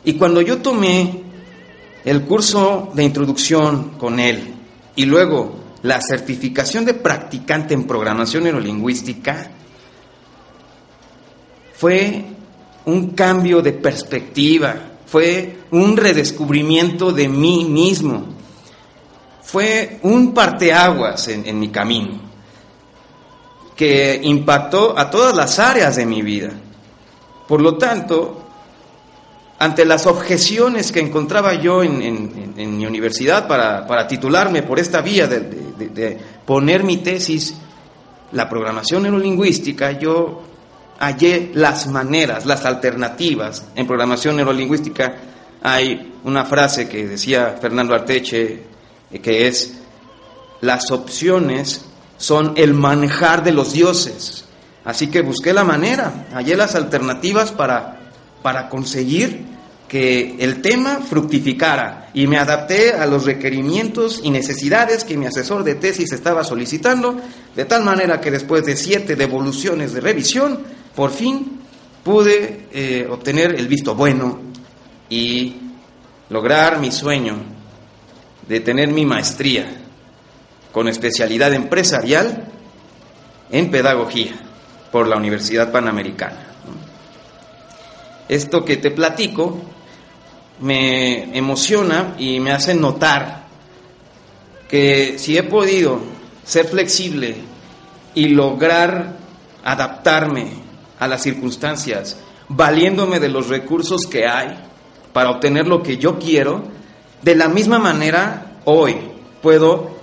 Y 0.06 0.14
cuando 0.14 0.40
yo 0.40 0.62
tomé 0.62 1.24
el 2.06 2.22
curso 2.22 2.90
de 2.94 3.04
introducción 3.04 3.98
con 3.98 4.18
él 4.18 4.61
y 4.96 5.04
luego 5.04 5.62
la 5.82 6.00
certificación 6.00 6.84
de 6.84 6.94
practicante 6.94 7.74
en 7.74 7.84
programación 7.84 8.44
neurolingüística, 8.44 9.50
fue 11.74 12.24
un 12.84 13.10
cambio 13.10 13.60
de 13.60 13.72
perspectiva, 13.72 14.76
fue 15.06 15.64
un 15.72 15.96
redescubrimiento 15.96 17.12
de 17.12 17.28
mí 17.28 17.64
mismo, 17.64 18.24
fue 19.42 19.98
un 20.02 20.32
parteaguas 20.32 21.26
en, 21.28 21.46
en 21.46 21.58
mi 21.58 21.68
camino 21.68 22.32
que 23.76 24.20
impactó 24.22 24.96
a 24.96 25.10
todas 25.10 25.34
las 25.34 25.58
áreas 25.58 25.96
de 25.96 26.06
mi 26.06 26.22
vida. 26.22 26.50
Por 27.48 27.60
lo 27.60 27.76
tanto, 27.76 28.41
ante 29.62 29.84
las 29.84 30.08
objeciones 30.08 30.90
que 30.90 30.98
encontraba 30.98 31.54
yo 31.54 31.84
en, 31.84 32.76
mi 32.76 32.84
universidad 32.84 33.46
para, 33.46 34.08
titularme 34.08 34.64
por 34.64 34.80
esta 34.80 35.00
vía 35.02 35.28
de, 35.28 35.38
de, 35.38 36.18
poner 36.44 36.82
mi 36.82 36.96
tesis, 36.96 37.54
la 38.32 38.48
programación 38.48 39.04
neurolingüística, 39.04 39.92
yo 39.92 40.42
hallé 40.98 41.52
las 41.54 41.86
maneras, 41.86 42.44
las 42.44 42.64
alternativas. 42.64 43.66
En 43.76 43.86
programación 43.86 44.34
neurolingüística 44.34 45.14
hay 45.62 46.12
una 46.24 46.44
frase 46.44 46.88
que 46.88 47.06
decía 47.06 47.56
Fernando 47.60 47.94
Arteche, 47.94 48.64
que 49.22 49.46
es, 49.46 49.74
las 50.60 50.90
opciones 50.90 51.84
son 52.16 52.54
el 52.56 52.74
manjar 52.74 53.44
de 53.44 53.52
los 53.52 53.72
dioses. 53.72 54.44
Así 54.84 55.06
que 55.06 55.22
busqué 55.22 55.52
la 55.52 55.62
manera, 55.62 56.26
hallé 56.34 56.56
las 56.56 56.74
alternativas 56.74 57.52
para, 57.52 58.00
para 58.42 58.68
conseguir 58.68 59.51
que 59.92 60.36
el 60.38 60.62
tema 60.62 61.00
fructificara 61.06 62.08
y 62.14 62.26
me 62.26 62.38
adapté 62.38 62.94
a 62.94 63.04
los 63.04 63.26
requerimientos 63.26 64.22
y 64.24 64.30
necesidades 64.30 65.04
que 65.04 65.18
mi 65.18 65.26
asesor 65.26 65.64
de 65.64 65.74
tesis 65.74 66.10
estaba 66.12 66.44
solicitando, 66.44 67.20
de 67.54 67.66
tal 67.66 67.84
manera 67.84 68.18
que 68.18 68.30
después 68.30 68.64
de 68.64 68.74
siete 68.74 69.16
devoluciones 69.16 69.92
de 69.92 70.00
revisión, 70.00 70.60
por 70.94 71.10
fin 71.10 71.60
pude 72.02 72.68
eh, 72.72 73.06
obtener 73.10 73.54
el 73.54 73.68
visto 73.68 73.94
bueno 73.94 74.40
y 75.10 75.56
lograr 76.30 76.80
mi 76.80 76.90
sueño 76.90 77.36
de 78.48 78.60
tener 78.60 78.88
mi 78.88 79.04
maestría 79.04 79.76
con 80.72 80.88
especialidad 80.88 81.52
empresarial 81.52 82.48
en 83.50 83.70
pedagogía 83.70 84.32
por 84.90 85.06
la 85.06 85.18
Universidad 85.18 85.70
Panamericana. 85.70 86.46
Esto 88.30 88.64
que 88.64 88.78
te 88.78 88.90
platico 88.90 89.60
me 90.62 91.36
emociona 91.36 92.14
y 92.18 92.40
me 92.40 92.52
hace 92.52 92.74
notar 92.74 93.42
que 94.68 95.18
si 95.18 95.36
he 95.36 95.42
podido 95.42 96.00
ser 96.44 96.66
flexible 96.66 97.36
y 98.14 98.28
lograr 98.28 99.16
adaptarme 99.64 100.46
a 100.98 101.08
las 101.08 101.22
circunstancias, 101.22 102.16
valiéndome 102.48 103.20
de 103.20 103.28
los 103.28 103.48
recursos 103.48 104.06
que 104.06 104.26
hay 104.26 104.56
para 105.12 105.30
obtener 105.30 105.66
lo 105.66 105.82
que 105.82 105.98
yo 105.98 106.18
quiero, 106.18 106.64
de 107.22 107.34
la 107.34 107.48
misma 107.48 107.78
manera 107.78 108.60
hoy 108.64 108.96
puedo 109.42 109.96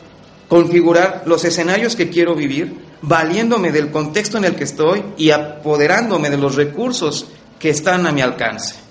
configurar 0.50 1.24
los 1.26 1.46
escenarios 1.46 1.96
que 1.96 2.10
quiero 2.10 2.36
vivir, 2.36 2.76
valiéndome 3.02 3.72
del 3.72 3.92
contexto 3.92 4.38
en 4.38 4.46
el 4.46 4.56
que 4.56 4.66
estoy 4.66 5.04
y 5.18 5.32
apoderándome 5.32 6.30
de 6.30 6.38
los 6.38 6.56
recursos 6.56 7.28
que 7.60 7.70
están 7.70 8.06
a 8.06 8.12
mi 8.12 8.22
alcance. 8.22 8.89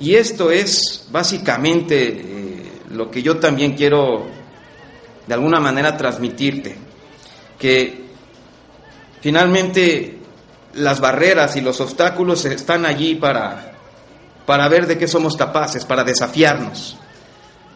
Y 0.00 0.14
esto 0.14 0.50
es 0.50 1.06
básicamente 1.12 2.08
eh, 2.08 2.72
lo 2.90 3.10
que 3.10 3.22
yo 3.22 3.38
también 3.38 3.74
quiero 3.74 4.26
de 5.26 5.34
alguna 5.34 5.60
manera 5.60 5.96
transmitirte, 5.96 6.74
que 7.58 8.06
finalmente 9.20 10.18
las 10.74 11.00
barreras 11.00 11.54
y 11.56 11.60
los 11.60 11.80
obstáculos 11.80 12.44
están 12.46 12.86
allí 12.86 13.14
para, 13.14 13.74
para 14.46 14.68
ver 14.68 14.86
de 14.86 14.98
qué 14.98 15.06
somos 15.06 15.36
capaces, 15.36 15.84
para 15.84 16.02
desafiarnos. 16.02 16.96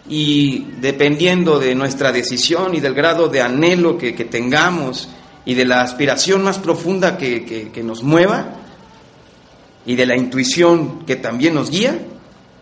Y 0.08 0.66
dependiendo 0.80 1.58
de 1.58 1.74
nuestra 1.74 2.10
decisión 2.10 2.74
y 2.74 2.80
del 2.80 2.94
grado 2.94 3.28
de 3.28 3.40
anhelo 3.42 3.96
que, 3.96 4.12
tengamos 4.12 5.08
y 5.44 5.54
de 5.54 5.64
la 5.64 5.82
aspiración 5.82 6.42
más 6.42 6.58
profunda 6.58 7.16
que, 7.16 7.70
nos 7.84 8.02
mueva 8.02 8.48
y 9.86 9.94
de 9.94 10.06
la 10.06 10.16
intuición 10.16 11.04
que 11.04 11.16
también 11.16 11.54
nos 11.54 11.70
guía, 11.70 11.98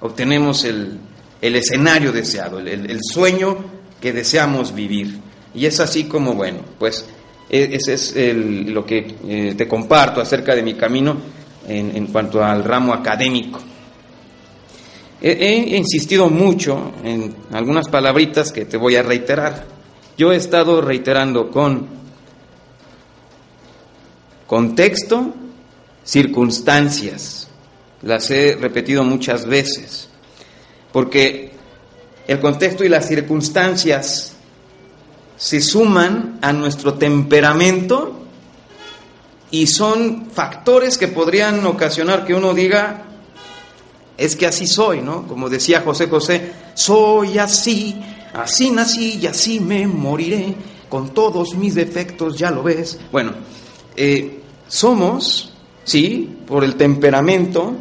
obtenemos 0.02 0.64
el, 0.64 0.98
escenario 1.40 2.12
deseado, 2.12 2.60
el, 2.60 3.00
sueño 3.02 3.56
que 4.00 4.12
deseamos 4.12 4.74
vivir. 4.74 5.18
Y 5.54 5.66
es 5.66 5.80
así 5.80 6.04
como, 6.04 6.34
bueno, 6.34 6.60
pues 6.78 7.04
e, 7.48 7.70
ese 7.72 7.94
es 7.94 8.14
lo 8.14 8.84
que 8.84 9.16
eh, 9.26 9.54
te 9.56 9.66
comparto 9.66 10.20
acerca 10.20 10.54
de 10.54 10.62
mi 10.62 10.74
camino 10.74 11.16
en 11.66 12.06
cuanto 12.08 12.44
al 12.44 12.64
ramo 12.64 12.92
académico. 12.92 13.60
He, 15.24 15.76
insistido 15.76 16.28
mucho 16.28 16.90
en 17.04 17.32
algunas 17.52 17.88
palabritas 17.88 18.50
que 18.50 18.64
te 18.64 18.76
voy 18.76 18.96
a 18.96 19.04
reiterar. 19.04 19.66
Yo 20.18 20.32
he 20.32 20.36
estado 20.36 20.80
reiterando 20.80 21.48
con 21.48 21.86
contexto, 24.48 25.32
circunstancias. 26.02 27.41
Las 28.02 28.30
he 28.30 28.56
repetido 28.56 29.04
muchas 29.04 29.46
veces. 29.46 30.08
Porque 30.92 31.52
el 32.26 32.40
contexto 32.40 32.84
y 32.84 32.88
las 32.88 33.08
circunstancias 33.08 34.34
se 35.36 35.60
suman 35.60 36.38
a 36.40 36.52
nuestro 36.52 36.94
temperamento 36.94 38.20
y 39.50 39.66
son 39.66 40.30
factores 40.30 40.96
que 40.98 41.08
podrían 41.08 41.66
ocasionar 41.66 42.24
que 42.24 42.34
uno 42.34 42.54
diga, 42.54 43.04
es 44.16 44.36
que 44.36 44.46
así 44.46 44.66
soy, 44.66 45.02
¿no? 45.02 45.26
Como 45.26 45.50
decía 45.50 45.82
José 45.82 46.08
José, 46.08 46.52
soy 46.74 47.38
así, 47.38 48.00
así 48.32 48.70
nací 48.70 49.18
y 49.20 49.26
así 49.26 49.60
me 49.60 49.86
moriré, 49.86 50.54
con 50.88 51.10
todos 51.10 51.54
mis 51.54 51.74
defectos, 51.74 52.38
ya 52.38 52.50
lo 52.50 52.62
ves. 52.62 52.98
Bueno, 53.10 53.32
eh, 53.96 54.40
somos, 54.68 55.52
sí, 55.84 56.38
por 56.46 56.64
el 56.64 56.76
temperamento, 56.76 57.74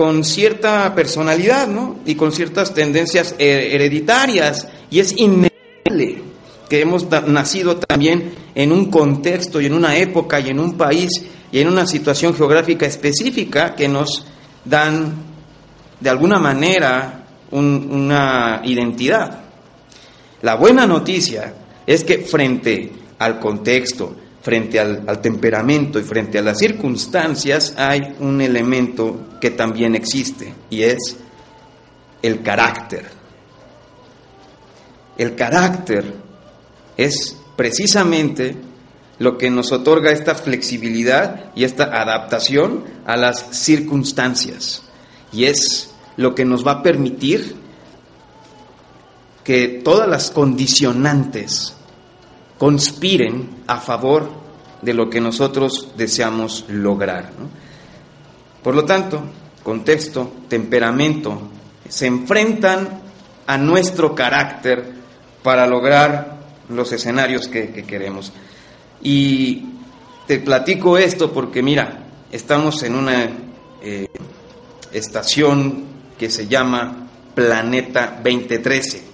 con 0.00 0.24
cierta 0.24 0.94
personalidad, 0.94 1.68
¿no? 1.68 1.98
Y 2.06 2.14
con 2.14 2.32
ciertas 2.32 2.72
tendencias 2.72 3.34
hereditarias, 3.38 4.66
y 4.90 4.98
es 4.98 5.14
innegable 5.14 6.22
que 6.70 6.80
hemos 6.80 7.06
nacido 7.26 7.76
también 7.76 8.32
en 8.54 8.72
un 8.72 8.90
contexto 8.90 9.60
y 9.60 9.66
en 9.66 9.74
una 9.74 9.98
época 9.98 10.40
y 10.40 10.48
en 10.48 10.58
un 10.58 10.78
país 10.78 11.10
y 11.52 11.60
en 11.60 11.68
una 11.68 11.86
situación 11.86 12.34
geográfica 12.34 12.86
específica 12.86 13.74
que 13.74 13.88
nos 13.88 14.24
dan 14.64 15.16
de 16.00 16.08
alguna 16.08 16.38
manera 16.38 17.26
una 17.50 18.62
identidad. 18.64 19.40
La 20.40 20.54
buena 20.54 20.86
noticia 20.86 21.52
es 21.86 22.04
que 22.04 22.20
frente 22.20 22.90
al 23.18 23.38
contexto, 23.38 24.16
frente 24.42 24.80
al, 24.80 25.20
temperamento 25.20 25.98
y 25.98 26.02
frente 26.02 26.38
a 26.38 26.42
las 26.42 26.58
circunstancias 26.58 27.74
hay 27.76 28.16
un 28.20 28.40
elemento 28.40 29.38
que 29.40 29.50
también 29.50 29.94
existe 29.94 30.54
y 30.70 30.82
es 30.82 31.16
el 32.22 32.42
carácter. 32.42 33.06
El 35.16 35.34
carácter 35.34 36.14
es 36.96 37.36
precisamente 37.56 38.56
lo 39.18 39.36
que 39.36 39.50
nos 39.50 39.70
otorga 39.70 40.10
esta 40.10 40.34
flexibilidad 40.34 41.52
y 41.54 41.64
esta 41.64 41.84
adaptación 41.84 42.84
a 43.04 43.16
las 43.16 43.48
circunstancias. 43.50 44.82
Y 45.30 45.44
es 45.44 45.90
lo 46.16 46.34
que 46.34 46.46
nos 46.46 46.66
va 46.66 46.72
a 46.72 46.82
permitir 46.82 47.54
que 49.44 49.80
todas 49.84 50.08
las 50.08 50.30
condicionantes 50.30 51.74
conspiren 52.60 53.62
a 53.68 53.80
favor 53.80 54.28
de 54.82 54.92
lo 54.92 55.08
que 55.08 55.18
nosotros 55.18 55.92
deseamos 55.96 56.66
lograr. 56.68 57.30
Por 58.62 58.74
lo 58.74 58.84
tanto, 58.84 59.22
contexto, 59.62 60.30
temperamento, 60.46 61.40
se 61.88 62.06
enfrentan 62.06 63.00
a 63.46 63.56
nuestro 63.56 64.14
carácter 64.14 64.92
para 65.42 65.66
lograr 65.66 66.36
los 66.68 66.92
escenarios 66.92 67.48
que, 67.48 67.72
queremos. 67.72 68.30
Y 69.02 69.64
te 70.26 70.38
platico 70.38 70.98
esto 70.98 71.32
porque 71.32 71.62
mira, 71.62 72.04
estamos 72.30 72.82
en 72.82 72.94
una 72.94 73.26
eh, 73.82 74.06
estación 74.92 75.84
que 76.18 76.28
se 76.28 76.46
llama 76.46 77.08
Planeta 77.34 78.20
2013. 78.22 79.09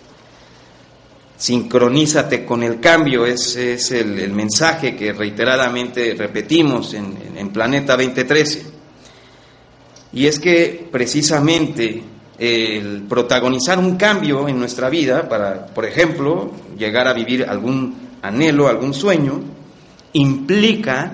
Sincronízate 1.36 2.44
con 2.44 2.62
el 2.62 2.80
cambio, 2.80 3.26
ese 3.26 3.74
es 3.74 3.90
el, 3.90 4.30
mensaje 4.30 4.96
que 4.96 5.12
reiteradamente 5.12 6.14
repetimos 6.14 6.94
en, 6.94 7.14
en, 7.36 7.50
Planeta 7.50 7.94
2013. 7.94 8.66
Y 10.14 10.26
es 10.26 10.40
que 10.40 10.88
precisamente 10.90 12.02
el 12.38 13.02
protagonizar 13.02 13.78
un 13.78 13.96
cambio 13.96 14.48
en 14.48 14.58
nuestra 14.58 14.88
vida 14.88 15.28
para, 15.28 15.66
por 15.66 15.84
ejemplo, 15.84 16.52
llegar 16.78 17.06
a 17.06 17.12
vivir 17.12 17.44
algún 17.44 17.96
anhelo, 18.22 18.68
algún 18.68 18.94
sueño, 18.94 19.40
implica 20.14 21.12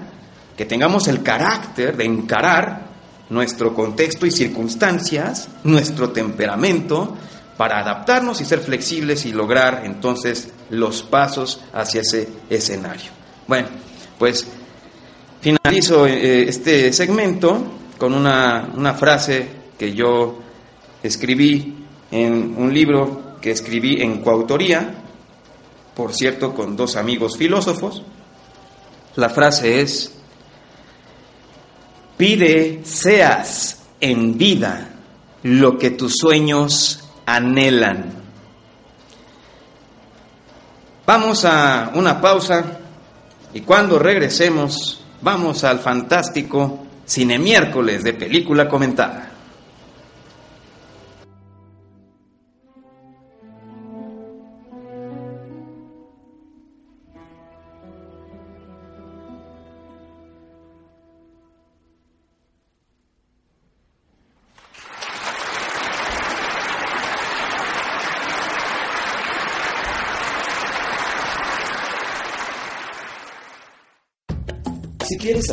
que 0.56 0.64
tengamos 0.64 1.08
el 1.08 1.22
carácter 1.22 1.96
de 1.96 2.04
encarar 2.04 2.92
nuestro 3.30 3.74
contexto 3.74 4.26
y 4.26 4.30
circunstancias, 4.30 5.48
nuestro 5.64 6.10
temperamento, 6.10 7.16
para 7.62 7.78
adaptarnos 7.78 8.40
y 8.40 8.44
ser 8.44 8.58
flexibles 8.58 9.24
y 9.24 9.30
lograr 9.30 9.82
entonces 9.84 10.48
los 10.70 11.04
pasos 11.04 11.60
hacia 11.72 12.00
ese 12.00 12.28
escenario. 12.50 13.12
Bueno, 13.46 13.68
pues 14.18 14.48
finalizo 15.40 16.04
eh, 16.08 16.42
este 16.48 16.92
segmento 16.92 17.62
con 17.98 18.14
una, 18.14 18.68
una 18.74 18.94
frase 18.94 19.46
que 19.78 19.94
yo 19.94 20.40
escribí 21.04 21.86
en 22.10 22.56
un 22.58 22.74
libro 22.74 23.36
que 23.40 23.52
escribí 23.52 24.02
en 24.02 24.22
coautoría, 24.22 24.96
por 25.94 26.12
cierto, 26.14 26.54
con 26.54 26.74
dos 26.74 26.96
amigos 26.96 27.38
filósofos. 27.38 28.02
La 29.14 29.30
frase 29.30 29.80
es, 29.80 30.12
pide 32.16 32.80
seas 32.82 33.84
en 34.00 34.36
vida 34.36 34.88
lo 35.44 35.78
que 35.78 35.90
tus 35.90 36.14
sueños 36.16 37.01
anhelan. 37.26 38.12
Vamos 41.04 41.44
a 41.44 41.90
una 41.94 42.20
pausa 42.20 42.78
y 43.52 43.62
cuando 43.62 43.98
regresemos 43.98 45.04
vamos 45.20 45.64
al 45.64 45.80
fantástico 45.80 46.86
Cine 47.04 47.38
Miércoles 47.38 48.04
de 48.04 48.14
película 48.14 48.68
comentada. 48.68 49.31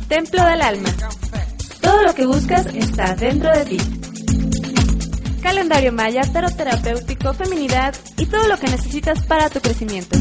Templo 0.06 0.44
del 0.44 0.62
Alma. 0.62 0.90
Todo 1.80 2.04
lo 2.04 2.14
que 2.14 2.24
buscas 2.24 2.66
está 2.66 3.16
dentro 3.16 3.50
de 3.58 3.64
ti. 3.64 3.78
Calendario 5.42 5.92
maya, 5.92 6.22
terapéutico, 6.22 7.34
feminidad 7.34 7.92
y 8.18 8.26
todo 8.26 8.46
lo 8.46 8.56
que 8.56 8.68
necesitas 8.68 9.20
para 9.24 9.50
tu 9.50 9.58
crecimiento 9.58 10.16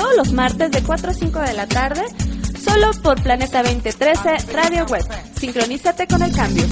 todos 0.00 0.16
los 0.16 0.32
martes 0.32 0.70
de 0.70 0.82
4 0.82 1.10
a 1.10 1.14
5 1.14 1.38
de 1.40 1.52
la 1.52 1.66
tarde, 1.66 2.02
solo 2.70 2.90
por 3.02 3.20
Planeta 3.22 3.62
2013 3.62 4.52
Radio 4.52 4.86
Web. 4.86 5.04
Sincronízate 5.36 6.06
con 6.06 6.22
el 6.22 6.32
cambio. 6.32 6.64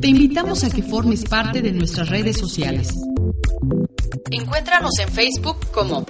Te 0.00 0.08
invitamos 0.08 0.64
a 0.64 0.70
que 0.70 0.82
formes 0.82 1.24
parte 1.24 1.62
de 1.62 1.72
nuestras 1.72 2.08
redes 2.08 2.36
sociales. 2.36 2.94
Encuéntranos 4.30 4.98
en 4.98 5.08
Facebook 5.08 5.56
como 5.72 6.04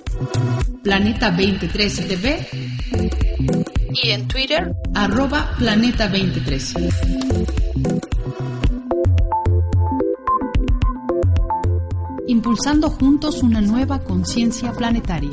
Planeta 0.82 1.30
2013 1.30 2.02
TV 2.04 2.48
y 4.02 4.10
en 4.10 4.26
Twitter 4.26 4.72
arroba 4.94 5.54
Planeta 5.58 6.08
2013. 6.08 8.01
Impulsando 12.44 12.90
juntos 12.90 13.40
una 13.44 13.60
nueva 13.60 14.00
conciencia 14.00 14.72
planetaria. 14.72 15.30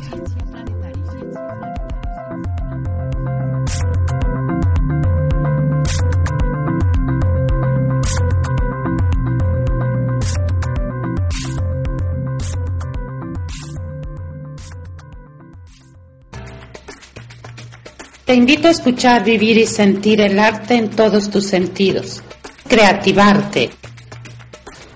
Te 18.24 18.36
invito 18.36 18.68
a 18.68 18.70
escuchar, 18.70 19.24
vivir 19.24 19.58
y 19.58 19.66
sentir 19.66 20.22
el 20.22 20.38
arte 20.38 20.76
en 20.76 20.92
todos 20.92 21.32
tus 21.32 21.48
sentidos. 21.48 22.22
Creativarte. 22.68 23.79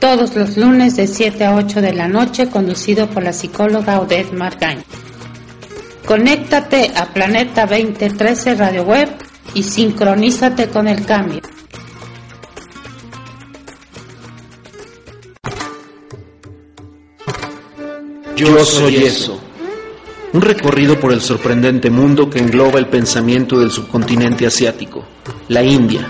Todos 0.04 0.36
los 0.36 0.58
lunes 0.58 0.98
de 0.98 1.08
7 1.08 1.46
a 1.46 1.56
8 1.56 1.80
de 1.80 1.94
la 1.94 2.10
noche, 2.10 2.50
conducido 2.50 3.10
por 3.10 3.24
la 3.24 3.32
psicóloga 3.32 4.02
Odette 4.02 4.34
Margañ. 4.34 4.84
Conéctate 6.06 6.92
a 6.94 7.06
Planeta 7.06 7.66
2013 7.66 8.56
Radio 8.56 8.84
Web 8.84 9.08
y 9.54 9.64
sincronízate 9.64 10.68
con 10.68 10.90
el 10.90 11.06
cambio. 11.06 11.40
Yo 18.36 18.66
soy 18.66 19.06
eso 19.06 19.40
un 20.34 20.42
recorrido 20.42 21.00
por 21.00 21.14
el 21.14 21.22
sorprendente 21.22 21.90
mundo 21.90 22.30
que 22.30 22.40
engloba 22.40 22.78
el 22.78 22.88
pensamiento 22.88 23.58
del 23.58 23.72
subcontinente 23.72 24.46
asiático, 24.46 25.06
la 25.48 25.64
India. 25.64 26.06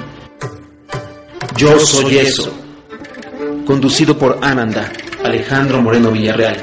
Yo 1.56 1.78
soy 1.78 2.18
eso. 2.18 2.63
Conducido 3.66 4.18
por 4.18 4.40
Ananda, 4.42 4.92
Alejandro 5.24 5.82
Moreno 5.82 6.12
Villarreal. 6.12 6.58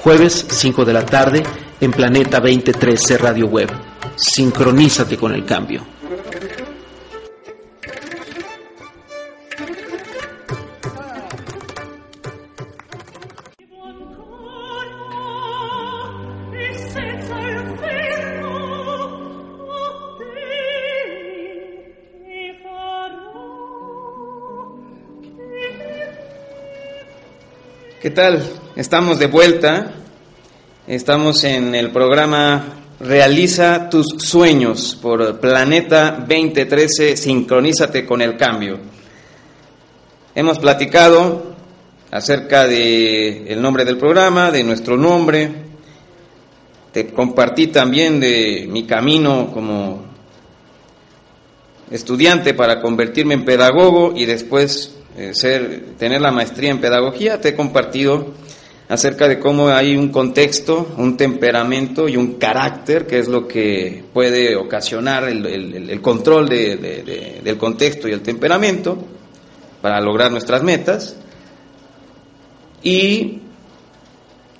Jueves 0.00 0.46
5 0.48 0.84
de 0.84 0.92
la 0.92 1.04
tarde 1.04 1.42
en 1.80 1.90
Planeta 1.90 2.38
2013 2.38 3.18
Radio 3.18 3.46
Web. 3.46 3.70
Sincronízate 4.14 5.16
con 5.16 5.34
el 5.34 5.44
cambio. 5.44 5.93
¿Qué 28.04 28.10
tal? 28.10 28.42
Estamos 28.76 29.18
de 29.18 29.28
vuelta. 29.28 29.94
Estamos 30.86 31.42
en 31.42 31.74
el 31.74 31.90
programa 31.90 32.82
Realiza 33.00 33.88
tus 33.88 34.16
sueños 34.18 34.98
por 35.00 35.40
Planeta 35.40 36.10
2013, 36.28 37.16
sincronízate 37.16 38.04
con 38.04 38.20
el 38.20 38.36
cambio. 38.36 38.78
Hemos 40.34 40.58
platicado 40.58 41.54
acerca 42.10 42.66
de 42.66 43.50
el 43.50 43.62
nombre 43.62 43.86
del 43.86 43.96
programa, 43.96 44.50
de 44.50 44.64
nuestro 44.64 44.98
nombre. 44.98 45.50
Te 46.92 47.06
compartí 47.06 47.68
también 47.68 48.20
de 48.20 48.66
mi 48.68 48.84
camino 48.84 49.50
como 49.50 50.04
estudiante 51.90 52.52
para 52.52 52.82
convertirme 52.82 53.32
en 53.32 53.46
pedagogo 53.46 54.12
y 54.14 54.26
después 54.26 54.94
ser, 55.32 55.94
tener 55.98 56.20
la 56.20 56.32
maestría 56.32 56.70
en 56.70 56.80
pedagogía, 56.80 57.40
te 57.40 57.50
he 57.50 57.54
compartido 57.54 58.32
acerca 58.88 59.28
de 59.28 59.38
cómo 59.38 59.68
hay 59.68 59.96
un 59.96 60.10
contexto, 60.10 60.94
un 60.98 61.16
temperamento 61.16 62.08
y 62.08 62.16
un 62.16 62.34
carácter, 62.34 63.06
que 63.06 63.18
es 63.18 63.28
lo 63.28 63.48
que 63.48 64.04
puede 64.12 64.56
ocasionar 64.56 65.24
el, 65.24 66.00
control 66.00 66.48
del 66.48 67.56
contexto 67.58 68.08
y 68.08 68.12
el 68.12 68.20
temperamento 68.20 68.98
para 69.80 70.00
lograr 70.00 70.30
nuestras 70.30 70.62
metas. 70.62 71.16
Y 72.82 73.40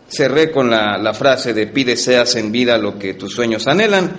cerré 0.09 0.51
con 0.51 0.71
la, 0.71 0.97
la 0.97 1.13
frase 1.13 1.53
de 1.53 1.67
pide 1.67 1.97
seas 1.97 2.37
en 2.37 2.51
vida 2.51 2.79
lo 2.79 2.99
que 2.99 3.15
tus 3.15 3.35
sueños 3.35 3.67
anhelan. 3.67 4.13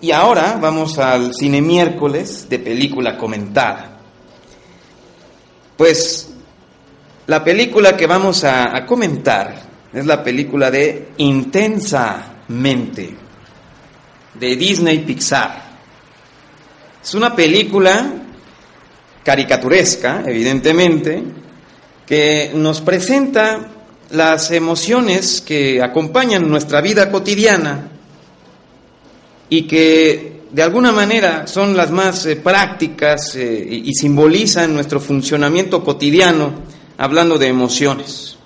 Y 0.00 0.12
ahora 0.12 0.58
vamos 0.60 0.98
al 0.98 1.34
cine 1.34 1.60
miércoles 1.62 2.46
de 2.48 2.58
película 2.58 3.16
comentada. 3.16 3.97
Pues 5.78 6.28
la 7.28 7.44
película 7.44 7.96
que 7.96 8.08
vamos 8.08 8.42
a, 8.42 8.84
comentar 8.84 9.62
es 9.92 10.04
la 10.04 10.24
película 10.24 10.72
de 10.72 11.10
Intensamente, 11.18 13.14
de 14.34 14.56
Disney 14.56 14.98
Pixar. 14.98 15.68
Es 17.00 17.14
una 17.14 17.36
película 17.36 18.12
caricaturesca, 19.22 20.24
evidentemente, 20.26 21.22
que 22.04 22.50
nos 22.54 22.80
presenta 22.80 23.68
las 24.10 24.50
emociones 24.50 25.40
que 25.42 25.80
acompañan 25.80 26.50
nuestra 26.50 26.80
vida 26.80 27.08
cotidiana 27.08 27.88
y 29.48 29.62
que 29.68 30.27
de 30.50 30.62
alguna 30.62 30.92
manera 30.92 31.46
son 31.46 31.76
las 31.76 31.90
más 31.90 32.24
eh, 32.26 32.36
prácticas 32.36 33.34
eh, 33.36 33.66
y 33.70 33.92
simbolizan 33.94 34.74
nuestro 34.74 35.00
funcionamiento 35.00 35.84
cotidiano, 35.84 36.52
hablando 36.96 37.38
de 37.38 37.48
emociones. 37.48 38.36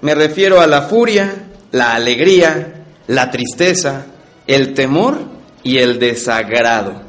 Me 0.00 0.14
refiero 0.14 0.60
a 0.60 0.66
la 0.66 0.82
furia, 0.82 1.48
la 1.70 1.94
alegría, 1.94 2.84
la 3.06 3.30
tristeza, 3.30 4.06
el 4.46 4.74
temor 4.74 5.18
y 5.62 5.78
el 5.78 5.98
desagrado. 5.98 7.02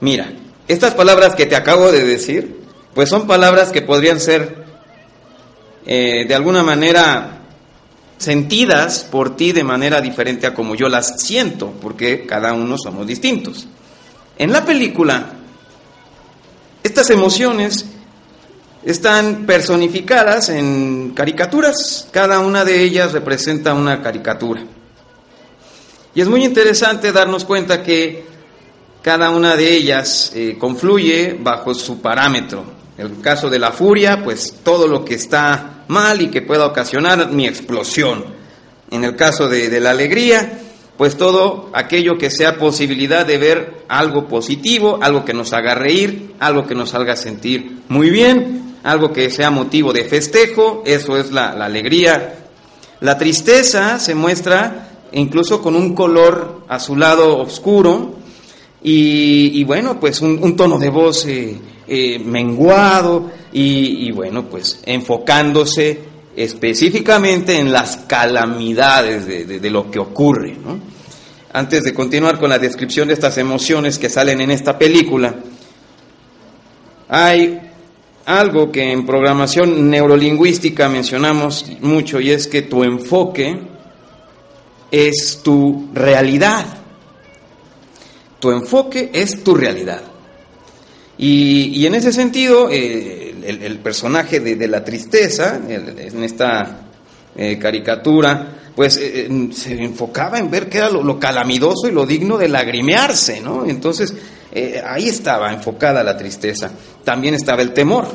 Mira, 0.00 0.32
estas 0.68 0.94
palabras 0.94 1.34
que 1.34 1.46
te 1.46 1.56
acabo 1.56 1.92
de 1.92 2.04
decir, 2.04 2.60
pues 2.94 3.08
son 3.08 3.26
palabras 3.26 3.70
que 3.70 3.82
podrían 3.82 4.20
ser 4.20 4.64
eh, 5.84 6.24
de 6.26 6.34
alguna 6.34 6.62
manera 6.62 7.43
sentidas 8.24 9.06
por 9.10 9.36
ti 9.36 9.52
de 9.52 9.62
manera 9.64 10.00
diferente 10.00 10.46
a 10.46 10.54
como 10.54 10.74
yo 10.74 10.88
las 10.88 11.20
siento, 11.20 11.72
porque 11.80 12.26
cada 12.26 12.52
uno 12.52 12.76
somos 12.78 13.06
distintos. 13.06 13.66
En 14.36 14.52
la 14.52 14.64
película, 14.64 15.32
estas 16.82 17.10
emociones 17.10 17.84
están 18.84 19.46
personificadas 19.46 20.48
en 20.48 21.12
caricaturas, 21.14 22.08
cada 22.10 22.40
una 22.40 22.64
de 22.64 22.82
ellas 22.82 23.12
representa 23.12 23.74
una 23.74 24.02
caricatura. 24.02 24.62
Y 26.14 26.20
es 26.20 26.28
muy 26.28 26.44
interesante 26.44 27.12
darnos 27.12 27.44
cuenta 27.44 27.82
que 27.82 28.24
cada 29.02 29.30
una 29.30 29.56
de 29.56 29.74
ellas 29.74 30.32
eh, 30.34 30.56
confluye 30.58 31.36
bajo 31.40 31.74
su 31.74 32.00
parámetro. 32.00 32.64
El 32.96 33.20
caso 33.20 33.50
de 33.50 33.58
la 33.58 33.72
furia, 33.72 34.22
pues 34.22 34.54
todo 34.62 34.86
lo 34.86 35.04
que 35.04 35.14
está 35.14 35.84
mal 35.88 36.20
y 36.20 36.28
que 36.28 36.42
pueda 36.42 36.66
ocasionar 36.66 37.30
mi 37.32 37.46
explosión. 37.46 38.24
En 38.90 39.02
el 39.02 39.16
caso 39.16 39.48
de, 39.48 39.80
la 39.80 39.90
alegría, 39.90 40.60
pues 40.96 41.16
todo 41.16 41.70
aquello 41.72 42.16
que 42.18 42.30
sea 42.30 42.56
posibilidad 42.56 43.26
de 43.26 43.38
ver 43.38 43.84
algo 43.88 44.28
positivo, 44.28 45.00
algo 45.02 45.24
que 45.24 45.34
nos 45.34 45.52
haga 45.52 45.74
reír, 45.74 46.34
algo 46.38 46.66
que 46.66 46.76
nos 46.76 46.94
haga 46.94 47.16
sentir 47.16 47.78
muy 47.88 48.10
bien, 48.10 48.76
algo 48.84 49.12
que 49.12 49.30
sea 49.30 49.50
motivo 49.50 49.92
de 49.92 50.04
festejo, 50.04 50.84
eso 50.86 51.16
es 51.16 51.32
la, 51.32 51.50
alegría. 51.50 52.36
La 53.00 53.18
tristeza 53.18 53.98
se 53.98 54.14
muestra 54.14 54.90
incluso 55.10 55.60
con 55.60 55.74
un 55.74 55.94
color 55.94 56.62
azulado 56.68 57.38
oscuro 57.38 58.23
y, 58.86 59.64
bueno, 59.64 59.98
pues 59.98 60.20
un, 60.20 60.56
tono 60.56 60.78
de 60.78 60.90
voz 60.90 61.24
eh, 61.24 61.56
eh, 61.88 62.18
menguado 62.18 63.30
y, 63.50 64.10
bueno, 64.12 64.44
pues 64.44 64.82
enfocándose 64.84 66.00
específicamente 66.36 67.58
en 67.58 67.72
las 67.72 67.96
calamidades 67.96 69.26
de, 69.26 69.70
lo 69.70 69.90
que 69.90 69.98
ocurre. 69.98 70.58
Antes 71.54 71.84
de 71.84 71.94
continuar 71.94 72.38
con 72.38 72.50
la 72.50 72.58
descripción 72.58 73.08
de 73.08 73.14
estas 73.14 73.38
emociones 73.38 73.98
que 73.98 74.10
salen 74.10 74.42
en 74.42 74.50
esta 74.50 74.78
película, 74.78 75.34
hay 77.08 77.60
algo 78.26 78.70
que 78.70 78.92
en 78.92 79.06
programación 79.06 79.88
neurolingüística 79.88 80.90
mencionamos 80.90 81.64
mucho 81.80 82.20
y 82.20 82.32
es 82.32 82.48
que 82.48 82.60
tu 82.60 82.84
enfoque 82.84 83.60
es 84.90 85.40
tu 85.42 85.88
realidad. 85.94 86.83
Tu 88.44 88.50
enfoque 88.50 89.08
es 89.10 89.42
tu 89.42 89.54
realidad. 89.54 90.02
Y, 91.16 91.86
en 91.86 91.94
ese 91.94 92.12
sentido, 92.12 92.68
eh, 92.70 93.34
el, 93.42 93.78
personaje 93.78 94.38
de, 94.38 94.68
la 94.68 94.84
tristeza, 94.84 95.58
en 95.66 96.22
esta 96.22 96.88
eh, 97.34 97.58
caricatura, 97.58 98.70
pues 98.76 98.98
eh, 98.98 99.30
se 99.54 99.82
enfocaba 99.82 100.38
en 100.38 100.50
ver 100.50 100.68
qué 100.68 100.76
era 100.76 100.90
lo, 100.90 101.18
calamidoso 101.18 101.88
y 101.88 101.92
lo 101.92 102.04
digno 102.04 102.36
de 102.36 102.48
lagrimearse, 102.48 103.40
¿no? 103.40 103.64
Entonces, 103.64 104.12
ahí 104.86 105.08
estaba 105.08 105.50
enfocada 105.50 106.04
la 106.04 106.14
tristeza. 106.14 106.70
También 107.02 107.32
estaba 107.32 107.62
el 107.62 107.72
temor. 107.72 108.08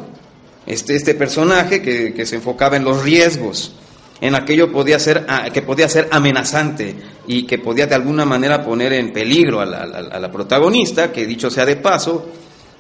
Este, 0.64 0.96
este 0.96 1.16
personaje 1.16 1.82
que 1.82 2.26
se 2.28 2.36
enfocaba 2.36 2.78
en 2.78 2.84
los 2.84 3.02
riesgos, 3.02 3.74
en 4.22 4.36
aquello 4.36 4.72
podía 4.72 4.99
ser, 4.99 5.26
ah, 5.28 5.49
que 5.51 5.61
podía 5.61 5.88
ser 5.88 6.09
amenazante 6.11 6.95
y 7.28 7.43
que 7.43 7.57
podía 7.57 7.88
de 7.88 7.95
alguna 7.95 8.26
manera 8.26 8.63
poner 8.63 8.93
en 8.93 9.13
peligro 9.13 9.61
a 9.61 9.65
la, 9.65 10.32
protagonista, 10.32 11.11
que 11.11 11.26
dicho 11.26 11.49
sea 11.49 11.65
de 11.65 11.78
paso, 11.78 12.30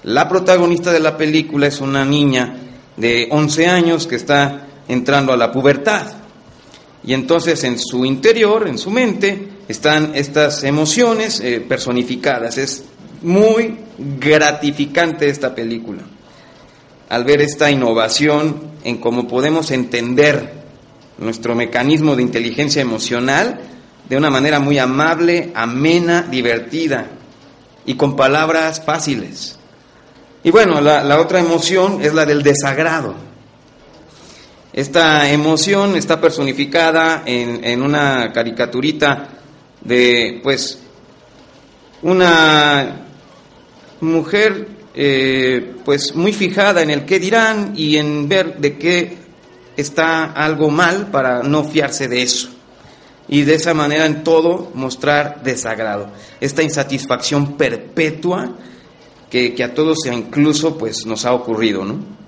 la 0.03 0.27
protagonista 0.27 0.91
de 0.91 0.99
la 0.99 1.15
película 1.15 1.67
es 1.67 1.79
una 1.79 2.03
niña 2.03 2.55
de 2.97 3.27
11 3.31 3.67
años 3.67 4.07
que 4.07 4.15
está 4.15 4.67
entrando 4.87 5.31
a 5.31 5.37
la 5.37 5.51
pubertad. 5.51 6.07
Y 7.05 7.13
entonces 7.13 7.63
en 7.63 7.79
su 7.79 8.03
interior, 8.03 8.67
en 8.67 8.77
su 8.77 8.91
mente, 8.91 9.47
están 9.67 10.11
estas 10.15 10.63
emociones 10.65 11.39
eh, 11.39 11.61
personificadas. 11.61 12.57
Es 12.57 12.83
muy 13.21 13.77
gratificante 14.19 15.29
esta 15.29 15.55
película. 15.55 16.01
Al 17.07 17.23
ver 17.23 17.41
esta 17.41 17.71
innovación 17.71 18.61
en 18.83 18.97
cómo 18.97 19.27
podemos 19.27 19.71
entender 19.71 20.58
nuestro 21.19 21.55
mecanismo 21.55 22.15
de 22.15 22.21
inteligencia 22.21 22.81
emocional 22.81 23.59
de 24.07 24.17
una 24.17 24.29
manera 24.29 24.59
muy 24.59 24.79
amable, 24.79 25.51
amena, 25.53 26.23
divertida 26.23 27.07
y 27.85 27.95
con 27.95 28.15
palabras 28.15 28.83
fáciles. 28.83 29.59
Y 30.43 30.51
bueno, 30.51 30.81
la, 30.81 31.19
otra 31.19 31.39
emoción 31.39 32.01
es 32.01 32.13
la 32.13 32.25
del 32.25 32.41
desagrado. 32.41 33.13
Esta 34.71 35.29
emoción 35.29 35.95
está 35.95 36.21
personificada 36.21 37.23
en, 37.25 37.63
en 37.63 37.81
una 37.81 38.31
caricaturita 38.31 39.27
de, 39.81 40.39
pues, 40.41 40.79
una 42.01 43.05
mujer, 44.01 44.67
eh, 44.95 45.75
pues, 45.83 46.15
muy 46.15 46.33
fijada 46.33 46.81
en 46.81 46.89
el 46.91 47.05
qué 47.05 47.19
dirán 47.19 47.73
y 47.75 47.97
en 47.97 48.29
ver 48.29 48.57
de 48.57 48.77
qué 48.77 49.17
está 49.79 50.25
algo 50.25 50.69
mal 50.69 51.07
para 51.07 51.43
no 51.43 51.63
fiarse 51.63 52.07
de 52.07 52.21
eso. 52.21 52.49
Y 53.27 53.43
de 53.43 53.55
esa 53.55 53.73
manera 53.73 54.05
en 54.05 54.23
todo 54.23 54.71
mostrar 54.73 55.43
desagrado. 55.43 56.09
Esta 56.41 56.63
insatisfacción 56.63 57.57
perpetua 57.57 58.55
que, 59.29 59.55
a 59.63 59.73
todos 59.73 59.99
incluso 60.11 60.77
pues 60.77 61.05
nos 61.05 61.25
ha 61.25 61.33
ocurrido, 61.33 61.85
¿no? 61.85 62.19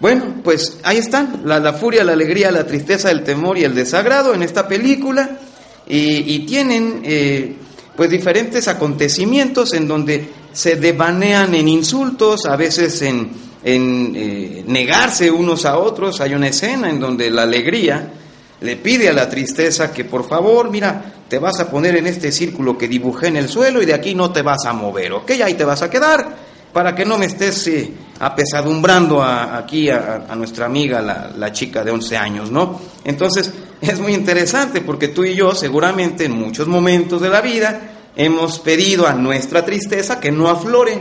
Bueno, 0.00 0.40
pues 0.42 0.78
ahí 0.82 0.98
están, 0.98 1.42
la, 1.44 1.72
furia, 1.72 2.02
la 2.04 2.12
alegría, 2.12 2.50
la 2.50 2.66
tristeza, 2.66 3.10
el 3.10 3.22
temor 3.22 3.56
y 3.56 3.64
el 3.64 3.74
desagrado 3.74 4.34
en 4.34 4.42
esta 4.42 4.66
película 4.66 5.38
y, 5.86 6.40
tienen 6.40 7.02
eh, 7.04 7.56
pues 7.96 8.10
diferentes 8.10 8.66
acontecimientos 8.68 9.72
en 9.72 9.86
donde 9.86 10.28
se 10.54 10.76
devanean 10.76 11.54
en 11.54 11.68
insultos, 11.68 12.46
a 12.46 12.56
veces 12.56 13.02
en, 13.02 13.28
en 13.62 14.12
eh, 14.14 14.64
negarse 14.66 15.30
unos 15.30 15.66
a 15.66 15.78
otros. 15.78 16.20
Hay 16.20 16.32
una 16.32 16.48
escena 16.48 16.88
en 16.88 17.00
donde 17.00 17.30
la 17.30 17.42
alegría 17.42 18.12
le 18.60 18.76
pide 18.76 19.08
a 19.10 19.12
la 19.12 19.28
tristeza 19.28 19.92
que 19.92 20.04
por 20.04 20.26
favor, 20.26 20.70
mira, 20.70 21.12
te 21.28 21.38
vas 21.38 21.58
a 21.60 21.68
poner 21.68 21.96
en 21.96 22.06
este 22.06 22.30
círculo 22.30 22.78
que 22.78 22.86
dibujé 22.86 23.26
en 23.28 23.36
el 23.36 23.48
suelo 23.48 23.82
y 23.82 23.86
de 23.86 23.94
aquí 23.94 24.14
no 24.14 24.30
te 24.30 24.42
vas 24.42 24.64
a 24.64 24.72
mover, 24.72 25.12
¿ok? 25.12 25.32
Ahí 25.44 25.54
te 25.54 25.64
vas 25.64 25.82
a 25.82 25.90
quedar 25.90 26.54
para 26.72 26.94
que 26.94 27.04
no 27.04 27.18
me 27.18 27.26
estés 27.26 27.66
eh, 27.68 27.92
apesadumbrando 28.20 29.22
aquí 29.22 29.90
a, 29.90 30.34
nuestra 30.36 30.66
amiga, 30.66 31.00
la, 31.00 31.32
la, 31.36 31.52
chica 31.52 31.84
de 31.84 31.90
11 31.90 32.16
años, 32.16 32.50
¿no? 32.50 32.80
Entonces, 33.04 33.52
es 33.80 33.98
muy 33.98 34.14
interesante 34.14 34.80
porque 34.82 35.08
tú 35.08 35.24
y 35.24 35.34
yo 35.34 35.54
seguramente 35.54 36.24
en 36.24 36.32
muchos 36.32 36.68
momentos 36.68 37.20
de 37.20 37.28
la 37.28 37.40
vida 37.40 37.93
hemos 38.16 38.58
pedido 38.58 39.06
a 39.06 39.14
nuestra 39.14 39.64
tristeza 39.64 40.20
que 40.20 40.30
no 40.30 40.48
aflore, 40.48 41.00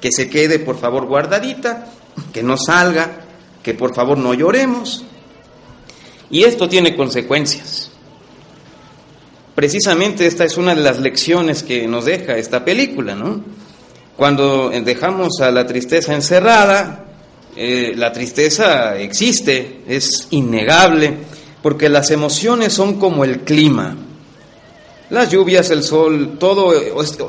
que 0.00 0.10
se 0.12 0.28
quede 0.28 0.58
por 0.58 0.78
favor 0.78 1.06
guardadita, 1.06 1.86
que 2.32 2.42
no 2.42 2.56
salga, 2.56 3.24
que 3.62 3.74
por 3.74 3.94
favor 3.94 4.18
no 4.18 4.34
lloremos. 4.34 5.04
Y 6.30 6.44
esto 6.44 6.68
tiene 6.68 6.96
consecuencias. 6.96 7.90
Precisamente 9.54 10.26
esta 10.26 10.44
es 10.44 10.56
una 10.56 10.74
de 10.74 10.82
las 10.82 11.00
lecciones 11.00 11.62
que 11.62 11.88
nos 11.88 12.04
deja 12.04 12.36
esta 12.36 12.64
película, 12.64 13.14
¿no? 13.14 13.42
Cuando 14.16 14.70
dejamos 14.70 15.40
a 15.40 15.50
la 15.50 15.66
tristeza 15.66 16.14
encerrada, 16.14 17.04
eh, 17.56 17.92
la 17.96 18.12
tristeza 18.12 18.96
existe, 18.98 19.80
es 19.88 20.28
innegable, 20.30 21.14
porque 21.62 21.88
las 21.88 22.10
emociones 22.10 22.72
son 22.72 23.00
como 23.00 23.24
el 23.24 23.40
clima. 23.40 23.96
Las 25.10 25.30
lluvias, 25.30 25.70
el 25.70 25.82
sol, 25.82 26.36
todo 26.38 26.72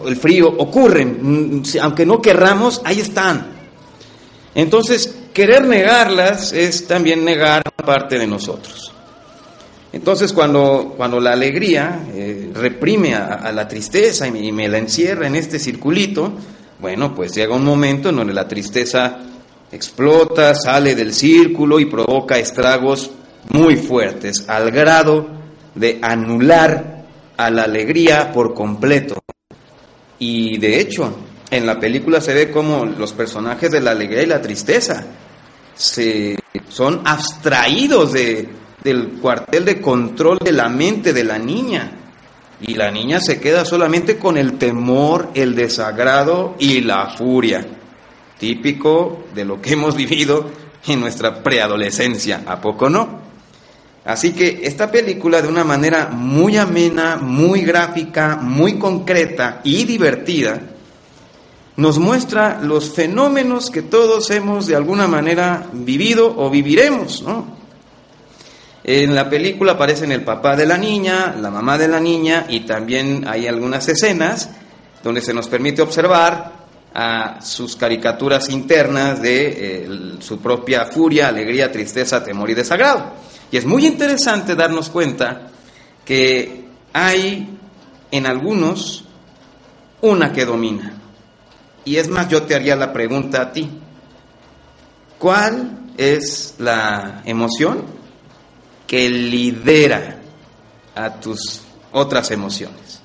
el 0.07 0.15
frío 0.17 0.47
ocurren, 0.49 1.63
aunque 1.81 2.05
no 2.05 2.21
querramos, 2.21 2.81
ahí 2.83 2.99
están. 2.99 3.59
Entonces, 4.53 5.15
querer 5.33 5.65
negarlas 5.65 6.51
es 6.51 6.87
también 6.87 7.23
negar 7.23 7.63
parte 7.85 8.19
de 8.19 8.27
nosotros. 8.27 8.91
Entonces, 9.93 10.33
cuando, 10.33 10.93
cuando 10.97 11.19
la 11.19 11.31
alegría 11.31 12.05
eh, 12.13 12.51
reprime 12.53 13.15
a, 13.15 13.51
la 13.51 13.67
tristeza 13.67 14.27
y 14.27 14.51
me, 14.51 14.67
la 14.67 14.77
encierra 14.77 15.27
en 15.27 15.35
este 15.35 15.57
circulito, 15.57 16.33
bueno, 16.79 17.15
pues 17.15 17.33
llega 17.33 17.55
un 17.55 17.63
momento 17.63 18.09
en 18.09 18.17
donde 18.17 18.33
la 18.33 18.47
tristeza 18.47 19.19
explota, 19.71 20.53
sale 20.53 20.95
del 20.95 21.13
círculo 21.13 21.79
y 21.79 21.85
provoca 21.85 22.37
estragos 22.37 23.09
muy 23.49 23.77
fuertes, 23.77 24.43
al 24.47 24.69
grado 24.71 25.27
de 25.73 25.99
anular 26.01 26.98
a 27.39 27.49
la 27.49 27.63
alegría 27.63 28.33
por 28.33 28.53
completo. 28.53 29.23
Y 30.19 30.57
de 30.57 30.81
hecho, 30.81 31.15
en 31.49 31.65
la 31.65 31.79
película 31.79 32.19
se 32.19 32.33
ve 32.33 32.51
como 32.51 32.83
los 32.83 33.13
personajes 33.13 33.71
de 33.71 33.79
la 33.79 33.91
alegría 33.91 34.23
y 34.23 34.25
la 34.25 34.41
tristeza 34.41 35.05
se, 35.73 36.37
son 36.67 37.01
abstraídos 37.05 38.11
de, 38.11 38.49
del 38.83 39.19
cuartel 39.21 39.63
de 39.63 39.79
control 39.79 40.39
de 40.39 40.51
la 40.51 40.67
mente 40.67 41.13
de 41.13 41.23
la 41.23 41.39
niña. 41.39 41.91
Y 42.59 42.73
la 42.73 42.91
niña 42.91 43.21
se 43.21 43.39
queda 43.39 43.63
solamente 43.63 44.17
con 44.17 44.37
el 44.37 44.57
temor, 44.57 45.29
el 45.33 45.55
desagrado 45.55 46.55
y 46.59 46.81
la 46.81 47.15
furia, 47.15 47.65
típico 48.37 49.23
de 49.33 49.45
lo 49.45 49.61
que 49.61 49.73
hemos 49.73 49.95
vivido 49.95 50.51
en 50.85 50.99
nuestra 50.99 51.41
preadolescencia, 51.41 52.43
¿a 52.45 52.59
poco 52.59 52.89
no? 52.89 53.28
Así 54.05 54.33
que 54.33 54.61
esta 54.63 54.89
película 54.89 55.41
de 55.41 55.47
una 55.47 55.63
manera 55.63 56.07
muy 56.07 56.57
amena, 56.57 57.17
muy 57.17 57.61
gráfica, 57.61 58.37
muy 58.37 58.79
concreta 58.79 59.61
y 59.63 59.83
divertida, 59.83 60.61
nos 61.75 61.97
muestra 61.97 62.59
los 62.61 62.93
fenómenos 62.93 63.69
que 63.69 63.81
todos 63.81 64.29
hemos 64.31 64.67
de 64.67 64.75
alguna 64.75 65.07
manera 65.07 65.65
vivido 65.71 66.33
o 66.37 66.49
viviremos, 66.49 67.23
En 68.83 69.13
la 69.13 69.29
película 69.29 69.73
aparecen 69.73 70.11
el 70.11 70.23
papá 70.23 70.55
de 70.55 70.65
la 70.65 70.77
niña, 70.77 71.35
la 71.39 71.51
mamá 71.51 71.77
de 71.77 71.87
la 71.87 71.99
niña 71.99 72.45
y 72.49 72.61
también 72.61 73.25
hay 73.27 73.47
algunas 73.47 73.87
escenas 73.87 74.49
donde 75.03 75.21
se 75.21 75.33
nos 75.33 75.47
permite 75.47 75.81
observar 75.81 76.59
a 76.93 77.41
sus 77.41 77.75
caricaturas 77.75 78.49
internas 78.49 79.21
de 79.21 79.47
eh, 79.47 79.89
su 80.19 80.39
propia 80.39 80.85
furia, 80.85 81.27
alegría, 81.27 81.71
tristeza, 81.71 82.23
temor 82.23 82.49
y 82.49 82.55
desagrado. 82.55 83.13
Y 83.51 83.57
es 83.57 83.65
muy 83.65 83.85
interesante 83.85 84.55
darnos 84.55 84.89
cuenta 84.89 85.47
que 86.05 86.65
hay 86.93 87.57
en 88.11 88.25
algunos 88.25 89.05
una 90.01 90.31
que 90.31 90.45
domina. 90.45 90.93
Y 91.85 91.97
es 91.97 92.09
más, 92.09 92.29
yo 92.29 92.43
te 92.43 92.55
haría 92.55 92.75
la 92.75 92.93
pregunta 92.93 93.41
a 93.41 93.51
ti. 93.51 93.69
¿Cuál 95.17 95.91
es 95.97 96.55
la 96.59 97.21
emoción 97.25 97.83
que 98.87 99.09
lidera 99.09 100.19
a 100.95 101.19
tus 101.19 101.61
otras 101.91 102.31
emociones? 102.31 103.01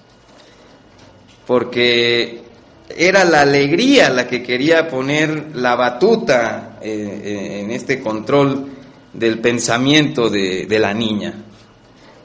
Porque 1.46 2.44
era 2.88 3.24
la 3.24 3.40
alegría 3.40 4.10
la 4.10 4.26
que 4.26 4.42
quería 4.42 4.88
poner 4.88 5.56
la 5.56 5.74
batuta 5.74 6.78
eh, 6.80 7.22
eh, 7.24 7.60
en 7.60 7.70
este 7.70 8.00
control 8.00 8.73
del 9.14 9.40
pensamiento 9.40 10.28
de, 10.28 10.66
de 10.66 10.78
la 10.78 10.92
niña. 10.92 11.34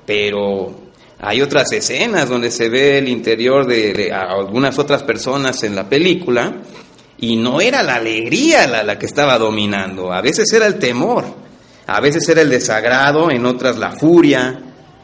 Pero 0.06 0.90
hay 1.22 1.42
otras 1.42 1.72
escenas 1.74 2.30
donde 2.30 2.50
se 2.50 2.70
ve 2.70 2.98
el 2.98 3.10
interior 3.10 3.68
de, 3.68 4.12
algunas 4.14 4.80
otras 4.80 5.04
personas 5.04 5.64
en 5.64 5.76
la 5.76 5.88
película 5.90 6.56
y 7.18 7.36
no 7.36 7.60
era 7.60 7.84
la 7.84 7.96
alegría 7.96 8.66
la, 8.66 8.84
la 8.84 8.98
que 8.98 9.06
estaba 9.06 9.38
dominando, 9.38 10.14
a 10.14 10.22
veces 10.22 10.52
era 10.54 10.66
el 10.66 10.80
temor, 10.80 11.26
a 11.86 12.00
veces 12.00 12.28
era 12.30 12.42
el 12.42 12.50
desagrado, 12.50 13.30
en 13.30 13.46
otras 13.46 13.78
la 13.78 13.92
furia. 13.92 14.62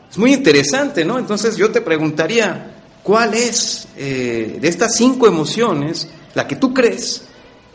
Es 0.10 0.18
muy 0.18 0.34
interesante, 0.34 1.04
¿no? 1.04 1.20
Entonces 1.20 1.58
yo 1.58 1.70
te 1.72 1.82
preguntaría, 1.82 2.76
¿cuál 3.04 3.34
es 3.34 3.90
eh, 3.98 4.58
de 4.62 4.68
estas 4.70 4.96
cinco 4.96 5.28
emociones 5.28 6.08
la 6.34 6.48
que 6.48 6.56
tú 6.56 6.74
crees 6.74 7.26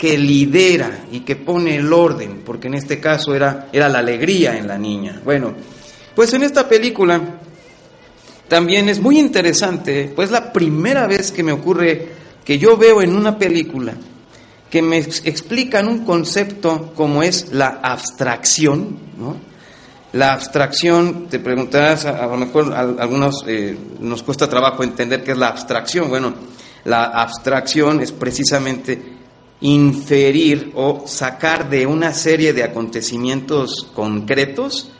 que 0.00 0.16
lidera 0.16 1.04
y 1.12 1.20
que 1.20 1.36
pone 1.36 1.76
el 1.76 1.92
orden, 1.92 2.40
porque 2.42 2.68
en 2.68 2.74
este 2.74 2.98
caso 2.98 3.34
era, 3.34 3.68
era 3.70 3.86
la 3.86 3.98
alegría 3.98 4.56
en 4.56 4.66
la 4.66 4.78
niña. 4.78 5.20
Bueno, 5.22 5.52
pues 6.14 6.32
en 6.32 6.42
esta 6.42 6.66
película 6.66 7.20
también 8.48 8.88
es 8.88 8.98
muy 8.98 9.18
interesante, 9.18 10.10
pues 10.16 10.30
la 10.30 10.54
primera 10.54 11.06
vez 11.06 11.30
que 11.30 11.42
me 11.42 11.52
ocurre 11.52 12.08
que 12.46 12.58
yo 12.58 12.78
veo 12.78 13.02
en 13.02 13.14
una 13.14 13.36
película 13.36 13.92
que 14.70 14.80
me 14.80 14.96
explican 14.96 15.86
un 15.86 16.06
concepto 16.06 16.94
como 16.94 17.22
es 17.22 17.52
la 17.52 17.80
abstracción, 17.82 18.98
¿no? 19.18 19.36
La 20.14 20.32
abstracción, 20.32 21.26
te 21.28 21.40
preguntarás, 21.40 22.06
a, 22.06 22.26
lo 22.26 22.38
mejor 22.38 22.72
a, 22.72 22.80
algunos 22.80 23.44
eh, 23.46 23.76
nos 24.00 24.22
cuesta 24.22 24.48
trabajo 24.48 24.82
entender 24.82 25.22
qué 25.22 25.32
es 25.32 25.38
la 25.38 25.48
abstracción. 25.48 26.08
Bueno, 26.08 26.32
la 26.84 27.04
abstracción 27.04 28.00
es 28.00 28.12
precisamente 28.12 29.19
inferir 29.60 30.72
o 30.74 31.04
sacar 31.06 31.68
de 31.68 31.86
una 31.86 32.12
serie 32.14 32.52
de 32.52 32.62
acontecimientos 32.62 33.86
concretos 33.94 34.90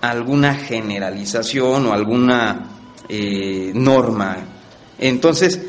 alguna 0.00 0.54
generalización 0.54 1.86
o 1.86 1.92
alguna 1.92 2.70
eh, 3.08 3.72
norma. 3.74 4.38
Entonces, 4.98 5.60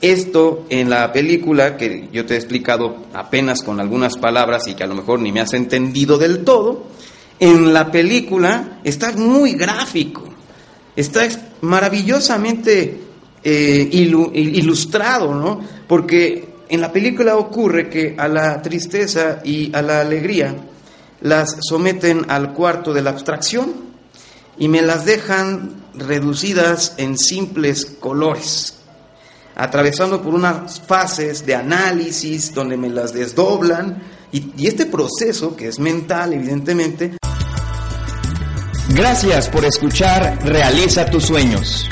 esto 0.00 0.66
en 0.68 0.90
la 0.90 1.12
película, 1.12 1.76
que 1.76 2.08
yo 2.12 2.26
te 2.26 2.34
he 2.34 2.36
explicado 2.36 3.06
apenas 3.14 3.62
con 3.62 3.80
algunas 3.80 4.16
palabras 4.16 4.66
y 4.68 4.74
que 4.74 4.84
a 4.84 4.86
lo 4.86 4.94
mejor 4.94 5.20
ni 5.20 5.32
me 5.32 5.40
has 5.40 5.54
entendido 5.54 6.18
del 6.18 6.44
todo, 6.44 6.84
en 7.38 7.72
la 7.72 7.90
película 7.90 8.80
está 8.82 9.12
muy 9.12 9.52
gráfico, 9.52 10.24
está 10.94 11.26
maravillosamente 11.60 13.00
eh, 13.42 13.88
ilustrado, 13.92 15.34
¿no? 15.34 15.60
Porque 15.86 16.45
en 16.68 16.80
la 16.80 16.92
película 16.92 17.36
ocurre 17.36 17.88
que 17.88 18.14
a 18.18 18.28
la 18.28 18.60
tristeza 18.62 19.40
y 19.44 19.74
a 19.74 19.82
la 19.82 20.00
alegría 20.00 20.54
las 21.20 21.56
someten 21.60 22.26
al 22.28 22.52
cuarto 22.52 22.92
de 22.92 23.02
la 23.02 23.10
abstracción 23.10 23.86
y 24.58 24.68
me 24.68 24.82
las 24.82 25.04
dejan 25.04 25.84
reducidas 25.94 26.94
en 26.98 27.16
simples 27.16 27.86
colores, 27.86 28.78
atravesando 29.54 30.22
por 30.22 30.34
unas 30.34 30.80
fases 30.80 31.44
de 31.46 31.54
análisis 31.54 32.54
donde 32.54 32.76
me 32.76 32.88
las 32.88 33.12
desdoblan 33.12 34.02
y, 34.32 34.66
este 34.66 34.86
proceso, 34.86 35.56
que 35.56 35.68
es 35.68 35.78
mental 35.78 36.32
evidentemente. 36.32 37.16
Gracias 38.90 39.48
por 39.48 39.64
escuchar 39.64 40.38
Realiza 40.44 41.06
tus 41.06 41.24
sueños. 41.24 41.88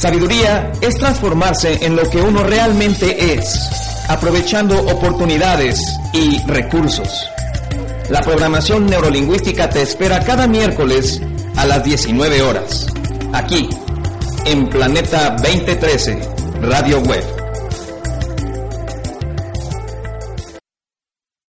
Sabiduría 0.00 0.72
es 0.80 0.94
transformarse 0.94 1.84
en 1.84 1.94
lo 1.94 2.08
que 2.08 2.22
uno 2.22 2.42
realmente 2.42 3.34
es, 3.34 3.68
aprovechando 4.08 4.80
oportunidades 4.86 5.78
y 6.14 6.38
recursos. 6.46 7.28
La 8.08 8.22
programación 8.22 8.86
neurolingüística 8.86 9.68
te 9.68 9.82
espera 9.82 10.24
cada 10.24 10.46
miércoles 10.46 11.20
a 11.54 11.66
las 11.66 11.84
19 11.84 12.40
horas, 12.40 12.86
aquí, 13.34 13.68
en 14.46 14.70
Planeta 14.70 15.36
2013, 15.36 16.18
Radio 16.62 17.00
Web. 17.00 17.39